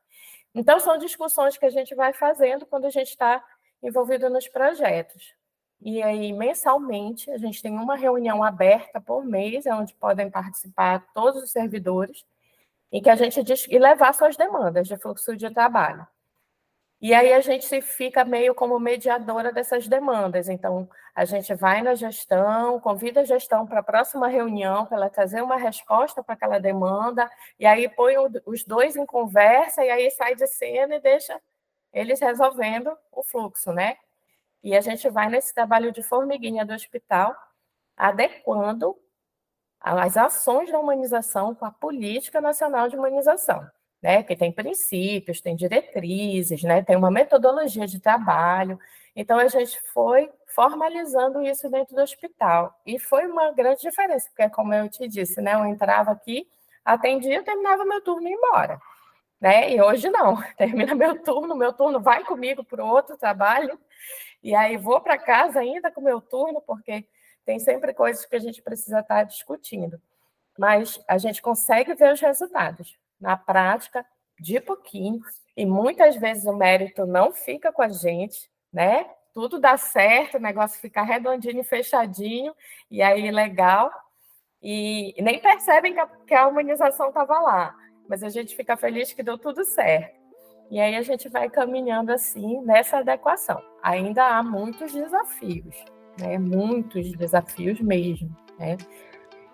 Então, 0.54 0.78
são 0.78 0.96
discussões 0.96 1.58
que 1.58 1.66
a 1.66 1.70
gente 1.70 1.94
vai 1.94 2.12
fazendo 2.12 2.64
quando 2.64 2.86
a 2.86 2.90
gente 2.90 3.08
está 3.08 3.44
envolvido 3.82 4.30
nos 4.30 4.48
projetos. 4.48 5.34
E 5.80 6.02
aí, 6.02 6.32
mensalmente, 6.32 7.30
a 7.30 7.38
gente 7.38 7.60
tem 7.60 7.72
uma 7.72 7.96
reunião 7.96 8.42
aberta 8.42 9.00
por 9.00 9.24
mês, 9.24 9.66
onde 9.66 9.94
podem 9.94 10.30
participar 10.30 11.06
todos 11.12 11.42
os 11.42 11.50
servidores, 11.50 12.24
em 12.92 13.02
que 13.02 13.10
a 13.10 13.16
gente 13.16 13.42
diz 13.42 13.66
e 13.68 13.78
levar 13.78 14.14
suas 14.14 14.36
demandas 14.36 14.86
de 14.88 14.96
fluxo 14.96 15.36
de 15.36 15.50
trabalho. 15.50 16.06
E 17.00 17.14
aí 17.14 17.32
a 17.32 17.40
gente 17.40 17.80
fica 17.80 18.24
meio 18.24 18.54
como 18.54 18.78
mediadora 18.80 19.52
dessas 19.52 19.86
demandas. 19.86 20.48
Então, 20.48 20.88
a 21.14 21.24
gente 21.24 21.54
vai 21.54 21.80
na 21.80 21.94
gestão, 21.94 22.80
convida 22.80 23.20
a 23.20 23.24
gestão 23.24 23.66
para 23.66 23.80
a 23.80 23.82
próxima 23.82 24.26
reunião 24.26 24.84
para 24.84 24.96
ela 24.96 25.10
trazer 25.10 25.40
uma 25.40 25.56
resposta 25.56 26.22
para 26.24 26.34
aquela 26.34 26.58
demanda, 26.58 27.30
e 27.58 27.66
aí 27.66 27.88
põe 27.88 28.14
os 28.46 28.64
dois 28.64 28.96
em 28.96 29.06
conversa, 29.06 29.84
e 29.84 29.90
aí 29.90 30.10
sai 30.10 30.34
de 30.34 30.46
cena 30.48 30.96
e 30.96 31.00
deixa 31.00 31.40
eles 31.92 32.20
resolvendo 32.20 32.96
o 33.12 33.22
fluxo, 33.22 33.72
né? 33.72 33.96
E 34.62 34.76
a 34.76 34.80
gente 34.80 35.08
vai 35.08 35.28
nesse 35.28 35.54
trabalho 35.54 35.92
de 35.92 36.02
formiguinha 36.02 36.64
do 36.66 36.74
hospital, 36.74 37.34
adequando 37.96 38.96
as 39.80 40.16
ações 40.16 40.70
da 40.70 40.78
humanização 40.80 41.54
com 41.54 41.64
a 41.64 41.70
política 41.70 42.40
nacional 42.40 42.88
de 42.88 42.96
humanização 42.96 43.68
né, 44.02 44.22
que 44.22 44.36
tem 44.36 44.52
princípios, 44.52 45.40
tem 45.40 45.56
diretrizes, 45.56 46.62
né, 46.62 46.82
tem 46.82 46.96
uma 46.96 47.10
metodologia 47.10 47.86
de 47.86 48.00
trabalho. 48.00 48.78
Então, 49.14 49.38
a 49.38 49.48
gente 49.48 49.80
foi 49.92 50.30
formalizando 50.46 51.42
isso 51.42 51.68
dentro 51.68 51.94
do 51.94 52.02
hospital. 52.02 52.78
E 52.86 52.98
foi 52.98 53.26
uma 53.26 53.52
grande 53.52 53.80
diferença, 53.80 54.28
porque, 54.28 54.48
como 54.50 54.72
eu 54.72 54.88
te 54.88 55.08
disse, 55.08 55.40
né, 55.40 55.54
eu 55.54 55.66
entrava 55.66 56.12
aqui, 56.12 56.48
atendia, 56.84 57.42
terminava 57.42 57.84
meu 57.84 58.00
turno 58.00 58.28
e 58.28 58.30
ia 58.30 58.36
embora. 58.36 58.80
Né? 59.40 59.72
E 59.74 59.80
hoje 59.82 60.08
não, 60.10 60.36
termina 60.56 60.94
meu 60.94 61.20
turno, 61.22 61.56
meu 61.56 61.72
turno 61.72 62.00
vai 62.00 62.24
comigo 62.24 62.64
para 62.64 62.84
outro 62.84 63.16
trabalho, 63.16 63.78
e 64.42 64.54
aí 64.54 64.76
vou 64.76 65.00
para 65.00 65.18
casa 65.18 65.60
ainda 65.60 65.90
com 65.90 66.00
meu 66.00 66.20
turno, 66.20 66.60
porque 66.60 67.04
tem 67.44 67.58
sempre 67.58 67.92
coisas 67.92 68.24
que 68.24 68.36
a 68.36 68.40
gente 68.40 68.62
precisa 68.62 69.00
estar 69.00 69.24
discutindo. 69.24 70.00
Mas 70.56 71.00
a 71.08 71.18
gente 71.18 71.40
consegue 71.42 71.94
ver 71.94 72.12
os 72.12 72.20
resultados 72.20 72.98
na 73.20 73.36
prática, 73.36 74.04
de 74.40 74.60
pouquinho, 74.60 75.20
e 75.56 75.66
muitas 75.66 76.16
vezes 76.16 76.44
o 76.44 76.56
mérito 76.56 77.04
não 77.04 77.32
fica 77.32 77.72
com 77.72 77.82
a 77.82 77.88
gente, 77.88 78.50
né? 78.72 79.06
Tudo 79.34 79.58
dá 79.58 79.76
certo, 79.76 80.36
o 80.36 80.40
negócio 80.40 80.80
fica 80.80 81.02
redondinho 81.02 81.62
fechadinho, 81.64 82.54
e 82.90 83.02
aí 83.02 83.30
legal, 83.30 83.90
e 84.62 85.14
nem 85.20 85.38
percebem 85.38 85.94
que 86.26 86.34
a, 86.34 86.46
humanização 86.46 87.08
estava 87.08 87.38
lá, 87.40 87.74
mas 88.08 88.22
a 88.22 88.28
gente 88.28 88.56
fica 88.56 88.76
feliz 88.76 89.12
que 89.12 89.22
deu 89.22 89.38
tudo 89.38 89.64
certo. 89.64 90.18
E 90.70 90.80
aí 90.80 90.96
a 90.96 91.02
gente 91.02 91.28
vai 91.28 91.48
caminhando 91.48 92.12
assim 92.12 92.60
nessa 92.62 92.98
adequação. 92.98 93.62
Ainda 93.82 94.24
há 94.36 94.42
muitos 94.42 94.92
desafios, 94.92 95.76
né? 96.20 96.38
muitos 96.38 97.12
desafios 97.12 97.80
mesmo. 97.80 98.36
Né? 98.58 98.76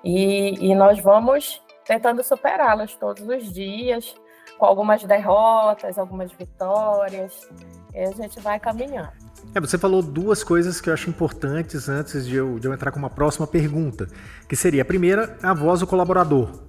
E, 0.03 0.71
e 0.71 0.75
nós 0.75 0.99
vamos 0.99 1.63
tentando 1.87 2.23
superá-las 2.23 2.95
todos 2.95 3.27
os 3.27 3.53
dias, 3.53 4.15
com 4.59 4.67
algumas 4.67 5.03
derrotas, 5.05 5.99
algumas 5.99 6.33
vitórias, 6.33 7.49
e 7.95 8.01
a 8.01 8.11
gente 8.13 8.41
vai 8.41 8.59
caminhando. 8.59 9.13
É, 9.55 9.61
você 9.61 9.77
falou 9.77 10.03
duas 10.03 10.43
coisas 10.43 10.81
que 10.81 10.89
eu 10.89 10.95
acho 10.95 11.11
importantes 11.11 11.89
antes 11.89 12.27
de 12.27 12.37
eu, 12.37 12.59
de 12.59 12.67
eu 12.67 12.73
entrar 12.73 12.91
com 12.91 12.99
uma 12.99 13.11
próxima 13.11 13.47
pergunta, 13.47 14.09
que 14.49 14.57
seria 14.57 14.83
a 14.83 14.85
primeira, 14.85 15.37
a 15.43 15.53
voz 15.53 15.81
do 15.81 15.87
colaborador. 15.87 16.65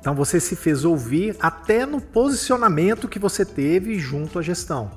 Então 0.00 0.14
você 0.14 0.38
se 0.38 0.54
fez 0.54 0.84
ouvir 0.84 1.36
até 1.40 1.84
no 1.84 2.00
posicionamento 2.00 3.08
que 3.08 3.18
você 3.18 3.44
teve 3.44 3.98
junto 3.98 4.38
à 4.38 4.42
gestão. 4.42 4.90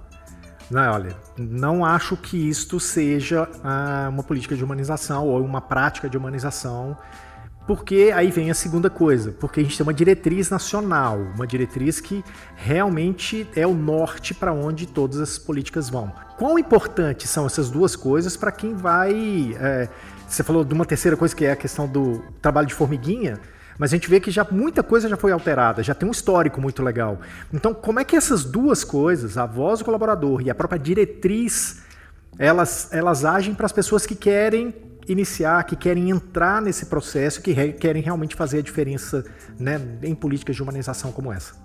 Não, 0.70 0.94
olha, 0.94 1.16
não 1.38 1.84
acho 1.84 2.16
que 2.16 2.38
isto 2.38 2.80
seja 2.80 3.50
ah, 3.64 4.08
uma 4.10 4.24
política 4.24 4.56
de 4.56 4.64
humanização 4.64 5.28
ou 5.28 5.44
uma 5.44 5.60
prática 5.60 6.10
de 6.10 6.18
humanização 6.18 6.98
porque 7.68 8.12
aí 8.14 8.32
vem 8.32 8.49
a 8.49 8.53
segunda 8.53 8.89
coisa, 8.89 9.32
porque 9.39 9.59
a 9.59 9.64
gente 9.64 9.78
tem 9.78 9.84
uma 9.84 9.93
diretriz 9.93 10.49
nacional, 10.49 11.20
uma 11.36 11.45
diretriz 11.45 11.99
que 11.99 12.24
realmente 12.55 13.47
é 13.55 13.66
o 13.68 13.74
norte 13.74 14.34
para 14.34 14.51
onde 14.51 14.88
todas 14.88 15.20
as 15.20 15.38
políticas 15.38 15.89
vão. 15.89 16.12
Quão 16.38 16.57
importantes 16.57 17.30
são 17.30 17.45
essas 17.45 17.70
duas 17.70 17.95
coisas 17.95 18.36
para 18.36 18.51
quem 18.51 18.74
vai. 18.74 19.55
É, 19.59 19.88
você 20.28 20.43
falou 20.43 20.64
de 20.64 20.74
uma 20.74 20.86
terceira 20.86 21.16
coisa 21.16 21.36
que 21.36 21.45
é 21.45 21.51
a 21.51 21.55
questão 21.55 21.88
do 21.88 22.24
trabalho 22.41 22.68
de 22.68 22.74
formiguinha, 22.74 23.39
mas 23.78 23.91
a 23.93 23.95
gente 23.95 24.09
vê 24.09 24.20
que 24.20 24.32
já 24.32 24.45
muita 24.49 24.82
coisa 24.82 25.07
já 25.07 25.18
foi 25.18 25.32
alterada, 25.32 25.84
já 25.84 25.93
tem 25.93 26.07
um 26.07 26.12
histórico 26.12 26.59
muito 26.59 26.82
legal. 26.82 27.20
Então, 27.53 27.74
como 27.74 27.99
é 27.99 28.03
que 28.03 28.16
essas 28.16 28.43
duas 28.43 28.84
coisas, 28.84 29.38
a 29.38 29.45
voz 29.45 29.80
do 29.80 29.86
colaborador 29.86 30.41
e 30.41 30.49
a 30.49 30.55
própria 30.55 30.80
diretriz, 30.80 31.84
elas, 32.39 32.89
elas 32.91 33.24
agem 33.24 33.53
para 33.53 33.66
as 33.66 33.72
pessoas 33.72 34.05
que 34.05 34.16
querem 34.16 34.74
iniciar, 35.08 35.64
que 35.64 35.76
querem 35.76 36.10
entrar 36.10 36.62
nesse 36.62 36.86
processo, 36.86 37.41
que 37.41 37.52
re 37.52 37.74
querem 37.74 38.02
realmente 38.02 38.36
fazer 38.36 38.60
a 38.60 38.62
diferença 38.62 39.24
né, 39.60 39.80
em 40.04 40.16
políticas 40.16 40.56
de 40.56 40.64
humanização 40.64 41.12
como 41.12 41.32
essa. 41.32 41.56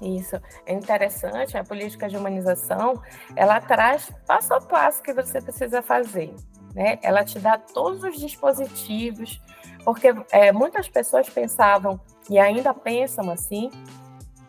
Isso 0.00 0.40
é 0.66 0.72
interessante. 0.72 1.56
A 1.56 1.64
política 1.64 2.08
de 2.08 2.16
humanização 2.16 3.02
ela 3.36 3.60
traz 3.60 4.10
passo 4.26 4.54
a 4.54 4.60
passo 4.60 5.02
que 5.02 5.12
você 5.12 5.40
precisa 5.40 5.82
fazer. 5.82 6.34
Né? 6.74 6.98
Ela 7.02 7.24
te 7.24 7.38
dá 7.38 7.58
todos 7.58 8.02
os 8.02 8.18
dispositivos, 8.18 9.40
porque 9.84 10.14
é, 10.30 10.52
muitas 10.52 10.88
pessoas 10.88 11.28
pensavam 11.28 12.00
e 12.28 12.38
ainda 12.38 12.72
pensam 12.72 13.30
assim 13.30 13.70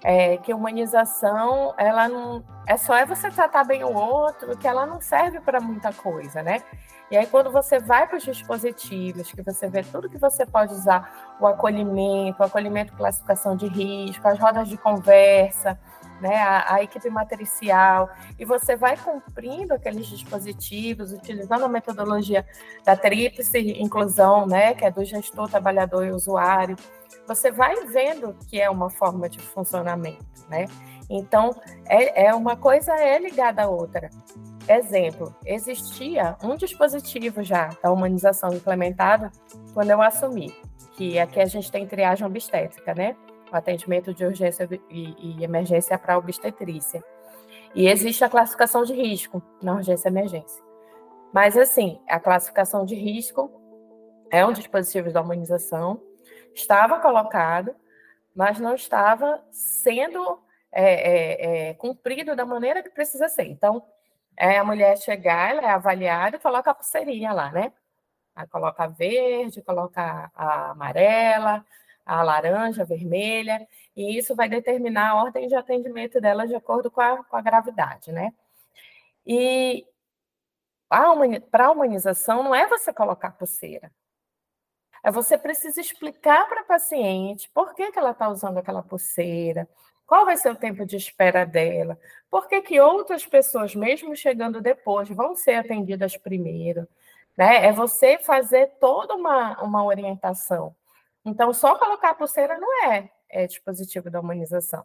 é, 0.03 0.37
que 0.37 0.53
humanização 0.53 1.73
ela 1.77 2.09
não 2.09 2.43
é 2.67 2.77
só 2.77 2.95
é 2.95 3.05
você 3.05 3.29
tratar 3.29 3.63
bem 3.63 3.83
o 3.83 3.93
outro, 3.93 4.57
que 4.57 4.67
ela 4.67 4.85
não 4.85 5.01
serve 5.01 5.39
para 5.39 5.59
muita 5.59 5.91
coisa, 5.91 6.41
né? 6.41 6.61
E 7.09 7.17
aí, 7.17 7.27
quando 7.27 7.51
você 7.51 7.77
vai 7.77 8.07
para 8.07 8.17
os 8.17 8.23
dispositivos, 8.23 9.31
que 9.31 9.41
você 9.41 9.67
vê 9.67 9.83
tudo 9.83 10.09
que 10.09 10.17
você 10.17 10.45
pode 10.45 10.73
usar, 10.73 11.35
o 11.41 11.45
acolhimento, 11.45 12.41
o 12.41 12.45
acolhimento 12.45 12.93
classificação 12.93 13.57
de 13.57 13.67
risco, 13.67 14.25
as 14.25 14.39
rodas 14.39 14.69
de 14.69 14.77
conversa, 14.77 15.77
né, 16.21 16.37
a, 16.37 16.75
a, 16.75 16.83
equipe 16.83 17.09
matricial, 17.09 18.09
e 18.39 18.45
você 18.45 18.77
vai 18.77 18.95
cumprindo 18.95 19.73
aqueles 19.73 20.07
dispositivos, 20.07 21.11
utilizando 21.11 21.65
a 21.65 21.67
metodologia 21.67 22.45
da 22.85 22.95
tríplice 22.95 23.59
inclusão, 23.81 24.45
né, 24.45 24.73
que 24.73 24.85
é 24.85 24.91
do 24.91 25.03
gestor, 25.03 25.49
trabalhador 25.49 26.05
e 26.05 26.11
usuário, 26.11 26.77
você 27.27 27.51
vai 27.51 27.75
vendo 27.87 28.35
que 28.47 28.59
é 28.59 28.69
uma 28.69 28.89
forma 28.89 29.29
de 29.29 29.39
funcionamento, 29.39 30.25
né? 30.49 30.65
Então, 31.09 31.53
é, 31.85 32.27
é 32.27 32.33
uma 32.33 32.55
coisa 32.55 32.93
é 32.93 33.19
ligada 33.19 33.63
à 33.63 33.69
outra. 33.69 34.09
Exemplo, 34.67 35.35
existia 35.45 36.37
um 36.41 36.55
dispositivo 36.55 37.43
já 37.43 37.69
da 37.83 37.91
humanização 37.91 38.53
implementado 38.53 39.29
quando 39.73 39.89
eu 39.89 40.01
assumi, 40.01 40.55
que 40.93 41.19
aqui 41.19 41.41
a 41.41 41.45
gente 41.45 41.71
tem 41.71 41.85
triagem 41.85 42.25
obstétrica, 42.25 42.93
né? 42.93 43.15
O 43.51 43.55
atendimento 43.55 44.13
de 44.13 44.23
urgência 44.23 44.69
e, 44.89 45.15
e 45.19 45.43
emergência 45.43 45.97
para 45.97 46.17
obstetrícia. 46.17 47.03
E 47.75 47.87
existe 47.87 48.23
a 48.23 48.29
classificação 48.29 48.83
de 48.83 48.93
risco 48.93 49.41
na 49.61 49.75
urgência 49.75 50.07
e 50.07 50.11
emergência. 50.11 50.63
Mas, 51.33 51.57
assim, 51.57 51.99
a 52.07 52.19
classificação 52.19 52.85
de 52.85 52.95
risco 52.95 53.51
é 54.29 54.45
um 54.45 54.53
dispositivo 54.53 55.11
da 55.11 55.21
humanização, 55.21 56.01
estava 56.53 56.99
colocado, 56.99 57.75
mas 58.35 58.59
não 58.59 58.75
estava 58.75 59.43
sendo 59.51 60.41
é, 60.71 60.83
é, 60.83 61.69
é, 61.69 61.73
cumprido 61.73 62.35
da 62.35 62.45
maneira 62.45 62.81
que 62.81 62.89
precisa 62.89 63.27
ser. 63.27 63.45
Então, 63.45 63.85
é 64.37 64.57
a 64.57 64.63
mulher 64.63 64.97
chegar, 64.97 65.51
ela 65.51 65.61
é 65.61 65.69
avaliada 65.69 66.37
e 66.37 66.39
coloca 66.39 66.71
a 66.71 66.73
pulseirinha 66.73 67.33
lá, 67.33 67.51
né? 67.51 67.73
Coloca 68.49 68.85
a 68.85 68.87
verde, 68.87 69.61
coloca 69.61 70.31
a 70.33 70.71
amarela, 70.71 71.65
a 72.05 72.23
laranja, 72.23 72.81
a 72.81 72.85
vermelha, 72.85 73.67
e 73.95 74.17
isso 74.17 74.35
vai 74.35 74.49
determinar 74.49 75.09
a 75.09 75.15
ordem 75.15 75.47
de 75.47 75.55
atendimento 75.55 76.19
dela 76.19 76.47
de 76.47 76.55
acordo 76.55 76.89
com 76.89 77.01
a, 77.01 77.23
com 77.23 77.35
a 77.35 77.41
gravidade, 77.41 78.11
né? 78.11 78.33
E 79.25 79.85
para 81.51 81.65
a 81.67 81.71
humanização 81.71 82.43
não 82.43 82.55
é 82.55 82.67
você 82.67 82.91
colocar 82.91 83.31
pulseira. 83.31 83.91
É 85.03 85.11
você 85.11 85.37
precisa 85.37 85.81
explicar 85.81 86.47
para 86.47 86.61
a 86.61 86.65
paciente 86.65 87.49
por 87.53 87.73
que, 87.73 87.91
que 87.91 87.97
ela 87.97 88.11
está 88.11 88.29
usando 88.29 88.57
aquela 88.57 88.83
pulseira, 88.83 89.67
qual 90.11 90.25
vai 90.25 90.35
ser 90.35 90.51
o 90.51 90.55
tempo 90.57 90.85
de 90.85 90.97
espera 90.97 91.45
dela? 91.45 91.97
Por 92.29 92.45
que, 92.47 92.61
que 92.61 92.81
outras 92.81 93.25
pessoas, 93.25 93.73
mesmo 93.73 94.13
chegando 94.13 94.59
depois, 94.59 95.07
vão 95.07 95.35
ser 95.35 95.53
atendidas 95.53 96.17
primeiro? 96.17 96.85
Né? 97.37 97.65
É 97.67 97.71
você 97.71 98.17
fazer 98.19 98.67
toda 98.79 99.15
uma, 99.15 99.61
uma 99.63 99.85
orientação. 99.85 100.75
Então, 101.23 101.53
só 101.53 101.77
colocar 101.77 102.09
a 102.09 102.13
pulseira 102.13 102.57
não 102.57 102.91
é, 102.91 103.09
é 103.29 103.47
dispositivo 103.47 104.09
da 104.09 104.19
humanização. 104.19 104.83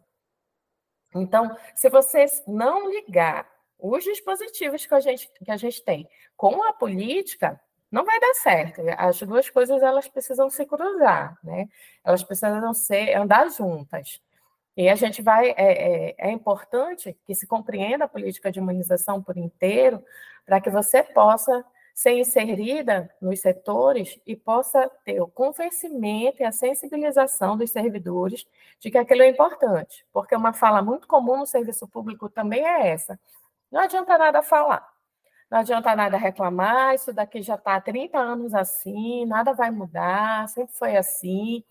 Então, 1.13 1.57
se 1.75 1.89
você 1.89 2.25
não 2.47 2.89
ligar 2.89 3.51
os 3.79 4.05
dispositivos 4.05 4.87
que 4.87 4.95
a 4.95 5.01
gente, 5.01 5.29
que 5.45 5.51
a 5.51 5.57
gente 5.57 5.83
tem 5.83 6.09
com 6.37 6.63
a 6.63 6.73
política, 6.73 7.61
não 7.97 8.05
vai 8.05 8.21
dar 8.21 8.35
certo. 8.35 8.83
As 8.99 9.19
duas 9.23 9.49
coisas 9.49 9.83
elas 9.83 10.07
precisam 10.07 10.51
se 10.51 10.67
cruzar, 10.67 11.39
né? 11.43 11.67
Elas 12.05 12.23
precisam 12.23 12.75
ser 12.75 13.15
andar 13.15 13.49
juntas. 13.49 14.21
E 14.77 14.91
a 14.91 14.95
gente 14.95 15.23
vai, 15.23 15.53
é, 15.53 15.55
é, 15.57 16.15
é, 16.19 16.31
importante 16.31 17.17
que 17.25 17.35
se 17.35 17.47
compreenda 17.47 18.05
a 18.05 18.09
política 18.09 18.53
de 18.53 18.59
imunização 18.59 19.23
por 19.23 19.39
inteiro, 19.39 20.05
para 20.45 20.61
que 20.61 20.69
você 20.69 21.03
possa 21.03 21.65
ser 21.95 22.13
inserida 22.19 23.11
nos 23.19 23.41
setores 23.41 24.21
e 24.27 24.37
possa 24.37 24.91
ter 25.03 25.23
o 25.23 25.27
convencimento 25.27 26.43
e 26.43 26.45
a 26.45 26.53
sensibilização 26.53 27.57
dos 27.57 27.71
servidores 27.71 28.47
de 28.79 28.91
que 28.91 28.99
aquilo 28.99 29.23
é 29.23 29.31
importante, 29.31 30.05
porque 30.13 30.37
uma 30.37 30.53
fala 30.53 30.83
muito 30.83 31.09
comum 31.09 31.39
no 31.39 31.47
serviço 31.47 31.89
público 31.89 32.29
também 32.29 32.63
é 32.63 32.89
essa. 32.89 33.19
Não 33.73 33.81
adianta 33.81 34.19
nada 34.19 34.43
falar, 34.43 34.87
não 35.51 35.59
adianta 35.59 35.95
nada 35.95 36.17
reclamar, 36.17 36.95
isso 36.95 37.13
daqui 37.13 37.43
já 37.43 37.55
está 37.55 37.77
há 37.77 37.81
30 37.81 38.19
anos 38.19 38.55
assim, 38.55 39.25
nada 39.27 39.53
vai 39.53 39.71
mudar, 39.71 40.49
sempre 40.49 40.75
foi 40.75 40.97
assim. 40.97 41.65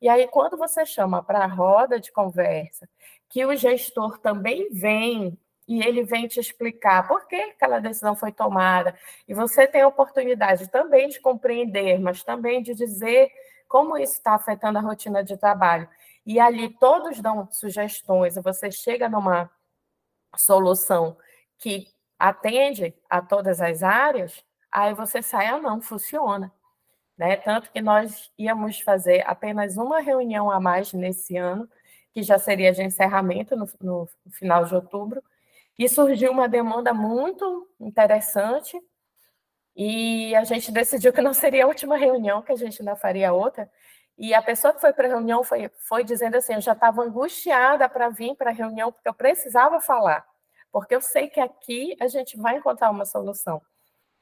E 0.00 0.08
aí, 0.08 0.26
quando 0.28 0.56
você 0.56 0.86
chama 0.86 1.22
para 1.22 1.40
a 1.44 1.46
roda 1.46 2.00
de 2.00 2.12
conversa, 2.12 2.88
que 3.28 3.44
o 3.44 3.56
gestor 3.56 4.18
também 4.18 4.70
vem 4.70 5.38
e 5.66 5.82
ele 5.82 6.02
vem 6.02 6.26
te 6.26 6.40
explicar 6.40 7.06
por 7.06 7.26
que 7.26 7.36
aquela 7.36 7.78
decisão 7.78 8.16
foi 8.16 8.32
tomada, 8.32 8.98
e 9.28 9.34
você 9.34 9.66
tem 9.66 9.82
a 9.82 9.88
oportunidade 9.88 10.68
também 10.68 11.08
de 11.08 11.20
compreender, 11.20 12.00
mas 12.00 12.22
também 12.24 12.62
de 12.62 12.74
dizer 12.74 13.30
como 13.68 13.98
isso 13.98 14.14
está 14.14 14.34
afetando 14.34 14.78
a 14.78 14.82
rotina 14.82 15.22
de 15.22 15.36
trabalho. 15.36 15.86
E 16.24 16.40
ali 16.40 16.70
todos 16.70 17.20
dão 17.20 17.46
sugestões, 17.50 18.36
e 18.36 18.40
você 18.40 18.70
chega 18.70 19.08
numa 19.10 19.50
solução 20.36 21.16
que 21.58 21.88
atende 22.18 22.94
a 23.08 23.22
todas 23.22 23.60
as 23.60 23.82
áreas, 23.82 24.44
aí 24.72 24.94
você 24.94 25.22
sai, 25.22 25.46
ah, 25.46 25.58
não, 25.58 25.80
funciona. 25.80 26.52
Né? 27.16 27.36
Tanto 27.36 27.70
que 27.70 27.80
nós 27.80 28.30
íamos 28.38 28.80
fazer 28.80 29.24
apenas 29.26 29.76
uma 29.76 30.00
reunião 30.00 30.50
a 30.50 30.60
mais 30.60 30.92
nesse 30.92 31.36
ano, 31.36 31.68
que 32.12 32.22
já 32.22 32.38
seria 32.38 32.72
de 32.72 32.82
encerramento 32.82 33.56
no, 33.56 33.68
no 33.80 34.08
final 34.30 34.64
de 34.64 34.74
outubro, 34.74 35.22
e 35.78 35.88
surgiu 35.88 36.32
uma 36.32 36.48
demanda 36.48 36.92
muito 36.92 37.68
interessante, 37.78 38.80
e 39.76 40.34
a 40.34 40.42
gente 40.42 40.72
decidiu 40.72 41.12
que 41.12 41.20
não 41.20 41.32
seria 41.32 41.64
a 41.64 41.68
última 41.68 41.96
reunião, 41.96 42.42
que 42.42 42.50
a 42.50 42.56
gente 42.56 42.82
ainda 42.82 42.96
faria 42.96 43.32
outra, 43.32 43.70
e 44.18 44.34
a 44.34 44.42
pessoa 44.42 44.74
que 44.74 44.80
foi 44.80 44.92
para 44.92 45.06
a 45.06 45.10
reunião 45.10 45.44
foi, 45.44 45.70
foi 45.78 46.02
dizendo 46.02 46.36
assim: 46.36 46.54
eu 46.54 46.60
já 46.60 46.72
estava 46.72 47.02
angustiada 47.02 47.88
para 47.88 48.08
vir 48.08 48.34
para 48.34 48.50
a 48.50 48.52
reunião, 48.52 48.90
porque 48.90 49.08
eu 49.08 49.14
precisava 49.14 49.80
falar, 49.80 50.26
porque 50.72 50.94
eu 50.94 51.00
sei 51.00 51.28
que 51.28 51.40
aqui 51.40 51.96
a 52.00 52.06
gente 52.06 52.36
vai 52.36 52.56
encontrar 52.56 52.90
uma 52.90 53.04
solução. 53.04 53.60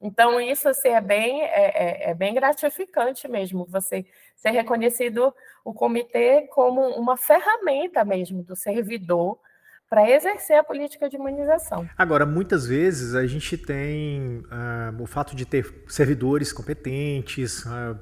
Então, 0.01 0.40
isso 0.40 0.68
assim, 0.68 0.88
é, 0.88 1.01
bem, 1.01 1.42
é, 1.42 1.47
é, 1.47 2.11
é, 2.11 2.14
bem 2.14 2.34
gratificante 2.34 3.26
mesmo, 3.26 3.66
você 3.68 4.05
ser 4.36 4.51
reconhecido 4.51 5.34
o 5.64 5.72
comitê 5.72 6.42
como 6.49 6.82
uma 6.90 7.16
ferramenta 7.16 8.05
mesmo 8.05 8.42
do 8.42 8.55
servidor 8.55 9.38
para 9.88 10.11
exercer 10.11 10.59
a 10.59 10.64
política 10.64 11.09
de 11.09 11.16
imunização. 11.16 11.88
Agora, 11.97 12.26
muitas 12.26 12.66
vezes 12.66 13.14
a 13.14 13.26
gente 13.26 13.57
tem 13.57 14.38
uh, 14.40 15.03
o 15.03 15.07
fato 15.07 15.34
de 15.34 15.47
ter 15.47 15.84
servidores 15.88 16.53
competentes, 16.53 17.64
uh, 17.64 17.99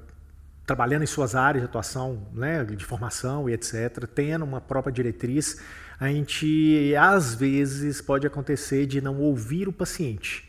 trabalhando 0.67 1.03
em 1.03 1.07
suas 1.07 1.35
áreas 1.35 1.63
de 1.63 1.69
atuação, 1.69 2.27
né, 2.33 2.65
de 2.65 2.85
formação 2.85 3.49
e 3.49 3.53
etc., 3.53 4.07
tendo 4.13 4.45
uma 4.45 4.61
própria 4.61 4.93
diretriz, 4.93 5.61
a 5.99 6.09
gente 6.09 6.95
às 6.99 7.35
vezes 7.35 8.01
pode 8.01 8.27
acontecer 8.27 8.87
de 8.87 9.01
não 9.01 9.21
ouvir 9.21 9.69
o 9.69 9.73
paciente. 9.73 10.49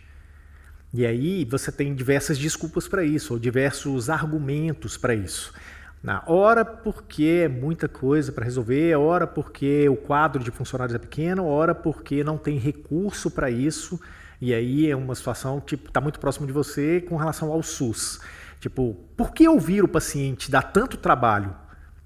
E 0.94 1.06
aí 1.06 1.44
você 1.46 1.72
tem 1.72 1.94
diversas 1.94 2.38
desculpas 2.38 2.88
para 2.88 3.04
isso, 3.04 3.34
ou 3.34 3.40
diversos 3.40 4.10
argumentos 4.10 4.98
para 4.98 5.14
isso. 5.14 5.54
Na 6.02 6.24
hora 6.28 6.64
porque 6.64 7.42
é 7.44 7.48
muita 7.48 7.90
coisa 7.90 8.32
para 8.32 8.46
resolver, 8.46 8.96
hora 8.96 9.26
porque 9.28 9.90
o 9.90 9.96
quadro 9.96 10.44
de 10.44 10.52
funcionários 10.52 10.96
é 10.96 11.00
pequeno, 11.00 11.46
hora 11.46 11.76
porque 11.76 12.24
não 12.24 12.38
tem 12.38 12.58
recurso 12.58 13.30
para 13.30 13.50
isso. 13.50 14.00
E 14.40 14.54
aí 14.54 14.90
é 14.90 14.96
uma 14.96 15.16
situação 15.16 15.60
tipo 15.60 15.88
está 15.88 16.00
muito 16.00 16.20
próximo 16.20 16.46
de 16.46 16.54
você 16.54 17.02
com 17.02 17.18
relação 17.18 17.52
ao 17.52 17.64
SUS. 17.64 18.22
Tipo, 18.66 18.96
por 19.16 19.32
que 19.32 19.48
ouvir 19.48 19.84
o 19.84 19.88
paciente 19.88 20.50
dá 20.50 20.60
tanto 20.60 20.98
trabalho? 20.98 21.56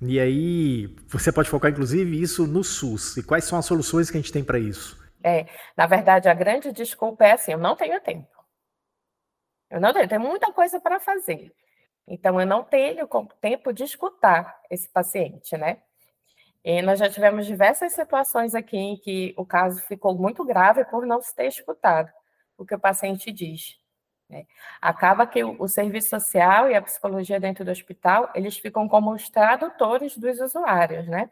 E 0.01 0.20
aí 0.20 0.93
você 1.07 1.32
pode 1.32 1.49
focar 1.49 1.72
inclusive 1.72 2.22
isso 2.22 2.45
no 2.45 2.66
SUS. 2.66 3.16
E 3.16 3.24
quais 3.24 3.45
são 3.45 3.57
as 3.57 3.66
soluções 3.66 4.12
que 4.12 4.18
a 4.18 4.20
gente 4.20 4.34
tem 4.34 4.43
para 4.43 4.60
isso? 4.60 5.01
É, 5.24 5.45
na 5.78 5.88
verdade, 5.88 6.28
a 6.28 6.34
grande 6.34 6.74
desculpa 6.74 7.24
é 7.24 7.32
assim: 7.32 7.53
eu 7.53 7.57
não 7.57 7.78
tenho 7.78 7.97
tempo. 8.01 8.28
Eu 9.70 9.80
não 9.80 9.93
tenho, 9.93 10.05
tem 10.05 10.20
muita 10.20 10.51
coisa 10.51 10.82
para 10.82 10.99
fazer. 10.99 11.55
Então, 12.05 12.41
eu 12.41 12.45
não 12.45 12.62
tenho 12.62 13.07
tempo 13.39 13.72
de 13.72 13.86
escutar 13.86 14.60
esse 14.70 14.89
paciente, 14.89 15.55
né? 15.55 15.78
E 16.62 16.82
nós 16.82 16.99
já 16.99 17.10
tivemos 17.10 17.45
diversas 17.45 17.93
situações 17.93 18.53
aqui 18.53 18.76
em 18.76 18.97
que 18.97 19.34
o 19.38 19.45
caso 19.45 19.82
ficou 19.84 20.14
muito 20.14 20.43
grave 20.43 20.84
por 20.84 21.05
não 21.05 21.22
se 21.22 21.34
ter 21.34 21.47
escutado 21.47 22.12
o 22.57 22.66
que 22.66 22.76
o 22.76 22.80
paciente 22.80 23.32
diz. 23.32 23.80
Né? 24.30 24.45
Acaba 24.80 25.25
que 25.25 25.43
o, 25.43 25.55
o, 25.59 25.67
serviço 25.67 26.09
social 26.09 26.69
e 26.69 26.75
a 26.75 26.82
psicologia 26.82 27.39
dentro 27.39 27.65
do 27.65 27.71
hospital, 27.71 28.32
eles 28.36 28.57
ficam 28.57 28.88
como 28.88 29.11
os 29.11 29.30
tradutores 29.30 30.17
dos 30.17 30.39
usuários, 30.39 31.07
né? 31.07 31.30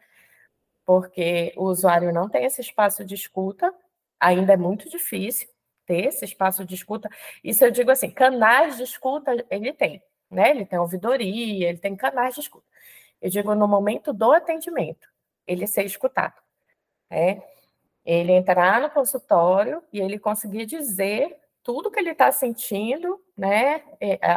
Porque 0.84 1.52
o 1.56 1.64
usuário 1.64 2.12
não 2.12 2.28
tem 2.28 2.44
esse 2.44 2.60
espaço 2.60 3.04
de 3.04 3.14
escuta, 3.14 3.72
ainda 4.18 4.54
é 4.54 4.56
muito 4.56 4.90
difícil, 4.90 5.48
ter 5.86 6.06
esse 6.06 6.24
espaço 6.24 6.64
de 6.64 6.74
escuta. 6.74 7.08
Isso 7.42 7.64
eu 7.64 7.70
digo 7.70 7.90
assim, 7.90 8.10
canais 8.10 8.76
de 8.76 8.82
escuta 8.82 9.32
ele 9.50 9.72
tem, 9.72 10.02
né? 10.30 10.50
Ele 10.50 10.66
tem 10.66 10.78
ouvidoria, 10.78 11.68
ele 11.68 11.78
tem 11.78 11.94
canais 11.96 12.34
de 12.34 12.40
escuta. 12.40 12.66
Eu 13.22 13.30
digo 13.30 13.54
no 13.54 13.68
momento 13.68 14.12
do 14.12 14.32
atendimento, 14.32 15.08
ele 15.46 15.66
ser 15.66 15.84
escutado, 15.84 16.40
né? 17.10 17.42
Ele 18.04 18.32
entrar 18.32 18.80
no 18.80 18.90
consultório 18.90 19.82
e 19.92 20.00
ele 20.00 20.18
conseguir 20.18 20.66
dizer 20.66 21.38
tudo 21.68 21.90
que 21.90 22.00
ele 22.00 22.12
está 22.12 22.32
sentindo, 22.32 23.22
né? 23.36 23.82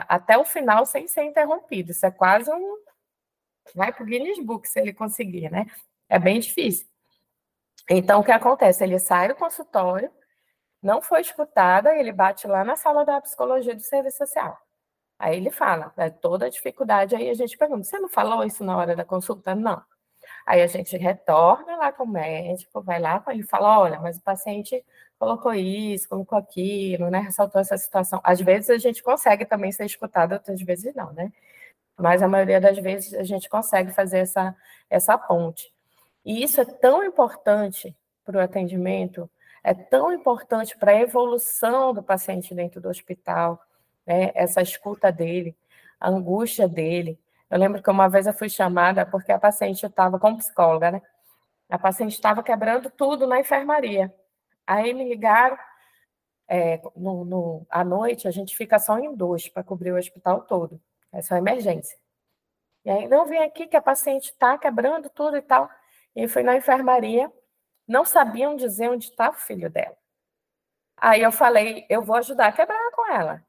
Até 0.10 0.38
o 0.38 0.44
final 0.44 0.86
sem 0.86 1.08
ser 1.08 1.24
interrompido. 1.24 1.92
Isso 1.92 2.06
é 2.06 2.12
quase 2.12 2.52
um 2.52 2.78
vai 3.74 3.94
para 3.94 4.04
o 4.04 4.06
Guinness 4.06 4.38
Book 4.44 4.68
se 4.68 4.78
ele 4.82 4.92
conseguir, 4.92 5.50
né? 5.50 5.66
É 6.10 6.20
bem 6.20 6.42
difícil. 6.42 6.86
Então, 7.90 8.20
o 8.20 8.24
que 8.26 8.34
acontece? 8.34 8.84
Ele 8.84 9.00
sai 9.00 9.30
do 9.30 9.36
consultório, 9.36 10.12
não 10.82 11.02
foi 11.02 11.22
escutada, 11.22 11.96
ele 11.96 12.12
bate 12.12 12.48
lá 12.48 12.66
na 12.66 12.76
sala 12.76 13.06
da 13.06 13.22
psicologia 13.22 13.74
do 13.74 13.82
serviço 13.82 14.18
social. 14.18 14.58
Aí 15.18 15.38
ele 15.38 15.52
fala, 15.52 15.94
né, 15.96 16.10
toda 16.10 16.48
a 16.48 16.50
dificuldade, 16.50 17.16
aí 17.16 17.30
a 17.30 17.34
gente 17.34 17.58
pergunta, 17.58 17.86
você 17.86 17.98
não 17.98 18.10
falou 18.10 18.44
isso 18.44 18.62
na 18.62 18.76
hora 18.76 18.94
da 18.94 19.06
consulta? 19.06 19.56
Não. 19.56 19.82
Aí 20.46 20.62
a 20.62 20.68
gente 20.68 20.98
retorna 20.98 21.78
lá 21.78 21.94
com 21.94 22.04
o 22.04 22.08
médico, 22.10 22.82
vai 22.82 23.00
lá, 23.00 23.24
ele 23.30 23.44
fala, 23.44 23.80
olha, 23.80 24.02
mas 24.02 24.18
o 24.18 24.22
paciente 24.22 24.84
colocou 25.22 25.54
isso, 25.54 26.10
colocou 26.10 26.36
aquilo, 26.36 27.12
né, 27.12 27.20
ressaltou 27.20 27.62
essa 27.62 27.78
situação. 27.78 28.20
Às 28.24 28.42
vezes 28.42 28.72
a 28.72 28.80
gente 28.80 29.04
consegue 29.04 29.46
também 29.46 29.72
ser 29.72 29.86
escutado, 29.86 30.34
outras 30.34 30.60
vezes 30.64 30.96
não, 30.96 31.14
né? 31.14 31.32
Mas 31.96 32.24
a 32.24 32.28
maioria 32.28 32.60
das 32.60 32.80
vezes 32.80 33.14
a 33.14 33.22
gente 33.22 33.48
consegue 33.48 33.92
fazer 33.92 34.18
essa, 34.18 34.56
essa 34.90 35.16
ponte. 35.20 35.72
E 36.26 36.44
isso 36.44 36.60
é 36.60 36.66
tão 36.66 37.04
importante 37.04 37.96
para 38.26 38.38
o 38.38 38.42
atendimento, 38.42 39.30
é 39.64 39.76
tão 39.76 40.12
importante 40.12 40.76
para 40.76 40.92
a 40.92 41.00
evolução 41.00 41.94
do 41.94 42.02
paciente 42.02 42.56
dentro 42.56 42.82
do 42.82 42.90
hospital, 42.90 43.62
né? 44.08 44.32
essa 44.34 44.60
escuta 44.60 45.12
dele, 45.12 45.56
a 46.00 46.10
angústia 46.10 46.68
dele. 46.68 47.20
Eu 47.48 47.60
lembro 47.60 47.84
que 47.84 47.92
uma 47.92 48.10
vez 48.10 48.26
eu 48.26 48.34
fui 48.34 48.50
chamada 48.50 49.06
porque 49.06 49.32
a 49.32 49.38
paciente 49.38 49.86
estava 49.86 50.18
como 50.18 50.40
psicóloga, 50.40 50.90
né? 50.90 51.02
A 51.70 51.78
paciente 51.78 52.14
estava 52.14 52.42
quebrando 52.42 52.90
tudo 52.90 53.28
na 53.28 53.40
enfermaria. 53.40 54.12
Aí 54.72 54.94
me 54.94 55.04
ligaram, 55.04 55.58
é, 56.48 56.82
no, 56.96 57.26
no, 57.26 57.68
à 57.70 57.84
noite 57.84 58.26
a 58.26 58.32
gente 58.32 58.56
fica 58.56 58.80
só 58.80 58.98
em 58.98 59.14
dois 59.14 59.50
para 59.50 59.66
cobrir 59.66 59.92
o 59.92 59.98
hospital 59.98 60.44
todo. 60.44 60.82
É 61.12 61.22
só 61.22 61.36
emergência. 61.36 62.00
E 62.86 62.90
aí, 62.90 63.06
não, 63.10 63.26
vem 63.26 63.44
aqui 63.44 63.68
que 63.68 63.76
a 63.76 63.82
paciente 63.82 64.32
está 64.32 64.58
quebrando 64.58 65.10
tudo 65.10 65.36
e 65.36 65.42
tal. 65.42 65.70
E 66.16 66.26
fui 66.26 66.42
na 66.42 66.56
enfermaria, 66.56 67.30
não 67.86 68.06
sabiam 68.06 68.56
dizer 68.56 68.90
onde 68.90 69.10
está 69.10 69.30
o 69.30 69.34
filho 69.34 69.70
dela. 69.70 69.98
Aí 70.96 71.22
eu 71.22 71.34
falei, 71.34 71.86
eu 71.90 72.02
vou 72.02 72.16
ajudar 72.16 72.48
a 72.48 72.52
quebrar 72.54 72.92
com 72.92 73.12
ela. 73.12 73.46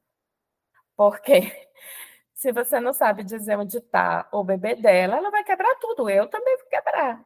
Porque 0.97 1.69
se 2.35 2.51
você 2.51 2.81
não 2.81 2.93
sabe 2.93 3.23
dizer 3.23 3.57
onde 3.57 3.79
está 3.79 4.29
o 4.33 4.43
bebê 4.43 4.75
dela, 4.75 5.19
ela 5.19 5.31
vai 5.31 5.45
quebrar 5.45 5.77
tudo. 5.77 6.11
Eu 6.11 6.29
também 6.29 6.57
vou 6.59 6.67
quebrar. 6.67 7.25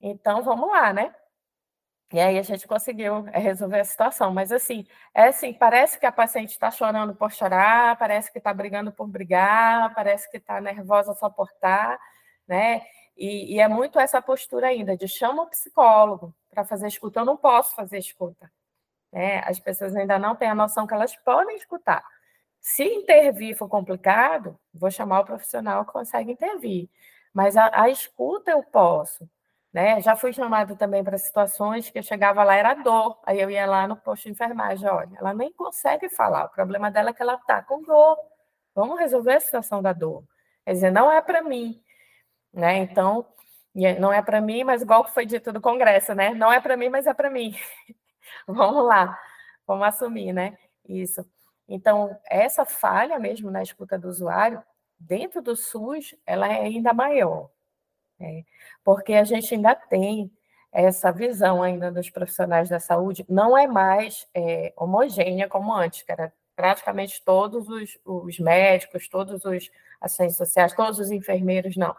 Então, 0.00 0.42
vamos 0.42 0.68
lá, 0.70 0.94
né? 0.94 1.14
E 2.12 2.18
aí 2.18 2.38
a 2.38 2.42
gente 2.42 2.66
conseguiu 2.66 3.26
é, 3.28 3.38
resolver 3.38 3.80
a 3.80 3.84
situação. 3.84 4.32
Mas 4.32 4.50
assim, 4.50 4.86
é 5.14 5.28
assim, 5.28 5.52
parece 5.52 5.98
que 5.98 6.06
a 6.06 6.12
paciente 6.12 6.50
está 6.50 6.70
chorando 6.70 7.14
por 7.14 7.30
chorar, 7.32 7.98
parece 7.98 8.32
que 8.32 8.38
está 8.38 8.52
brigando 8.52 8.90
por 8.92 9.06
brigar, 9.06 9.94
parece 9.94 10.30
que 10.30 10.38
está 10.38 10.60
nervosa 10.60 11.14
só 11.14 11.28
por 11.28 11.48
estar, 11.48 11.98
tá, 11.98 12.04
né? 12.46 12.82
E, 13.16 13.56
e, 13.56 13.60
é 13.60 13.66
muito 13.68 13.98
essa 13.98 14.22
postura 14.22 14.68
ainda 14.68 14.96
de 14.96 15.08
chama 15.08 15.42
o 15.42 15.50
psicólogo 15.50 16.34
para 16.50 16.64
fazer 16.64 16.86
escuta. 16.86 17.20
Eu 17.20 17.24
não 17.24 17.36
posso 17.36 17.74
fazer 17.74 17.98
escuta. 17.98 18.50
Né? 19.12 19.40
As 19.44 19.58
pessoas 19.58 19.94
ainda 19.96 20.18
não 20.18 20.36
têm 20.36 20.48
a 20.48 20.54
noção 20.54 20.86
que 20.86 20.94
elas 20.94 21.16
podem 21.16 21.56
escutar. 21.56 22.04
Se 22.60 22.84
intervir 22.84 23.56
for 23.56 23.68
complicado, 23.68 24.58
vou 24.72 24.90
chamar 24.90 25.20
o 25.20 25.24
profissional 25.24 25.84
que 25.84 25.92
consegue 25.92 26.32
intervir. 26.32 26.88
Mas 27.32 27.56
a, 27.56 27.82
a 27.82 27.88
escuta 27.88 28.52
eu 28.52 28.62
posso. 28.62 29.28
Né? 29.72 30.00
Já 30.00 30.16
fui 30.16 30.32
chamada 30.32 30.74
também 30.76 31.04
para 31.04 31.18
situações 31.18 31.90
que 31.90 31.98
eu 31.98 32.02
chegava 32.02 32.42
lá, 32.44 32.54
era 32.54 32.74
dor. 32.74 33.18
Aí 33.24 33.40
eu 33.40 33.50
ia 33.50 33.66
lá 33.66 33.86
no 33.86 33.96
posto 33.96 34.24
de 34.24 34.30
enfermagem, 34.30 34.88
olha, 34.88 35.16
ela 35.18 35.34
nem 35.34 35.52
consegue 35.52 36.08
falar. 36.08 36.46
O 36.46 36.50
problema 36.50 36.90
dela 36.90 37.10
é 37.10 37.12
que 37.12 37.22
ela 37.22 37.34
está 37.34 37.62
com 37.62 37.82
dor. 37.82 38.18
Vamos 38.74 38.98
resolver 38.98 39.34
a 39.34 39.40
situação 39.40 39.82
da 39.82 39.92
dor. 39.92 40.24
Quer 40.64 40.72
dizer, 40.72 40.90
não 40.90 41.10
é 41.10 41.20
para 41.20 41.42
mim 41.42 41.82
né? 42.52 42.78
Então, 42.78 43.26
não 44.00 44.12
é 44.12 44.22
para 44.22 44.40
mim, 44.40 44.64
mas 44.64 44.82
igual 44.82 45.04
que 45.04 45.12
foi 45.14 45.26
dito 45.26 45.52
do 45.52 45.60
Congresso, 45.60 46.14
né? 46.14 46.34
Não 46.34 46.52
é 46.52 46.60
para 46.60 46.76
mim, 46.76 46.88
mas 46.88 47.06
é 47.06 47.14
para 47.14 47.30
mim. 47.30 47.54
vamos 48.46 48.84
lá, 48.84 49.18
vamos 49.66 49.86
assumir, 49.86 50.32
né? 50.32 50.58
Isso. 50.88 51.24
Então, 51.68 52.18
essa 52.26 52.64
falha 52.64 53.18
mesmo 53.18 53.50
na 53.50 53.62
escuta 53.62 53.98
do 53.98 54.08
usuário, 54.08 54.62
dentro 54.98 55.42
do 55.42 55.54
SUS, 55.54 56.14
ela 56.26 56.48
é 56.48 56.62
ainda 56.62 56.92
maior, 56.92 57.50
né? 58.18 58.44
porque 58.84 59.14
a 59.14 59.24
gente 59.24 59.54
ainda 59.54 59.74
tem 59.74 60.30
essa 60.72 61.10
visão 61.10 61.62
ainda 61.62 61.90
dos 61.90 62.10
profissionais 62.10 62.68
da 62.68 62.78
saúde, 62.78 63.24
não 63.28 63.56
é 63.56 63.66
mais 63.66 64.26
é, 64.34 64.72
homogênea 64.76 65.48
como 65.48 65.74
antes, 65.74 66.02
que 66.02 66.12
era 66.12 66.32
praticamente 66.54 67.22
todos 67.24 67.68
os, 67.68 67.98
os 68.04 68.38
médicos, 68.38 69.08
todos 69.08 69.44
os 69.44 69.70
assistentes 70.00 70.36
sociais, 70.36 70.72
todos 70.74 70.98
os 70.98 71.10
enfermeiros, 71.10 71.76
não 71.76 71.94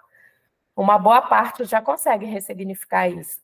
uma 0.82 0.97
boa 0.97 1.22
parte 1.22 1.65
já 1.65 1.82
consegue 1.82 2.26
ressignificar 2.26 3.09
isso. 3.09 3.41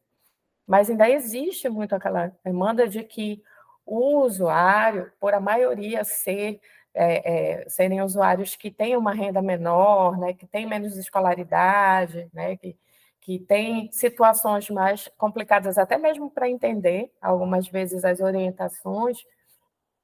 Mas 0.66 0.90
ainda 0.90 1.10
existe 1.10 1.68
muito 1.68 1.94
aquela 1.94 2.32
demanda 2.46 2.88
de 2.88 3.04
que 3.04 3.44
o 3.86 4.22
usuário, 4.22 5.12
por 5.20 5.34
a 5.34 5.40
maioria 5.42 6.06
ser 6.06 6.62
é, 6.96 7.62
é, 7.64 7.70
serem 7.70 8.02
usuários 8.02 8.56
que 8.56 8.72
têm 8.72 8.96
uma 8.96 9.14
renda 9.14 9.42
menor, 9.42 10.18
né, 10.18 10.34
que 10.34 10.48
têm 10.48 10.66
menos 10.66 10.98
escolaridade, 10.98 12.30
né, 12.34 12.56
que, 12.56 12.78
que 13.20 13.38
têm 13.40 13.92
situações 13.92 14.70
mais 14.70 15.10
complicadas, 15.18 15.78
até 15.78 15.98
mesmo 15.98 16.32
para 16.32 16.50
entender, 16.50 17.12
algumas 17.22 17.68
vezes, 17.68 18.06
as 18.06 18.22
orientações, 18.22 19.26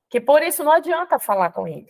que 0.09 0.19
por 0.19 0.43
isso 0.43 0.63
não 0.63 0.73
adianta 0.73 1.17
falar 1.17 1.51
com 1.51 1.65
ele. 1.65 1.87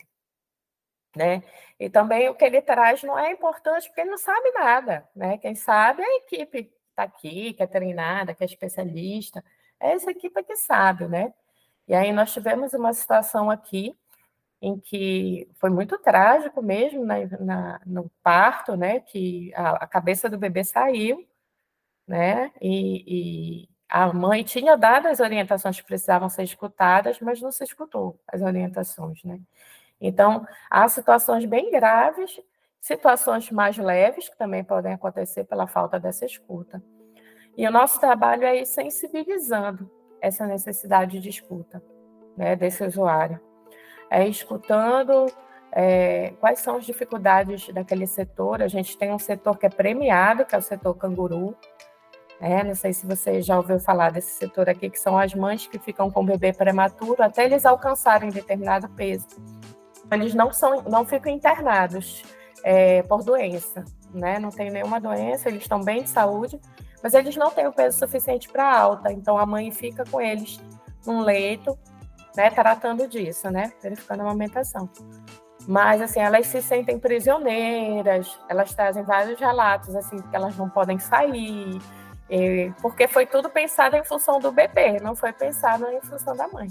Né? 1.16 1.44
E 1.80 1.90
também 1.90 2.30
o 2.30 2.36
que 2.36 2.46
ele 2.46 2.62
traz 2.62 3.04
não 3.04 3.18
é 3.18 3.32
importante 3.32 3.88
porque 3.88 4.02
ele 4.02 4.12
não 4.12 4.18
sabe 4.18 4.50
nada, 4.52 5.06
né? 5.14 5.38
Quem 5.40 5.56
sabe 5.56 6.02
é 6.02 6.06
a 6.06 6.18
equipe 6.20 6.64
que 6.64 6.74
está 6.90 7.04
aqui, 7.04 7.54
que 7.54 7.62
é 7.62 7.68
treinada, 7.68 8.34
que 8.34 8.44
é 8.44 8.46
especialista, 8.46 9.44
é 9.78 9.92
essa 9.92 10.10
equipe 10.10 10.42
que 10.44 10.56
sabe, 10.56 11.08
né? 11.10 11.34
E 11.86 11.94
aí 11.94 12.14
nós 12.14 12.32
tivemos 12.32 12.74
uma 12.74 12.94
situação 12.94 13.52
aqui 13.52 13.94
em 14.62 14.80
que 14.80 15.50
foi 15.56 15.72
muito 15.72 15.98
trágico 15.98 16.62
mesmo 16.62 17.04
na, 17.04 17.26
na, 17.40 17.82
no 17.86 18.12
parto, 18.22 18.78
né, 18.78 19.00
que 19.00 19.52
a, 19.56 19.84
a, 19.84 19.88
cabeça 19.88 20.30
do 20.30 20.38
bebê 20.38 20.64
saiu, 20.64 21.28
né, 22.08 22.52
e, 22.62 23.64
e, 23.66 23.70
a 23.90 24.14
mãe 24.14 24.44
tinha 24.44 24.78
dado 24.78 25.08
as 25.08 25.20
orientações 25.20 25.80
que 25.82 25.86
precisavam 25.86 26.30
ser 26.30 26.44
escutadas, 26.44 27.20
mas 27.20 27.42
não 27.42 27.52
se 27.52 27.64
escutou 27.64 28.20
as 28.28 28.42
orientações, 28.42 29.24
né. 29.24 29.40
Então, 30.00 30.46
há 30.70 30.88
situações 30.88 31.46
bem 31.46 31.72
graves, 31.72 32.40
situações 32.80 33.52
mais 33.52 33.78
leves, 33.78 34.30
que 34.30 34.38
também 34.38 34.64
podem 34.64 34.94
acontecer 34.94 35.44
pela 35.44 35.68
falta 35.68 36.00
dessa 36.00 36.26
escuta. 36.26 36.82
E 37.56 37.68
o 37.68 37.72
nosso 37.72 38.00
trabalho 38.00 38.44
é 38.44 38.62
ir 38.62 38.66
sensibilizando 38.66 39.92
essa 40.20 40.48
necessidade 40.48 41.20
de 41.20 41.30
escuta 41.30 41.84
né, 42.36 42.56
desse 42.56 42.84
usuário 42.84 43.40
é, 44.12 44.28
escutando 44.28 45.28
é, 45.72 46.34
quais 46.42 46.60
são 46.60 46.76
as 46.76 46.86
dificuldades 46.86 47.70
daquele 47.70 48.06
setor. 48.06 48.62
A 48.62 48.68
gente 48.68 48.98
tem 48.98 49.14
um 49.14 49.18
setor 49.18 49.58
que 49.58 49.66
é 49.66 49.70
premiado, 49.70 50.46
que 50.46 50.54
é 50.54 50.58
o 50.58 50.62
setor 50.62 50.96
canguru. 50.96 51.56
É, 52.42 52.62
não 52.62 52.76
sei 52.76 52.92
se 52.92 53.06
você 53.06 53.42
já 53.42 53.56
ouviu 53.56 53.80
falar 53.80 54.12
desse 54.12 54.32
setor 54.32 54.68
aqui, 54.68 54.90
que 54.90 55.00
são 55.00 55.18
as 55.18 55.34
mães 55.34 55.66
que 55.66 55.80
ficam 55.80 56.12
com 56.12 56.22
o 56.22 56.26
bebê 56.26 56.52
prematuro 56.52 57.24
até 57.24 57.46
eles 57.46 57.66
alcançarem 57.66 58.30
determinado 58.30 58.90
peso. 58.90 59.28
Eles 60.12 60.34
não, 60.34 60.52
são, 60.52 60.82
não 60.82 61.06
ficam 61.06 61.32
internados 61.32 62.24
é, 62.64 63.02
por 63.04 63.24
doença, 63.24 63.86
né? 64.14 64.40
não 64.40 64.50
tem 64.50 64.70
nenhuma 64.70 65.00
doença, 65.00 65.48
eles 65.48 65.62
estão 65.62 65.82
bem 65.82 66.04
de 66.04 66.10
saúde, 66.10 66.60
mas 67.02 67.14
eles 67.14 67.38
não 67.38 67.50
têm 67.50 67.68
o 67.68 67.72
peso 67.72 68.00
suficiente 68.00 68.50
para 68.50 68.78
alta, 68.78 69.14
então 69.14 69.38
a 69.38 69.46
mãe 69.46 69.72
fica 69.72 70.04
com 70.12 70.20
eles 70.20 70.60
num 71.06 71.22
leito 71.22 71.78
né, 72.36 72.50
tratando 72.50 73.08
disso, 73.08 73.50
né, 73.50 73.72
verificando 73.82 74.22
a 74.22 74.24
amamentação. 74.24 74.90
Mas, 75.68 76.02
assim, 76.02 76.20
elas 76.20 76.48
se 76.48 76.62
sentem 76.62 76.98
prisioneiras, 76.98 78.40
elas 78.50 78.74
trazem 78.74 79.04
vários 79.04 79.40
relatos, 79.40 79.96
assim, 79.96 80.18
que 80.18 80.36
elas 80.36 80.58
não 80.58 80.70
podem 80.70 80.98
sair, 80.98 81.80
porque 82.82 83.08
foi 83.08 83.26
tudo 83.26 83.50
pensado 83.50 83.96
em 83.96 84.04
função 84.04 84.40
do 84.40 84.52
bebê, 84.52 85.00
não 85.02 85.16
foi 85.16 85.32
pensado 85.32 85.86
em 85.88 86.02
função 86.02 86.36
da 86.36 86.48
mãe. 86.48 86.68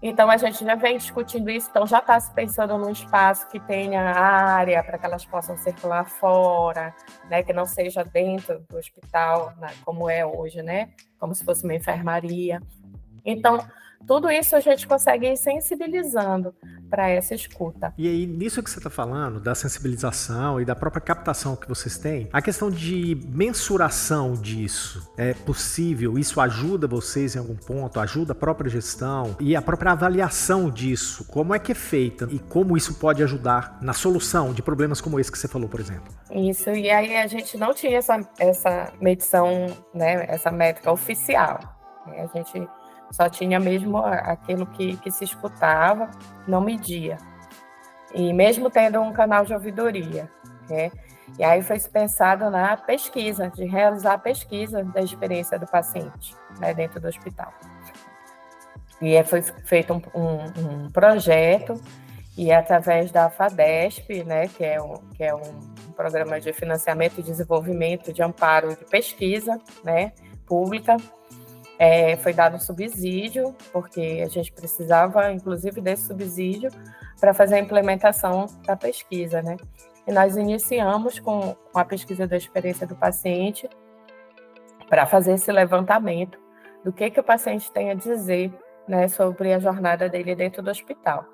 Então, 0.00 0.30
a 0.30 0.36
gente 0.36 0.64
já 0.64 0.74
vem 0.74 0.98
discutindo 0.98 1.50
isso, 1.50 1.68
então 1.70 1.86
já 1.86 1.98
está 1.98 2.20
se 2.20 2.30
pensando 2.32 2.76
num 2.76 2.90
espaço 2.90 3.48
que 3.48 3.58
tenha 3.58 4.02
área 4.02 4.82
para 4.84 4.98
que 4.98 5.06
elas 5.06 5.24
possam 5.24 5.56
circular 5.56 6.04
fora, 6.04 6.94
né, 7.30 7.42
que 7.42 7.54
não 7.54 7.64
seja 7.64 8.04
dentro 8.04 8.64
do 8.68 8.76
hospital, 8.76 9.54
né, 9.58 9.68
como 9.84 10.08
é 10.08 10.24
hoje, 10.24 10.62
né, 10.62 10.90
como 11.18 11.34
se 11.34 11.42
fosse 11.42 11.64
uma 11.64 11.74
enfermaria. 11.74 12.60
Então, 13.24 13.58
tudo 14.06 14.30
isso 14.30 14.54
a 14.54 14.60
gente 14.60 14.86
consegue 14.86 15.26
ir 15.26 15.36
sensibilizando 15.36 16.54
para 16.90 17.08
essa 17.08 17.34
escuta. 17.34 17.92
E 17.98 18.06
aí, 18.06 18.26
nisso 18.26 18.62
que 18.62 18.70
você 18.70 18.78
está 18.78 18.90
falando, 18.90 19.40
da 19.40 19.54
sensibilização 19.54 20.60
e 20.60 20.64
da 20.64 20.76
própria 20.76 21.00
captação 21.00 21.56
que 21.56 21.66
vocês 21.66 21.98
têm, 21.98 22.28
a 22.32 22.40
questão 22.40 22.70
de 22.70 23.20
mensuração 23.28 24.34
disso 24.34 25.12
é 25.16 25.34
possível? 25.34 26.16
Isso 26.18 26.40
ajuda 26.40 26.86
vocês 26.86 27.34
em 27.34 27.38
algum 27.38 27.56
ponto? 27.56 27.98
Ajuda 27.98 28.32
a 28.32 28.34
própria 28.34 28.70
gestão 28.70 29.34
e 29.40 29.56
a 29.56 29.62
própria 29.62 29.92
avaliação 29.92 30.70
disso? 30.70 31.24
Como 31.24 31.54
é 31.54 31.58
que 31.58 31.72
é 31.72 31.74
feita 31.74 32.28
e 32.30 32.38
como 32.38 32.76
isso 32.76 32.94
pode 32.94 33.22
ajudar 33.22 33.78
na 33.82 33.92
solução 33.92 34.52
de 34.52 34.62
problemas 34.62 35.00
como 35.00 35.18
esse 35.18 35.32
que 35.32 35.38
você 35.38 35.48
falou, 35.48 35.68
por 35.68 35.80
exemplo? 35.80 36.14
Isso, 36.30 36.70
e 36.70 36.90
aí 36.90 37.16
a 37.16 37.26
gente 37.26 37.56
não 37.56 37.74
tinha 37.74 37.98
essa, 37.98 38.20
essa 38.38 38.92
medição, 39.00 39.66
né, 39.92 40.26
essa 40.28 40.50
métrica 40.50 40.92
oficial. 40.92 41.58
A 42.06 42.26
gente 42.38 42.68
só 43.14 43.28
tinha 43.28 43.60
mesmo 43.60 43.98
aquilo 43.98 44.66
que, 44.66 44.96
que 44.96 45.08
se 45.08 45.22
escutava, 45.22 46.10
não 46.48 46.60
media. 46.60 47.16
E 48.12 48.32
mesmo 48.32 48.68
tendo 48.68 49.00
um 49.00 49.12
canal 49.12 49.44
de 49.44 49.54
ouvidoria, 49.54 50.28
né? 50.68 50.90
E 51.38 51.44
aí 51.44 51.62
foi 51.62 51.78
pensado 51.78 52.50
na 52.50 52.76
pesquisa, 52.76 53.48
de 53.50 53.66
realizar 53.66 54.14
a 54.14 54.18
pesquisa 54.18 54.82
da 54.82 55.00
experiência 55.00 55.56
do 55.56 55.66
paciente 55.66 56.34
né, 56.58 56.74
dentro 56.74 57.00
do 57.00 57.06
hospital. 57.06 57.54
E 59.00 59.22
foi 59.22 59.42
feito 59.42 59.94
um, 59.94 60.20
um, 60.20 60.84
um, 60.86 60.90
projeto, 60.90 61.80
e 62.36 62.50
através 62.52 63.12
da 63.12 63.30
FADESP, 63.30 64.24
né, 64.24 64.48
que 64.48 64.64
é, 64.64 64.82
um, 64.82 64.96
que 65.14 65.22
é 65.22 65.32
um 65.32 65.92
programa 65.96 66.40
de 66.40 66.52
financiamento 66.52 67.20
e 67.20 67.22
desenvolvimento 67.22 68.12
de 68.12 68.22
amparo 68.24 68.70
de 68.70 68.84
pesquisa 68.84 69.60
né, 69.84 70.12
pública, 70.44 70.96
é, 71.78 72.16
foi 72.16 72.32
dado 72.32 72.56
um 72.56 72.60
subsídio, 72.60 73.54
porque 73.72 74.22
a 74.24 74.28
gente 74.28 74.52
precisava, 74.52 75.32
inclusive, 75.32 75.80
desse 75.80 76.06
subsídio 76.06 76.70
para 77.20 77.34
fazer 77.34 77.56
a 77.56 77.60
implementação 77.60 78.46
da 78.64 78.76
pesquisa, 78.76 79.42
né? 79.42 79.56
E 80.06 80.12
nós 80.12 80.36
iniciamos 80.36 81.18
com, 81.18 81.56
a 81.74 81.84
pesquisa 81.84 82.26
da 82.26 82.36
experiência 82.36 82.86
do 82.86 82.94
paciente 82.94 83.68
para 84.88 85.06
fazer 85.06 85.32
esse 85.32 85.50
levantamento 85.50 86.38
do 86.84 86.92
que, 86.92 87.10
que 87.10 87.20
o 87.20 87.24
paciente 87.24 87.72
tem 87.72 87.90
a 87.90 87.94
dizer 87.94 88.52
né, 88.86 89.08
sobre 89.08 89.52
a 89.54 89.58
jornada 89.58 90.08
dele 90.08 90.34
dentro 90.34 90.62
do 90.62 90.70
hospital. 90.70 91.24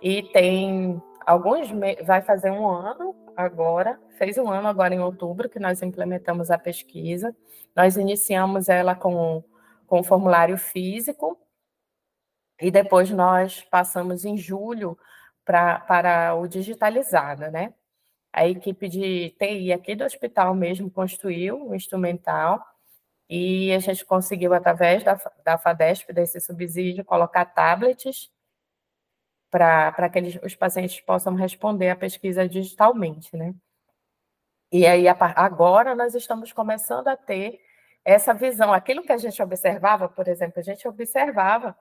E 0.00 0.22
tem 0.22 1.00
alguns 1.26 1.70
vai 2.02 2.22
fazer 2.22 2.50
um 2.50 2.66
ano 2.66 3.14
agora, 3.36 4.00
fez 4.16 4.38
um 4.38 4.48
ano 4.48 4.66
agora 4.66 4.94
em 4.94 5.00
outubro 5.00 5.48
que 5.48 5.58
nós 5.58 5.82
implementamos 5.82 6.50
a 6.50 6.58
pesquisa. 6.58 7.36
Nós 7.76 7.98
iniciamos 7.98 8.70
ela 8.70 8.94
com 8.94 9.44
com 9.90 9.98
o 9.98 10.04
formulário 10.04 10.56
físico, 10.56 11.36
e 12.60 12.70
depois 12.70 13.10
nós 13.10 13.62
passamos 13.64 14.24
em 14.24 14.36
julho 14.36 14.96
pra, 15.44 15.80
para 15.80 16.34
o 16.36 16.46
digitalizado, 16.46 17.50
né? 17.50 17.74
A 18.32 18.46
equipe 18.46 18.88
de 18.88 19.30
TI 19.30 19.72
aqui 19.72 19.96
do 19.96 20.04
hospital 20.04 20.54
mesmo 20.54 20.88
construiu 20.88 21.56
o 21.56 21.70
um 21.70 21.74
instrumental 21.74 22.64
e 23.28 23.72
a 23.72 23.80
gente 23.80 24.04
conseguiu, 24.04 24.54
através 24.54 25.02
da, 25.02 25.18
da 25.44 25.58
FADESP, 25.58 26.12
desse 26.12 26.40
subsídio, 26.40 27.04
colocar 27.04 27.44
tablets 27.46 28.30
para 29.50 30.08
que 30.08 30.18
eles, 30.18 30.38
os 30.44 30.54
pacientes 30.54 31.00
possam 31.00 31.34
responder 31.34 31.90
a 31.90 31.96
pesquisa 31.96 32.48
digitalmente, 32.48 33.36
né? 33.36 33.54
E 34.70 34.86
aí, 34.86 35.06
agora, 35.08 35.96
nós 35.96 36.14
estamos 36.14 36.52
começando 36.52 37.08
a 37.08 37.16
ter 37.16 37.60
essa 38.04 38.32
visão, 38.34 38.72
aquilo 38.72 39.02
que 39.02 39.12
a 39.12 39.18
gente 39.18 39.42
observava, 39.42 40.08
por 40.08 40.28
exemplo, 40.28 40.58
a 40.58 40.62
gente 40.62 40.86
observava 40.88 41.76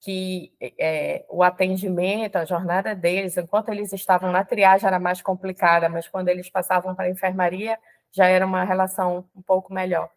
que 0.00 0.52
é, 0.60 1.24
o 1.28 1.42
atendimento, 1.42 2.36
a 2.36 2.44
jornada 2.44 2.94
deles, 2.94 3.36
enquanto 3.36 3.70
eles 3.70 3.92
estavam 3.92 4.30
na 4.30 4.44
triagem 4.44 4.86
era 4.86 4.98
mais 4.98 5.20
complicada, 5.20 5.88
mas 5.88 6.06
quando 6.06 6.28
eles 6.28 6.48
passavam 6.48 6.94
para 6.94 7.06
a 7.06 7.10
enfermaria 7.10 7.78
já 8.12 8.26
era 8.26 8.46
uma 8.46 8.64
relação 8.64 9.28
um 9.34 9.42
pouco 9.42 9.72
melhor. 9.72 10.10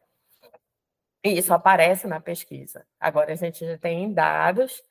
E 1.23 1.37
isso 1.37 1.53
aparece 1.53 2.07
na 2.07 2.19
pesquisa. 2.19 2.85
Agora 2.99 3.33
a 3.33 3.35
gente 3.35 3.65
já 3.65 3.77
tem 3.77 4.11
dados 4.13 4.83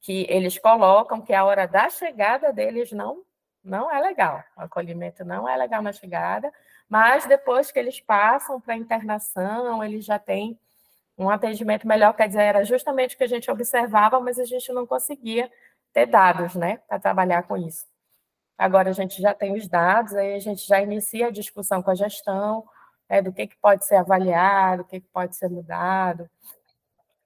que 0.00 0.26
eles 0.28 0.58
colocam 0.58 1.20
que 1.20 1.32
a 1.32 1.44
hora 1.44 1.66
da 1.66 1.88
chegada 1.90 2.52
deles 2.52 2.92
não 2.92 3.24
não 3.62 3.90
é 3.92 4.00
legal. 4.00 4.44
O 4.56 4.60
acolhimento 4.60 5.24
não 5.24 5.48
é 5.48 5.56
legal 5.56 5.82
na 5.82 5.92
chegada, 5.92 6.52
mas 6.88 7.26
depois 7.26 7.70
que 7.70 7.78
eles 7.78 8.00
passam 8.00 8.60
para 8.60 8.74
a 8.74 8.76
internação, 8.76 9.82
eles 9.82 10.04
já 10.04 10.18
têm 10.18 10.58
um 11.18 11.30
atendimento 11.30 11.86
melhor. 11.86 12.14
Quer 12.14 12.28
dizer, 12.28 12.42
era 12.42 12.64
justamente 12.64 13.14
o 13.14 13.18
que 13.18 13.24
a 13.24 13.28
gente 13.28 13.50
observava, 13.50 14.20
mas 14.20 14.38
a 14.38 14.44
gente 14.44 14.72
não 14.72 14.86
conseguia 14.86 15.50
ter 15.92 16.06
dados, 16.06 16.54
né, 16.54 16.78
para 16.88 16.98
trabalhar 16.98 17.42
com 17.44 17.56
isso. 17.56 17.86
Agora 18.58 18.90
a 18.90 18.92
gente 18.92 19.20
já 19.20 19.34
tem 19.34 19.54
os 19.54 19.66
dados, 19.68 20.14
aí 20.14 20.34
a 20.34 20.38
gente 20.38 20.66
já 20.66 20.80
inicia 20.80 21.28
a 21.28 21.30
discussão 21.30 21.82
com 21.82 21.90
a 21.90 21.94
gestão, 21.94 22.64
né, 23.08 23.22
do 23.22 23.32
que, 23.32 23.46
que 23.46 23.56
pode 23.56 23.84
ser 23.86 23.96
avaliado, 23.96 24.82
o 24.82 24.84
que, 24.84 25.00
que 25.00 25.08
pode 25.08 25.36
ser 25.36 25.48
mudado, 25.48 26.28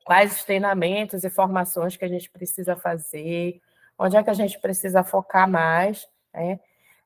quais 0.04 0.34
os 0.36 0.44
treinamentos 0.44 1.24
e 1.24 1.30
formações 1.30 1.96
que 1.96 2.04
a 2.04 2.08
gente 2.08 2.30
precisa 2.30 2.76
fazer, 2.76 3.61
onde 3.98 4.16
é 4.16 4.22
que 4.22 4.30
a 4.30 4.34
gente 4.34 4.58
precisa 4.61 5.04
focar 5.04 5.48
mais, 5.48 6.08
né? 6.32 6.58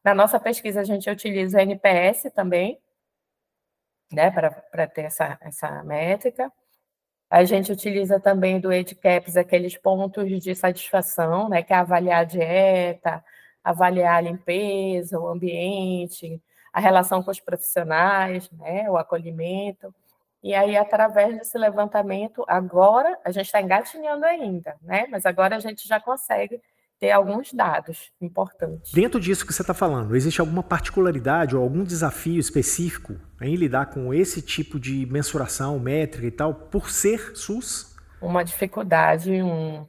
Na 0.05 0.15
nossa 0.15 0.39
pesquisa, 0.39 0.83
a 0.83 0.85
gente 0.85 1.09
utiliza 1.09 1.63
NPS 1.63 2.31
também, 2.35 2.79
né, 4.13 4.31
para 4.31 4.87
ter 4.87 5.03
essa, 5.03 5.39
essa 5.41 5.83
métrica. 5.83 6.53
A 7.31 7.43
gente 7.45 7.73
utiliza 7.73 8.21
também 8.21 8.61
do 8.61 8.73
EdCaps 8.73 9.37
aqueles 9.37 9.77
pontos 9.79 10.29
de 10.43 10.55
satisfação, 10.55 11.49
né, 11.49 11.63
que 11.63 11.73
é 11.73 11.77
avaliar 11.77 12.21
a 12.21 12.25
dieta, 12.25 13.25
avaliar 13.65 14.17
a 14.17 14.21
limpeza, 14.21 15.19
o 15.19 15.27
ambiente, 15.27 16.41
a 16.71 16.81
relação 16.81 17.23
com 17.23 17.31
os 17.31 17.41
profissionais, 17.41 18.51
né, 18.53 18.91
o 18.91 18.99
acolhimento. 18.99 19.95
E 20.43 20.55
aí, 20.55 20.77
através 20.77 21.35
desse 21.39 21.57
levantamento, 21.57 22.45
agora, 22.47 23.19
a 23.25 23.31
gente 23.31 23.47
está 23.47 23.63
engatinhando 23.63 24.27
ainda, 24.27 24.77
né? 24.83 25.07
Mas 25.09 25.25
agora 25.25 25.57
a 25.57 25.61
gente 25.61 25.89
já 25.89 25.99
consegue 25.99 26.61
ter 26.99 27.11
alguns 27.11 27.53
dados 27.53 28.13
importantes. 28.21 28.93
Dentro 28.93 29.21
disso 29.21 29.47
que 29.47 29.53
você 29.53 29.63
está 29.63 29.75
falando, 29.75 30.15
existe 30.15 30.41
alguma 30.41 30.63
particularidade 30.63 31.57
ou 31.57 31.63
algum 31.63 31.85
desafio 31.85 32.39
específico 32.39 33.17
em 33.41 33.55
lidar 33.57 33.87
com 33.87 34.13
esse 34.15 34.41
tipo 34.41 34.79
de 34.79 35.07
mensuração, 35.07 35.79
métrica 35.79 36.27
e 36.27 36.31
tal, 36.31 36.55
por 36.55 36.91
ser 36.91 37.37
SUS? 37.37 37.95
Uma 38.21 38.43
dificuldade, 38.43 39.31
um, 39.43 39.87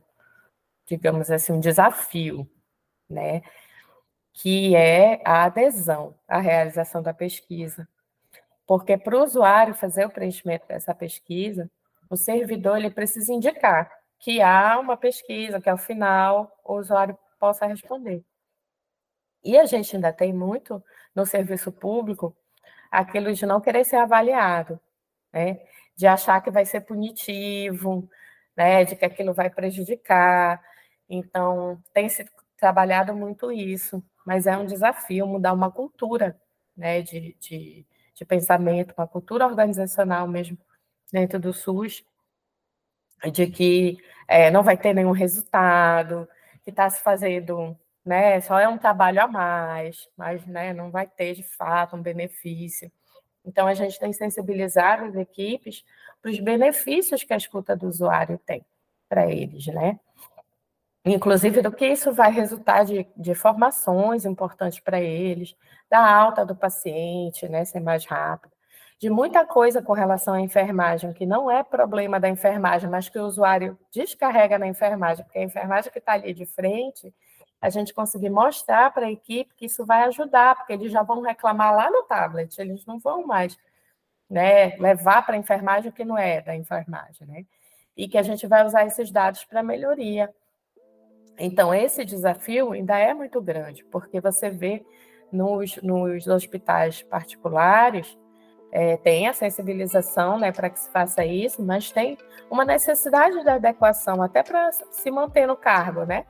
digamos 0.85 1.31
assim, 1.31 1.53
um 1.53 1.59
desafio, 1.59 2.49
né? 3.09 3.41
Que 4.33 4.75
é 4.75 5.21
a 5.23 5.45
adesão 5.45 6.15
à 6.27 6.39
realização 6.39 7.01
da 7.01 7.13
pesquisa. 7.13 7.87
Porque 8.67 8.97
para 8.97 9.17
o 9.17 9.23
usuário 9.23 9.73
fazer 9.73 10.05
o 10.05 10.09
preenchimento 10.09 10.67
dessa 10.67 10.93
pesquisa, 10.93 11.69
o 12.09 12.17
servidor 12.17 12.77
ele 12.77 12.89
precisa 12.89 13.31
indicar 13.31 13.89
que 14.25 14.41
há 14.41 14.79
uma 14.79 14.97
pesquisa, 14.97 15.61
que 15.61 15.69
ao 15.69 15.77
final 15.77 16.51
o 16.63 16.79
usuário 16.79 17.15
possa 17.39 17.67
responder. 17.67 18.25
E 19.43 19.55
a 19.55 19.65
gente 19.67 19.95
ainda 19.95 20.11
tem 20.11 20.33
muito 20.33 20.83
no 21.13 21.27
serviço 21.27 21.71
público 21.71 22.35
aquilo 22.89 23.31
de 23.31 23.45
não 23.45 23.61
querer 23.61 23.85
ser 23.85 23.97
avaliado, 23.97 24.79
né? 25.31 25.59
de 25.95 26.07
achar 26.07 26.41
que 26.41 26.49
vai 26.49 26.65
ser 26.65 26.81
punitivo, 26.81 28.09
né? 28.57 28.83
de 28.83 28.95
que 28.95 29.05
aquilo 29.05 29.31
vai 29.31 29.47
prejudicar. 29.47 30.59
Então, 31.07 31.79
tem 31.93 32.09
se 32.09 32.27
trabalhado 32.57 33.15
muito 33.15 33.51
isso, 33.51 34.03
mas 34.25 34.47
é 34.47 34.57
um 34.57 34.65
desafio 34.65 35.27
mudar 35.27 35.53
uma 35.53 35.69
cultura 35.71 36.35
né? 36.75 37.03
de, 37.03 37.37
de, 37.39 37.85
de 38.15 38.25
pensamento, 38.25 38.95
uma 38.97 39.07
cultura 39.07 39.45
organizacional 39.45 40.27
mesmo 40.27 40.57
dentro 41.13 41.39
do 41.39 41.53
SUS, 41.53 42.03
de 43.31 43.45
que 43.45 43.99
é, 44.27 44.49
não 44.51 44.63
vai 44.63 44.77
ter 44.77 44.93
nenhum 44.93 45.11
resultado, 45.11 46.27
que 46.63 46.69
está 46.69 46.89
se 46.89 47.01
fazendo, 47.01 47.77
né, 48.03 48.41
só 48.41 48.59
é 48.59 48.67
um 48.67 48.77
trabalho 48.77 49.21
a 49.21 49.27
mais, 49.27 50.09
mas 50.17 50.45
né, 50.45 50.73
não 50.73 50.91
vai 50.91 51.07
ter 51.07 51.35
de 51.35 51.43
fato 51.43 51.95
um 51.95 52.01
benefício. 52.01 52.91
Então, 53.45 53.67
a 53.67 53.73
gente 53.73 53.99
tem 53.99 54.11
sensibilizado 54.11 55.05
as 55.05 55.15
equipes 55.15 55.85
para 56.21 56.31
os 56.31 56.39
benefícios 56.39 57.23
que 57.23 57.33
a 57.33 57.37
escuta 57.37 57.75
do 57.75 57.87
usuário 57.87 58.39
tem 58.45 58.65
para 59.07 59.31
eles, 59.31 59.67
né? 59.67 59.99
Inclusive, 61.05 61.61
do 61.61 61.71
que 61.71 61.85
isso 61.85 62.11
vai 62.11 62.31
resultar 62.31 62.83
de, 62.83 63.05
de 63.15 63.35
formações 63.35 64.25
importantes 64.25 64.79
para 64.79 64.99
eles, 64.99 65.55
da 65.87 65.99
alta 65.99 66.43
do 66.43 66.55
paciente, 66.55 67.47
né, 67.47 67.63
ser 67.63 67.79
mais 67.79 68.05
rápido, 68.05 68.51
de 68.97 69.09
muita 69.09 69.45
coisa 69.45 69.81
com 69.81 69.93
relação 69.93 70.33
à 70.33 70.41
enfermagem, 70.41 71.11
que 71.13 71.25
não 71.25 71.51
é 71.51 71.63
problema 71.63 72.19
da 72.19 72.29
enfermagem, 72.29 72.89
mas 72.89 73.09
que 73.09 73.19
o 73.19 73.25
usuário 73.25 73.77
descarrega 73.91 74.57
na 74.57 74.67
enfermagem, 74.67 75.25
porque 75.25 75.39
a 75.39 75.43
enfermagem 75.43 75.91
que 75.91 75.99
está 75.99 76.13
ali 76.13 76.33
de 76.33 76.45
frente, 76.45 77.13
a 77.61 77.69
gente 77.69 77.93
conseguir 77.93 78.29
mostrar 78.29 78.93
para 78.93 79.07
a 79.07 79.11
equipe 79.11 79.53
que 79.55 79.65
isso 79.65 79.85
vai 79.85 80.03
ajudar, 80.03 80.55
porque 80.55 80.73
eles 80.73 80.91
já 80.91 81.03
vão 81.03 81.21
reclamar 81.21 81.75
lá 81.75 81.91
no 81.91 82.03
tablet, 82.03 82.57
eles 82.59 82.85
não 82.85 82.99
vão 82.99 83.25
mais 83.25 83.57
né, 84.29 84.75
levar 84.77 85.25
para 85.25 85.35
a 85.35 85.39
enfermagem 85.39 85.89
o 85.89 85.93
que 85.93 86.05
não 86.05 86.17
é 86.17 86.41
da 86.41 86.55
enfermagem, 86.55 87.27
né? 87.27 87.45
E 87.95 88.07
que 88.07 88.17
a 88.17 88.23
gente 88.23 88.47
vai 88.47 88.65
usar 88.65 88.85
esses 88.85 89.11
dados 89.11 89.45
para 89.45 89.63
melhoria. 89.63 90.33
Então, 91.37 91.73
esse 91.73 92.03
desafio 92.03 92.71
ainda 92.71 92.97
é 92.97 93.13
muito 93.13 93.41
grande, 93.41 93.83
porque 93.85 94.19
você 94.19 94.49
vê 94.49 94.85
nos, 95.31 95.77
nos 95.77 96.27
hospitais 96.27 97.03
particulares, 97.03 98.17
é, 98.75 98.97
tem 98.97 99.25
a 99.25 99.33
sensibilização 99.33 100.37
né, 100.37 100.51
para 100.51 100.69
que 100.69 100.77
se 100.77 100.91
faça 100.91 101.23
isso, 101.23 101.63
mas 101.63 101.91
tem 101.91 102.17
uma 102.51 102.65
necessidade 102.65 103.41
de 103.41 103.49
adequação 103.49 104.21
até 104.21 104.43
para 104.43 104.69
se 104.91 105.09
manter 105.09 105.47
no 105.47 105.55
cargo, 105.55 106.03
né? 106.03 106.25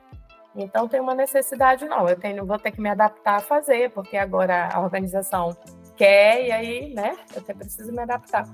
Então 0.54 0.86
tem 0.86 1.00
uma 1.00 1.12
necessidade, 1.12 1.84
não, 1.86 2.08
eu 2.08 2.14
tenho, 2.16 2.46
vou 2.46 2.56
ter 2.56 2.70
que 2.70 2.80
me 2.80 2.88
adaptar 2.88 3.38
a 3.38 3.40
fazer, 3.40 3.90
porque 3.90 4.16
agora 4.16 4.68
a 4.72 4.80
organização 4.80 5.56
quer, 5.96 6.46
e 6.46 6.52
aí, 6.52 6.94
né, 6.94 7.16
eu 7.34 7.42
até 7.42 7.52
preciso 7.52 7.92
me 7.92 8.02
adaptar. 8.02 8.44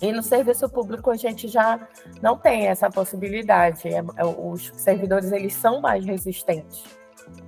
E 0.00 0.10
no 0.10 0.22
serviço 0.22 0.66
público 0.70 1.10
a 1.10 1.16
gente 1.16 1.46
já 1.46 1.86
não 2.22 2.38
tem 2.38 2.68
essa 2.68 2.88
possibilidade. 2.88 3.86
É, 3.86 3.98
é, 3.98 4.24
os 4.24 4.72
servidores 4.76 5.30
eles 5.30 5.52
são 5.52 5.82
mais 5.82 6.06
resistentes 6.06 6.84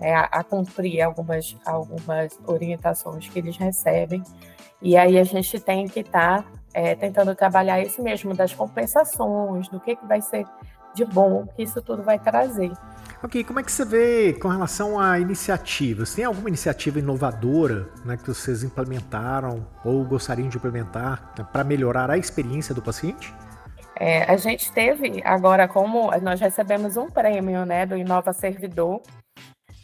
é, 0.01 0.15
a, 0.15 0.25
a, 0.25 0.45
cumprir 0.45 1.01
algumas, 1.01 1.57
algumas 1.65 2.39
orientações 2.47 3.27
que 3.29 3.39
eles 3.39 3.57
recebem. 3.57 4.23
E 4.83 4.97
aí 4.97 5.19
a 5.19 5.25
gente 5.25 5.61
tem 5.61 5.87
que 5.87 6.01
estar 6.01 6.43
tá, 6.43 6.49
é, 6.73 6.95
tentando 6.95 7.35
trabalhar 7.35 7.81
isso 7.81 8.03
mesmo, 8.03 8.35
das 8.35 8.55
compensações, 8.55 9.69
do 9.69 9.79
que, 9.79 9.97
que 9.97 10.07
vai 10.07 10.21
ser 10.21 10.47
de 10.95 11.05
bom 11.05 11.47
que 11.55 11.63
isso 11.63 11.81
tudo 11.83 12.03
vai 12.03 12.19
trazer. 12.19 12.73
Ok, 13.23 13.45
como 13.45 13.61
é 13.61 13.63
que 13.63 13.71
você 13.71 13.85
vê 13.85 14.33
com 14.33 14.49
relação 14.49 14.99
a 14.99 15.19
iniciativas? 15.19 16.15
Tem 16.15 16.25
alguma 16.25 16.49
iniciativa 16.49 16.99
inovadora 16.99 17.89
né, 18.05 18.17
que 18.17 18.27
vocês 18.27 18.65
implementaram 18.65 19.67
ou 19.85 20.03
gostariam 20.05 20.49
de 20.49 20.57
implementar 20.57 21.33
né, 21.39 21.47
para 21.53 21.63
melhorar 21.63 22.11
a 22.11 22.17
experiência 22.17 22.75
do 22.75 22.81
paciente? 22.81 23.35
É, 23.95 24.23
a 24.23 24.39
gente 24.39 24.73
teve 24.73 25.21
agora, 25.23 25.69
como 25.69 26.11
nós 26.23 26.41
recebemos 26.41 26.97
um 26.97 27.11
prêmio 27.11 27.67
né, 27.67 27.85
do 27.85 27.95
Inova 27.95 28.33
Servidor, 28.33 29.03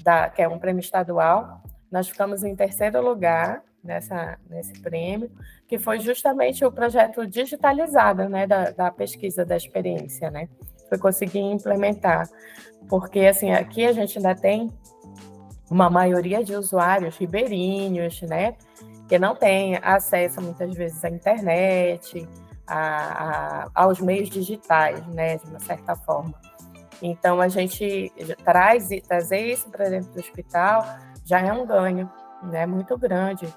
da, 0.02 0.30
que 0.30 0.40
é 0.40 0.48
um 0.48 0.58
prêmio 0.58 0.80
estadual, 0.80 1.62
nós 1.92 2.08
ficamos 2.08 2.42
em 2.42 2.56
terceiro 2.56 3.02
lugar 3.02 3.62
nessa, 3.86 4.38
nesse 4.50 4.72
prêmio, 4.80 5.30
que 5.66 5.78
foi 5.78 6.00
justamente 6.00 6.64
o 6.64 6.72
projeto 6.72 7.26
digitalizado 7.26 8.28
né, 8.28 8.46
da, 8.46 8.70
da 8.70 8.90
pesquisa 8.90 9.44
da 9.44 9.56
experiência, 9.56 10.30
né? 10.30 10.48
Foi 10.88 10.98
conseguir 10.98 11.40
implementar. 11.40 12.28
Porque, 12.88 13.20
assim, 13.20 13.52
aqui 13.52 13.84
a 13.84 13.92
gente 13.92 14.18
ainda 14.18 14.34
tem 14.34 14.70
uma 15.70 15.90
maioria 15.90 16.44
de 16.44 16.54
usuários 16.54 17.16
ribeirinhos, 17.16 18.20
né? 18.22 18.54
Que 19.08 19.18
não 19.18 19.34
tem 19.34 19.76
acesso, 19.82 20.40
muitas 20.40 20.74
vezes, 20.74 21.04
à 21.04 21.08
internet, 21.08 22.28
a, 22.66 23.64
a, 23.64 23.70
aos 23.74 24.00
meios 24.00 24.28
digitais, 24.28 25.04
né? 25.08 25.38
De 25.38 25.46
uma 25.46 25.60
certa 25.60 25.96
forma. 25.96 26.34
Então, 27.02 27.40
a 27.40 27.48
gente 27.48 28.12
traz 28.44 28.88
trazer 29.06 29.40
isso 29.40 29.68
para 29.70 29.88
dentro 29.88 30.12
do 30.12 30.20
hospital 30.20 30.86
já 31.24 31.40
é 31.40 31.52
um 31.52 31.66
ganho, 31.66 32.10
né? 32.44 32.64
Muito 32.66 32.96
grande 32.96 33.52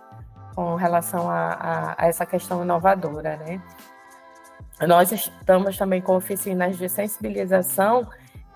com 0.59 0.75
relação 0.75 1.29
a, 1.29 1.53
a, 1.53 1.95
a 1.97 2.07
essa 2.09 2.25
questão 2.25 2.61
inovadora, 2.61 3.37
né? 3.37 3.61
Nós 4.85 5.09
estamos 5.09 5.77
também 5.77 6.01
com 6.01 6.17
oficinas 6.17 6.77
de 6.77 6.89
sensibilização 6.89 8.05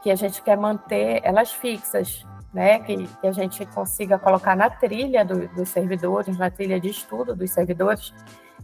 que 0.02 0.12
a 0.12 0.16
gente 0.16 0.42
quer 0.42 0.58
manter 0.58 1.22
elas 1.24 1.54
fixas, 1.54 2.26
né? 2.54 2.80
Que, 2.80 3.08
que 3.08 3.26
a 3.26 3.32
gente 3.32 3.66
consiga 3.68 4.20
colocar 4.20 4.54
na 4.54 4.70
trilha 4.70 5.24
do, 5.24 5.48
dos 5.48 5.70
servidores, 5.70 6.38
na 6.38 6.52
trilha 6.52 6.78
de 6.78 6.90
estudo 6.90 7.34
dos 7.34 7.52
servidores, 7.52 8.14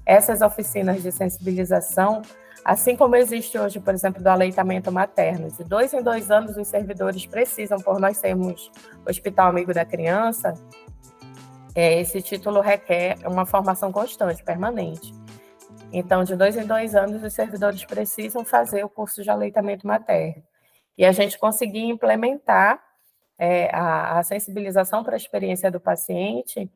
essas 0.06 0.42
oficinas 0.42 1.02
de 1.02 1.10
sensibilização, 1.10 2.22
assim 2.66 2.98
como 2.98 3.16
existe 3.16 3.58
hoje, 3.58 3.80
por 3.80 3.94
exemplo, 3.94 4.22
do 4.22 4.28
aleitamento 4.28 4.92
materno. 4.92 5.48
De 5.50 5.64
dois 5.64 5.94
em 5.94 6.04
dois 6.04 6.30
anos, 6.30 6.58
os 6.58 6.68
servidores 6.68 7.26
precisam, 7.26 7.78
por 7.80 8.02
nós 8.02 8.18
sermos 8.18 8.70
Hospital 9.08 9.48
Amigo 9.48 9.74
da 9.74 9.86
Criança, 9.86 10.54
é, 11.80 12.00
esse 12.02 12.22
título 12.22 12.62
requer 12.62 13.18
uma 13.26 13.46
formação 13.46 13.92
constante, 13.92 14.44
permanente. 14.44 15.14
Então, 15.92 16.24
de 16.24 16.36
dois 16.36 16.58
em 16.58 16.66
dois 16.66 16.96
anos, 16.96 17.24
os 17.24 17.34
servidores 17.34 17.84
precisam 17.86 18.44
fazer 18.44 18.84
o 18.84 18.90
curso 18.90 19.24
de 19.24 19.30
aleitamento 19.30 19.88
materno. 19.88 20.44
E 20.98 21.06
a 21.06 21.12
gente 21.12 21.40
conseguir 21.40 21.86
implementar 21.86 22.84
é, 23.38 23.74
a, 23.74 24.20
a, 24.20 24.24
sensibilização 24.24 25.04
para 25.04 25.16
a 25.16 25.18
experiência 25.18 25.72
do 25.72 25.80
paciente, 25.80 26.70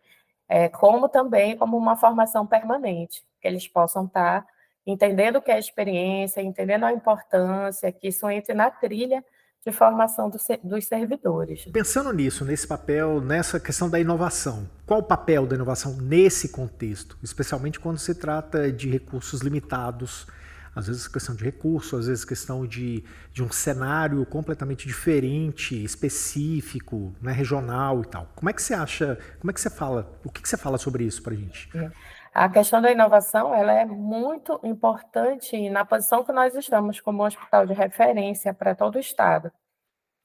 é, 0.48 0.70
como 0.70 1.10
também 1.10 1.58
como 1.58 1.78
uma 1.78 1.98
formação 1.98 2.48
permanente, 2.48 3.24
que 3.42 3.48
eles 3.48 3.68
possam 3.68 4.06
estar 4.06 4.46
entendendo 4.86 5.38
o 5.38 5.42
que 5.42 5.52
é 5.52 5.56
a 5.56 5.60
experiência, 5.60 6.42
entendendo 6.42 6.86
a 6.86 6.94
importância, 6.94 7.92
que 7.92 8.08
isso 8.08 8.30
entre 8.30 8.54
na 8.54 8.72
trilha 8.72 9.24
de 9.66 9.72
formação 9.72 10.30
do, 10.30 10.38
dos 10.64 10.86
servidores. 10.86 11.66
Pensando 11.72 12.12
nisso, 12.12 12.44
nesse 12.44 12.68
papel, 12.68 13.22
nessa 13.22 13.60
questão 13.60 13.90
da 13.90 14.00
inovação, 14.00 14.70
qual 14.86 15.00
o 15.00 15.04
papel 15.04 15.48
da 15.48 15.56
inovação 15.56 15.96
nesse 15.96 16.50
contexto, 16.50 17.18
especialmente 17.24 17.80
quando 17.80 17.98
se 17.98 18.14
trata 18.14 18.72
de 18.72 18.90
recursos 18.90 19.42
limitados? 19.42 20.28
Às 20.76 20.88
vezes 20.88 21.08
questão 21.08 21.36
de 21.36 21.44
recurso, 21.44 21.96
às 21.96 22.08
vezes 22.08 22.26
questão 22.26 22.66
de, 22.66 23.04
de 23.32 23.44
um 23.44 23.52
cenário 23.52 24.26
completamente 24.26 24.88
diferente, 24.88 25.82
específico, 25.84 27.14
né, 27.22 27.32
regional 27.32 28.02
e 28.02 28.08
tal. 28.08 28.28
Como 28.36 28.50
é 28.50 28.54
que 28.54 28.62
você 28.62 28.74
acha, 28.74 29.20
como 29.40 29.52
é 29.52 29.54
que 29.54 29.62
você 29.62 29.70
fala, 29.70 30.20
o 30.24 30.32
que, 30.32 30.42
que 30.42 30.50
você 30.50 30.58
fala 30.58 30.80
sobre 30.80 31.04
isso 31.04 31.22
para 31.22 31.34
a 31.34 31.38
gente? 31.38 31.70
É. 31.78 31.92
A 32.34 32.50
questão 32.50 32.82
da 32.82 32.92
inovação 32.92 33.54
ela 33.54 33.74
é 33.74 33.86
muito 33.86 34.60
importante 34.64 35.70
na 35.70 35.86
posição 35.86 36.24
que 36.24 36.32
nós 36.32 36.56
estamos 36.56 37.00
como 37.00 37.24
hospital 37.24 37.68
de 37.68 37.74
referência 37.74 38.54
para 38.54 38.74
todo 38.74 38.96
o 38.96 39.00
estado. 39.00 39.52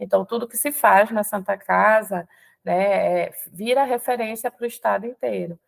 Então, 0.01 0.24
tudo 0.24 0.48
que 0.48 0.56
se 0.56 0.72
faz 0.72 1.10
na 1.10 1.22
Santa 1.22 1.56
Casa 1.59 2.26
né, 2.64 3.24
é, 3.26 3.35
vira 3.52 3.85
referência 3.85 4.51
para 4.51 4.64
o 4.64 4.66
estado 4.66 5.06
inteiro. 5.06 5.59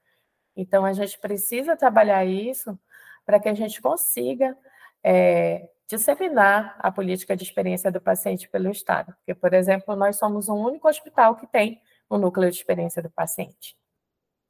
Então, 0.57 0.85
a 0.85 0.93
gente 0.95 1.19
precisa 1.19 1.77
trabalhar 1.77 2.25
isso 2.25 2.79
para 3.27 3.39
que 3.39 3.49
a 3.49 3.55
gente 3.55 3.81
consiga 3.83 4.57
é, 5.05 5.69
disseminar 5.87 6.77
a 6.79 6.91
política 6.91 7.37
de 7.37 7.43
experiência 7.45 7.91
do 7.93 8.01
paciente 8.01 8.49
pelo 8.49 8.71
Estado. 8.71 9.15
Porque, 9.17 9.35
por 9.35 9.53
exemplo, 9.53 9.95
nós 9.97 10.17
somos 10.17 10.49
o 10.49 10.55
único 10.55 10.89
hospital 10.89 11.37
que 11.37 11.47
tem 11.47 11.83
o 12.09 12.17
um 12.17 12.19
núcleo 12.19 12.51
de 12.51 12.57
experiência 12.57 13.03
do 13.03 13.11
paciente. 13.11 13.80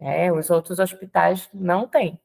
É, 0.01 0.33
os 0.33 0.51
outros 0.51 0.79
hospitais 0.79 1.49
não 1.53 1.87
têm. 1.87 2.19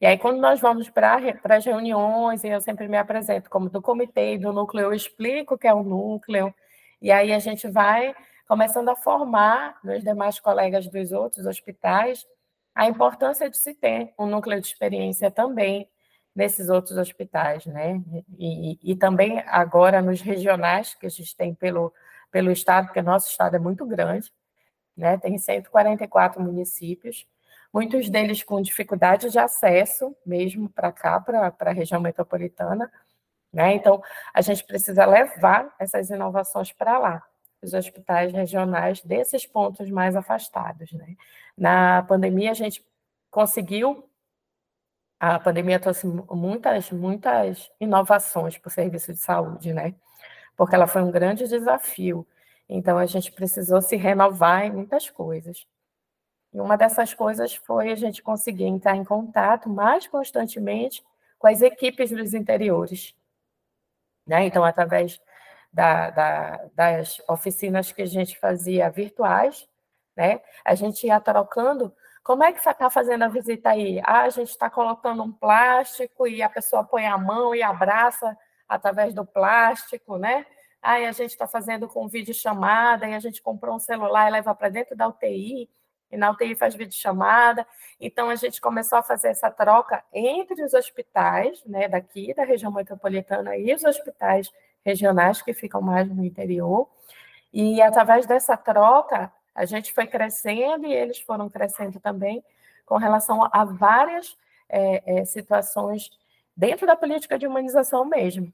E 0.00 0.06
aí, 0.06 0.16
quando 0.16 0.40
nós 0.40 0.60
vamos 0.60 0.88
para 0.88 1.16
as 1.56 1.64
reuniões, 1.64 2.44
e 2.44 2.48
eu 2.48 2.60
sempre 2.60 2.86
me 2.86 2.96
apresento 2.96 3.50
como 3.50 3.68
do 3.68 3.82
comitê 3.82 4.38
do 4.38 4.52
núcleo, 4.52 4.84
eu 4.84 4.94
explico 4.94 5.54
o 5.54 5.58
que 5.58 5.66
é 5.66 5.74
o 5.74 5.82
núcleo, 5.82 6.54
E 7.02 7.10
aí 7.12 7.32
a 7.32 7.38
gente 7.38 7.68
vai 7.68 8.14
começando 8.48 8.88
a 8.88 8.96
formar 8.96 9.78
nos 9.84 10.02
demais 10.02 10.40
colegas 10.40 10.88
dos 10.88 11.12
outros 11.12 11.46
hospitais 11.46 12.26
a 12.74 12.88
importância 12.88 13.50
de 13.50 13.56
se 13.58 13.74
ter 13.74 14.14
um 14.18 14.26
núcleo 14.26 14.60
de 14.60 14.68
experiência 14.68 15.30
também 15.30 15.88
nesses 16.34 16.68
outros 16.68 16.96
hospitais, 16.96 17.66
né? 17.66 18.00
E, 18.38 18.78
e, 18.92 18.96
também 18.96 19.42
agora 19.46 20.00
nos 20.00 20.20
regionais 20.20 20.94
que 20.94 21.06
a 21.06 21.10
gente 21.10 21.36
tem 21.36 21.52
pelo, 21.54 21.92
pelo 22.30 22.52
estado, 22.52 22.86
porque 22.86 23.02
nosso 23.02 23.28
estado 23.28 23.56
é 23.56 23.58
muito 23.58 23.84
grande, 23.84 24.32
né? 24.98 25.16
Tem 25.16 25.38
144 25.38 26.42
municípios, 26.42 27.26
muitos 27.72 28.10
deles 28.10 28.42
com 28.42 28.60
dificuldade 28.60 29.30
de 29.30 29.38
acesso 29.38 30.14
mesmo 30.26 30.68
para 30.68 30.90
cá, 30.92 31.20
para 31.20 31.52
a 31.60 31.72
região 31.72 32.00
metropolitana, 32.00 32.90
né? 33.52 33.74
Então, 33.74 34.02
a 34.34 34.40
gente 34.42 34.64
precisa 34.64 35.06
levar 35.06 35.74
essas 35.78 36.10
inovações 36.10 36.72
para 36.72 36.98
lá, 36.98 37.22
os 37.62 37.72
hospitais 37.72 38.32
regionais 38.32 39.00
desses 39.02 39.46
pontos 39.46 39.88
mais 39.90 40.16
afastados, 40.16 40.92
né? 40.92 41.14
Na 41.56 42.02
pandemia, 42.02 42.50
a 42.50 42.54
gente 42.54 42.84
conseguiu 43.30 44.04
a 45.20 45.38
pandemia 45.38 45.80
trouxe 45.80 46.06
muitas, 46.06 46.90
muitas 46.92 47.70
inovações 47.80 48.56
para 48.56 48.68
o 48.68 48.70
serviço 48.70 49.12
de 49.12 49.18
saúde, 49.18 49.72
né? 49.72 49.94
Porque 50.56 50.74
ela 50.74 50.86
foi 50.86 51.02
um 51.02 51.10
grande 51.10 51.48
desafio. 51.48 52.26
Então, 52.68 52.98
a 52.98 53.06
gente 53.06 53.32
precisou 53.32 53.80
se 53.80 53.96
renovar 53.96 54.64
em 54.66 54.72
muitas 54.72 55.08
coisas. 55.08 55.66
E 56.52 56.60
uma 56.60 56.76
dessas 56.76 57.14
coisas 57.14 57.54
foi 57.54 57.90
a 57.90 57.94
gente 57.94 58.22
conseguir 58.22 58.64
entrar 58.64 58.96
em 58.96 59.04
contato 59.04 59.68
mais 59.68 60.06
constantemente 60.06 61.04
com 61.38 61.46
as 61.46 61.62
equipes 61.62 62.10
dos 62.10 62.34
interiores. 62.34 63.14
Né? 64.26 64.46
Então, 64.46 64.64
através 64.64 65.20
da, 65.72 66.10
da, 66.10 66.64
das 66.74 67.22
oficinas 67.28 67.92
que 67.92 68.02
a 68.02 68.06
gente 68.06 68.38
fazia 68.38 68.90
virtuais, 68.90 69.68
né? 70.16 70.40
a 70.64 70.74
gente 70.74 71.06
ia 71.06 71.20
trocando 71.20 71.94
como 72.28 72.44
é 72.44 72.52
que 72.52 72.58
está 72.58 72.90
fazendo 72.90 73.24
a 73.24 73.28
visita 73.28 73.70
aí? 73.70 74.02
Ah, 74.04 74.24
a 74.24 74.28
gente 74.28 74.50
está 74.50 74.68
colocando 74.68 75.22
um 75.22 75.32
plástico 75.32 76.26
e 76.28 76.42
a 76.42 76.48
pessoa 76.50 76.84
põe 76.84 77.06
a 77.06 77.16
mão 77.16 77.54
e 77.54 77.62
abraça 77.62 78.36
através 78.68 79.14
do 79.14 79.24
plástico, 79.24 80.18
né? 80.18 80.44
Aí 80.80 81.06
a 81.06 81.12
gente 81.12 81.30
está 81.30 81.46
fazendo 81.46 81.88
com 81.88 82.08
videochamada 82.08 83.06
e 83.06 83.14
a 83.14 83.18
gente 83.18 83.42
comprou 83.42 83.76
um 83.76 83.80
celular 83.80 84.28
e 84.28 84.32
leva 84.32 84.54
para 84.54 84.68
dentro 84.68 84.96
da 84.96 85.08
UTI 85.08 85.68
e 86.10 86.16
na 86.16 86.30
UTI 86.30 86.54
faz 86.54 86.74
videochamada. 86.74 87.66
Então 88.00 88.30
a 88.30 88.36
gente 88.36 88.60
começou 88.60 88.98
a 88.98 89.02
fazer 89.02 89.28
essa 89.28 89.50
troca 89.50 90.02
entre 90.12 90.62
os 90.62 90.74
hospitais, 90.74 91.62
né, 91.64 91.88
daqui 91.88 92.32
da 92.34 92.44
região 92.44 92.72
metropolitana 92.72 93.56
e 93.56 93.74
os 93.74 93.84
hospitais 93.84 94.50
regionais 94.84 95.42
que 95.42 95.52
ficam 95.52 95.80
mais 95.80 96.08
no 96.08 96.24
interior. 96.24 96.88
E 97.52 97.82
através 97.82 98.26
dessa 98.26 98.56
troca, 98.56 99.32
a 99.54 99.64
gente 99.64 99.92
foi 99.92 100.06
crescendo 100.06 100.86
e 100.86 100.92
eles 100.92 101.20
foram 101.20 101.48
crescendo 101.48 101.98
também 101.98 102.42
com 102.86 102.96
relação 102.96 103.48
a 103.52 103.64
várias 103.64 104.36
é, 104.68 105.20
é, 105.20 105.24
situações 105.24 106.10
dentro 106.56 106.86
da 106.86 106.96
política 106.96 107.38
de 107.38 107.46
humanização 107.46 108.04
mesmo, 108.04 108.52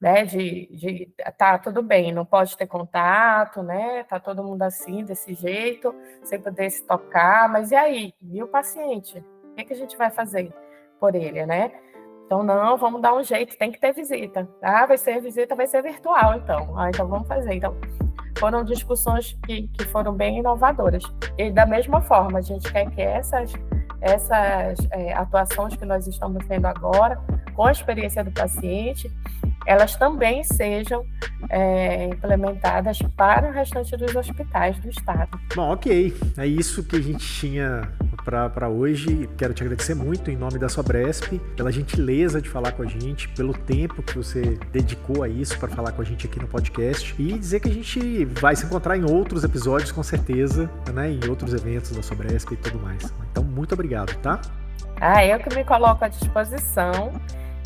né? 0.00 0.24
De, 0.24 0.66
de 0.76 1.12
tá 1.38 1.58
tudo 1.58 1.82
bem, 1.82 2.12
não 2.12 2.24
pode 2.24 2.56
ter 2.56 2.66
contato, 2.66 3.62
né? 3.62 4.04
Tá 4.04 4.20
todo 4.20 4.44
mundo 4.44 4.62
assim 4.62 5.04
desse 5.04 5.34
jeito, 5.34 5.94
sem 6.22 6.40
poder 6.40 6.70
se 6.70 6.84
tocar, 6.84 7.48
mas 7.48 7.70
e 7.70 7.76
aí? 7.76 8.14
E 8.22 8.42
o 8.42 8.48
paciente? 8.48 9.18
O 9.44 9.54
que, 9.54 9.64
que 9.64 9.72
a 9.72 9.76
gente 9.76 9.96
vai 9.96 10.10
fazer 10.10 10.52
por 11.00 11.14
ele, 11.14 11.44
né? 11.46 11.72
Então, 12.26 12.42
não, 12.42 12.76
vamos 12.76 13.00
dar 13.00 13.14
um 13.14 13.22
jeito, 13.22 13.56
tem 13.56 13.70
que 13.70 13.78
ter 13.78 13.92
visita. 13.92 14.48
Ah, 14.60 14.84
vai 14.84 14.98
ser 14.98 15.20
visita, 15.20 15.54
vai 15.54 15.66
ser 15.66 15.80
virtual, 15.82 16.34
então. 16.34 16.76
Ah, 16.76 16.88
então 16.88 17.06
vamos 17.06 17.28
fazer. 17.28 17.54
Então, 17.54 17.76
foram 18.36 18.64
discussões 18.64 19.38
que, 19.46 19.68
que 19.68 19.84
foram 19.86 20.12
bem 20.12 20.38
inovadoras. 20.38 21.04
E 21.38 21.50
da 21.50 21.64
mesma 21.64 22.00
forma, 22.00 22.40
a 22.40 22.42
gente 22.42 22.70
quer 22.70 22.90
que 22.90 23.00
essas, 23.00 23.52
essas 24.00 24.78
é, 24.90 25.12
atuações 25.12 25.76
que 25.76 25.84
nós 25.84 26.06
estamos 26.08 26.44
tendo 26.48 26.66
agora, 26.66 27.20
com 27.54 27.64
a 27.64 27.72
experiência 27.72 28.24
do 28.24 28.32
paciente, 28.32 29.08
elas 29.66 29.96
também 29.96 30.44
sejam 30.44 31.04
é, 31.50 32.06
implementadas 32.06 32.98
para 33.16 33.48
o 33.48 33.52
restante 33.52 33.96
dos 33.96 34.14
hospitais 34.14 34.78
do 34.78 34.88
estado. 34.88 35.38
Bom, 35.54 35.72
ok. 35.72 36.16
É 36.38 36.46
isso 36.46 36.84
que 36.84 36.96
a 36.96 37.00
gente 37.00 37.26
tinha 37.26 37.90
para 38.26 38.68
hoje. 38.68 39.28
Quero 39.36 39.54
te 39.54 39.62
agradecer 39.62 39.94
muito 39.94 40.30
em 40.30 40.36
nome 40.36 40.58
da 40.58 40.68
Sobresp, 40.68 41.38
pela 41.56 41.70
gentileza 41.70 42.40
de 42.40 42.48
falar 42.48 42.72
com 42.72 42.82
a 42.82 42.86
gente, 42.86 43.28
pelo 43.28 43.54
tempo 43.54 44.02
que 44.02 44.16
você 44.16 44.58
dedicou 44.72 45.22
a 45.22 45.28
isso 45.28 45.56
para 45.58 45.68
falar 45.68 45.92
com 45.92 46.02
a 46.02 46.04
gente 46.04 46.26
aqui 46.26 46.40
no 46.40 46.48
podcast 46.48 47.14
e 47.18 47.38
dizer 47.38 47.60
que 47.60 47.68
a 47.68 47.72
gente 47.72 48.24
vai 48.24 48.56
se 48.56 48.66
encontrar 48.66 48.96
em 48.96 49.04
outros 49.04 49.44
episódios 49.44 49.92
com 49.92 50.02
certeza, 50.02 50.68
né, 50.92 51.10
em 51.10 51.28
outros 51.28 51.54
eventos 51.54 51.92
da 51.92 52.02
Sobresp 52.02 52.52
e 52.52 52.56
tudo 52.56 52.80
mais. 52.80 53.12
Então, 53.30 53.44
muito 53.44 53.72
obrigado, 53.74 54.12
tá? 54.20 54.40
Ah, 55.00 55.24
eu 55.24 55.38
que 55.38 55.54
me 55.54 55.64
coloco 55.64 56.04
à 56.04 56.08
disposição. 56.08 57.12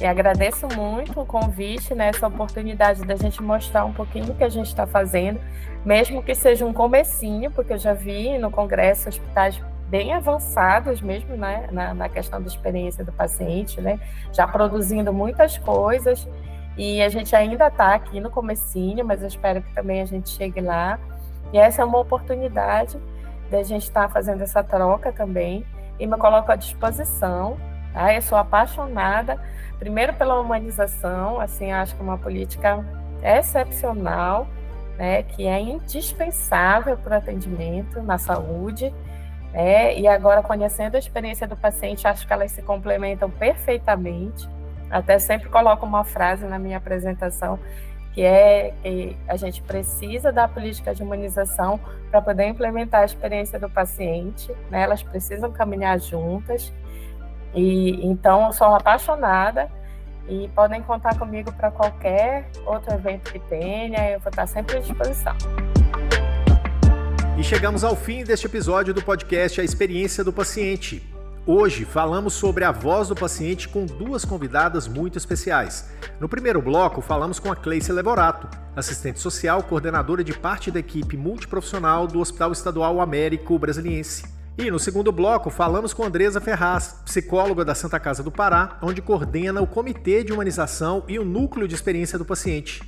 E 0.01 0.07
agradeço 0.07 0.67
muito 0.75 1.21
o 1.21 1.27
convite, 1.27 1.95
né, 1.95 2.09
essa 2.09 2.27
oportunidade 2.27 3.05
da 3.05 3.17
gente 3.17 3.43
mostrar 3.43 3.85
um 3.85 3.93
pouquinho 3.93 4.33
o 4.33 4.35
que 4.35 4.45
a 4.45 4.49
gente 4.49 4.67
está 4.67 4.87
fazendo, 4.87 5.39
mesmo 5.85 6.23
que 6.23 6.35
seja 6.35 6.65
um 6.65 6.73
comecinho, 6.73 7.51
porque 7.51 7.75
eu 7.75 7.79
já 7.79 7.93
vi 7.93 8.39
no 8.39 8.51
congresso 8.51 9.09
hospitais 9.09 9.61
bem 9.89 10.15
avançados 10.15 11.03
mesmo 11.03 11.37
né, 11.37 11.69
na, 11.71 11.93
na 11.93 12.09
questão 12.09 12.41
da 12.41 12.47
experiência 12.47 13.05
do 13.05 13.13
paciente, 13.13 13.81
né, 13.81 14.01
já 14.33 14.47
produzindo 14.47 15.13
muitas 15.13 15.59
coisas 15.59 16.27
e 16.77 17.03
a 17.03 17.09
gente 17.09 17.37
ainda 17.37 17.67
está 17.67 17.95
aqui 17.95 18.21
no 18.21 18.31
comecinho, 18.31 19.05
mas 19.05 19.21
eu 19.21 19.29
espero 19.29 19.61
que 19.61 19.71
também 19.75 20.01
a 20.01 20.07
gente 20.07 20.31
chegue 20.31 20.63
lá. 20.63 20.99
E 21.53 21.59
essa 21.59 21.83
é 21.83 21.85
uma 21.85 21.99
oportunidade 21.99 22.99
da 23.51 23.63
gente 23.63 23.83
estar 23.83 24.07
tá 24.07 24.09
fazendo 24.09 24.43
essa 24.43 24.63
troca 24.63 25.13
também 25.13 25.63
e 25.99 26.07
me 26.07 26.17
coloco 26.17 26.51
à 26.51 26.57
disposição. 26.57 27.59
Tá? 27.93 28.15
Eu 28.15 28.23
sou 28.23 28.39
apaixonada, 28.39 29.41
primeiro 29.79 30.15
pela 30.15 30.41
humanização, 30.41 31.41
assim, 31.41 31.73
acho 31.73 31.95
que 31.95 32.01
é 32.01 32.05
uma 32.05 32.19
política 32.19 32.85
excepcional, 33.23 34.47
né, 34.97 35.23
que 35.23 35.47
é 35.47 35.61
indispensável 35.61 36.97
para 36.97 37.15
o 37.15 37.19
atendimento 37.19 38.03
na 38.03 38.19
saúde 38.19 38.93
é, 39.53 39.99
e 39.99 40.07
agora, 40.07 40.43
conhecendo 40.43 40.95
a 40.95 40.99
experiência 40.99 41.47
do 41.47 41.57
paciente, 41.57 42.07
acho 42.07 42.27
que 42.27 42.33
elas 42.33 42.53
se 42.53 42.63
complementam 42.63 43.31
perfeitamente. 43.31 44.49
Até 44.91 45.19
sempre 45.19 45.49
coloco 45.49 45.85
uma 45.85 46.05
frase 46.05 46.47
na 46.47 46.59
minha 46.59 46.77
apresentação, 46.77 47.59
que 48.13 48.23
é 48.23 48.75
que 48.83 49.17
a 49.29 49.37
gente 49.37 49.63
precisa 49.63 50.33
da 50.33 50.49
política 50.49 50.95
de 50.95 51.03
humanização 51.03 51.79
para 52.11 52.21
poder 52.21 52.47
implementar 52.47 53.03
a 53.03 53.05
experiência 53.05 53.59
do 53.59 53.69
paciente, 53.69 54.53
né? 54.69 54.83
elas 54.83 55.03
precisam 55.03 55.51
caminhar 55.51 55.99
juntas. 56.01 56.73
E 57.55 58.07
então, 58.07 58.47
eu 58.47 58.53
sou 58.53 58.75
apaixonada 58.75 59.71
e 60.29 60.49
podem 60.55 60.83
contar 60.83 61.19
comigo 61.19 61.53
para 61.53 61.71
qualquer 61.71 62.49
outro 62.65 62.95
evento 62.95 63.33
que 63.33 63.39
tenha, 63.41 64.11
eu 64.11 64.21
vou 64.21 64.31
estar 64.31 64.47
sempre 64.47 64.77
à 64.77 64.81
disposição. 64.81 65.35
E 67.37 67.43
chegamos 67.43 67.83
ao 67.83 67.97
fim 67.97 68.23
deste 68.23 68.47
episódio 68.47 68.95
do 68.95 69.03
podcast 69.03 69.61
A 69.61 69.65
Experiência 69.65 70.23
do 70.23 70.33
Paciente. 70.33 71.03
Hoje 71.47 71.87
falamos 71.87 72.35
sobre 72.35 72.65
a 72.65 72.71
voz 72.71 73.09
do 73.09 73.15
paciente 73.15 73.67
com 73.67 73.87
duas 73.87 74.25
convidadas 74.27 74.87
muito 74.87 75.17
especiais. 75.17 75.91
No 76.21 76.29
primeiro 76.29 76.61
bloco, 76.61 77.01
falamos 77.01 77.39
com 77.41 77.51
a 77.51 77.57
Cleice 77.57 77.91
Levorato, 77.91 78.47
assistente 78.77 79.19
social, 79.19 79.63
coordenadora 79.63 80.23
de 80.23 80.35
parte 80.35 80.71
da 80.71 80.79
equipe 80.79 81.17
multiprofissional 81.17 82.07
do 82.07 82.21
Hospital 82.21 82.53
Estadual 82.53 83.01
Américo 83.01 83.59
Brasiliense. 83.59 84.40
E 84.61 84.71
no 84.71 84.79
segundo 84.79 85.11
bloco, 85.11 85.49
falamos 85.49 85.95
com 85.95 86.05
Andresa 86.05 86.39
Ferraz, 86.39 87.01
psicóloga 87.07 87.65
da 87.65 87.75
Santa 87.75 87.99
Casa 87.99 88.23
do 88.23 88.31
Pará, 88.31 88.77
onde 88.83 89.01
coordena 89.01 89.63
o 89.63 89.67
Comitê 89.67 90.23
de 90.23 90.35
Humanização 90.35 91.03
e 91.09 91.19
o 91.19 91.25
Núcleo 91.25 91.67
de 91.67 91.75
Experiência 91.75 92.19
do 92.19 92.27
Paciente. 92.27 92.83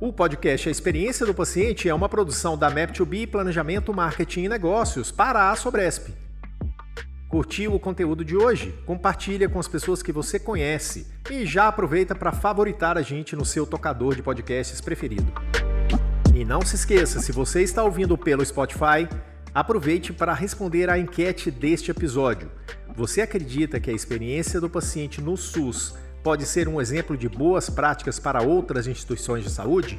O 0.00 0.12
podcast 0.12 0.68
A 0.68 0.70
Experiência 0.70 1.26
do 1.26 1.34
Paciente 1.34 1.88
é 1.88 1.92
uma 1.92 2.08
produção 2.08 2.56
da 2.56 2.70
Map2B 2.70 3.28
Planejamento, 3.28 3.92
Marketing 3.92 4.44
e 4.44 4.48
Negócios 4.48 5.10
para 5.10 5.50
a 5.50 5.56
Sobresp. 5.56 6.14
Curtiu 7.28 7.74
o 7.74 7.80
conteúdo 7.80 8.24
de 8.24 8.36
hoje? 8.36 8.72
Compartilha 8.86 9.48
com 9.48 9.58
as 9.58 9.66
pessoas 9.66 10.04
que 10.04 10.12
você 10.12 10.38
conhece 10.38 11.08
e 11.28 11.44
já 11.44 11.66
aproveita 11.66 12.14
para 12.14 12.30
favoritar 12.30 12.96
a 12.96 13.02
gente 13.02 13.34
no 13.34 13.44
seu 13.44 13.66
tocador 13.66 14.14
de 14.14 14.22
podcasts 14.22 14.80
preferido. 14.80 15.32
E 16.32 16.44
não 16.44 16.60
se 16.62 16.76
esqueça, 16.76 17.18
se 17.18 17.32
você 17.32 17.64
está 17.64 17.82
ouvindo 17.82 18.16
pelo 18.16 18.46
Spotify, 18.46 19.08
aproveite 19.56 20.12
para 20.12 20.34
responder 20.34 20.90
à 20.90 20.98
enquete 20.98 21.50
deste 21.50 21.90
episódio. 21.90 22.50
Você 22.94 23.22
acredita 23.22 23.80
que 23.80 23.88
a 23.88 23.92
experiência 23.94 24.60
do 24.60 24.68
paciente 24.68 25.18
no 25.18 25.34
SUS 25.34 25.94
pode 26.22 26.44
ser 26.44 26.68
um 26.68 26.78
exemplo 26.78 27.16
de 27.16 27.26
boas 27.26 27.70
práticas 27.70 28.18
para 28.18 28.42
outras 28.42 28.86
instituições 28.86 29.44
de 29.44 29.50
saúde? 29.50 29.98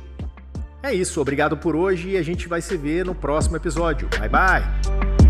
É 0.84 0.93
isso, 0.93 1.19
obrigado 1.19 1.57
por 1.57 1.75
hoje 1.75 2.09
e 2.09 2.17
a 2.17 2.21
gente 2.21 2.47
vai 2.47 2.61
se 2.61 2.77
ver 2.77 3.03
no 3.03 3.15
próximo 3.15 3.55
episódio. 3.55 4.07
Bye 4.19 4.29
bye! 4.29 5.26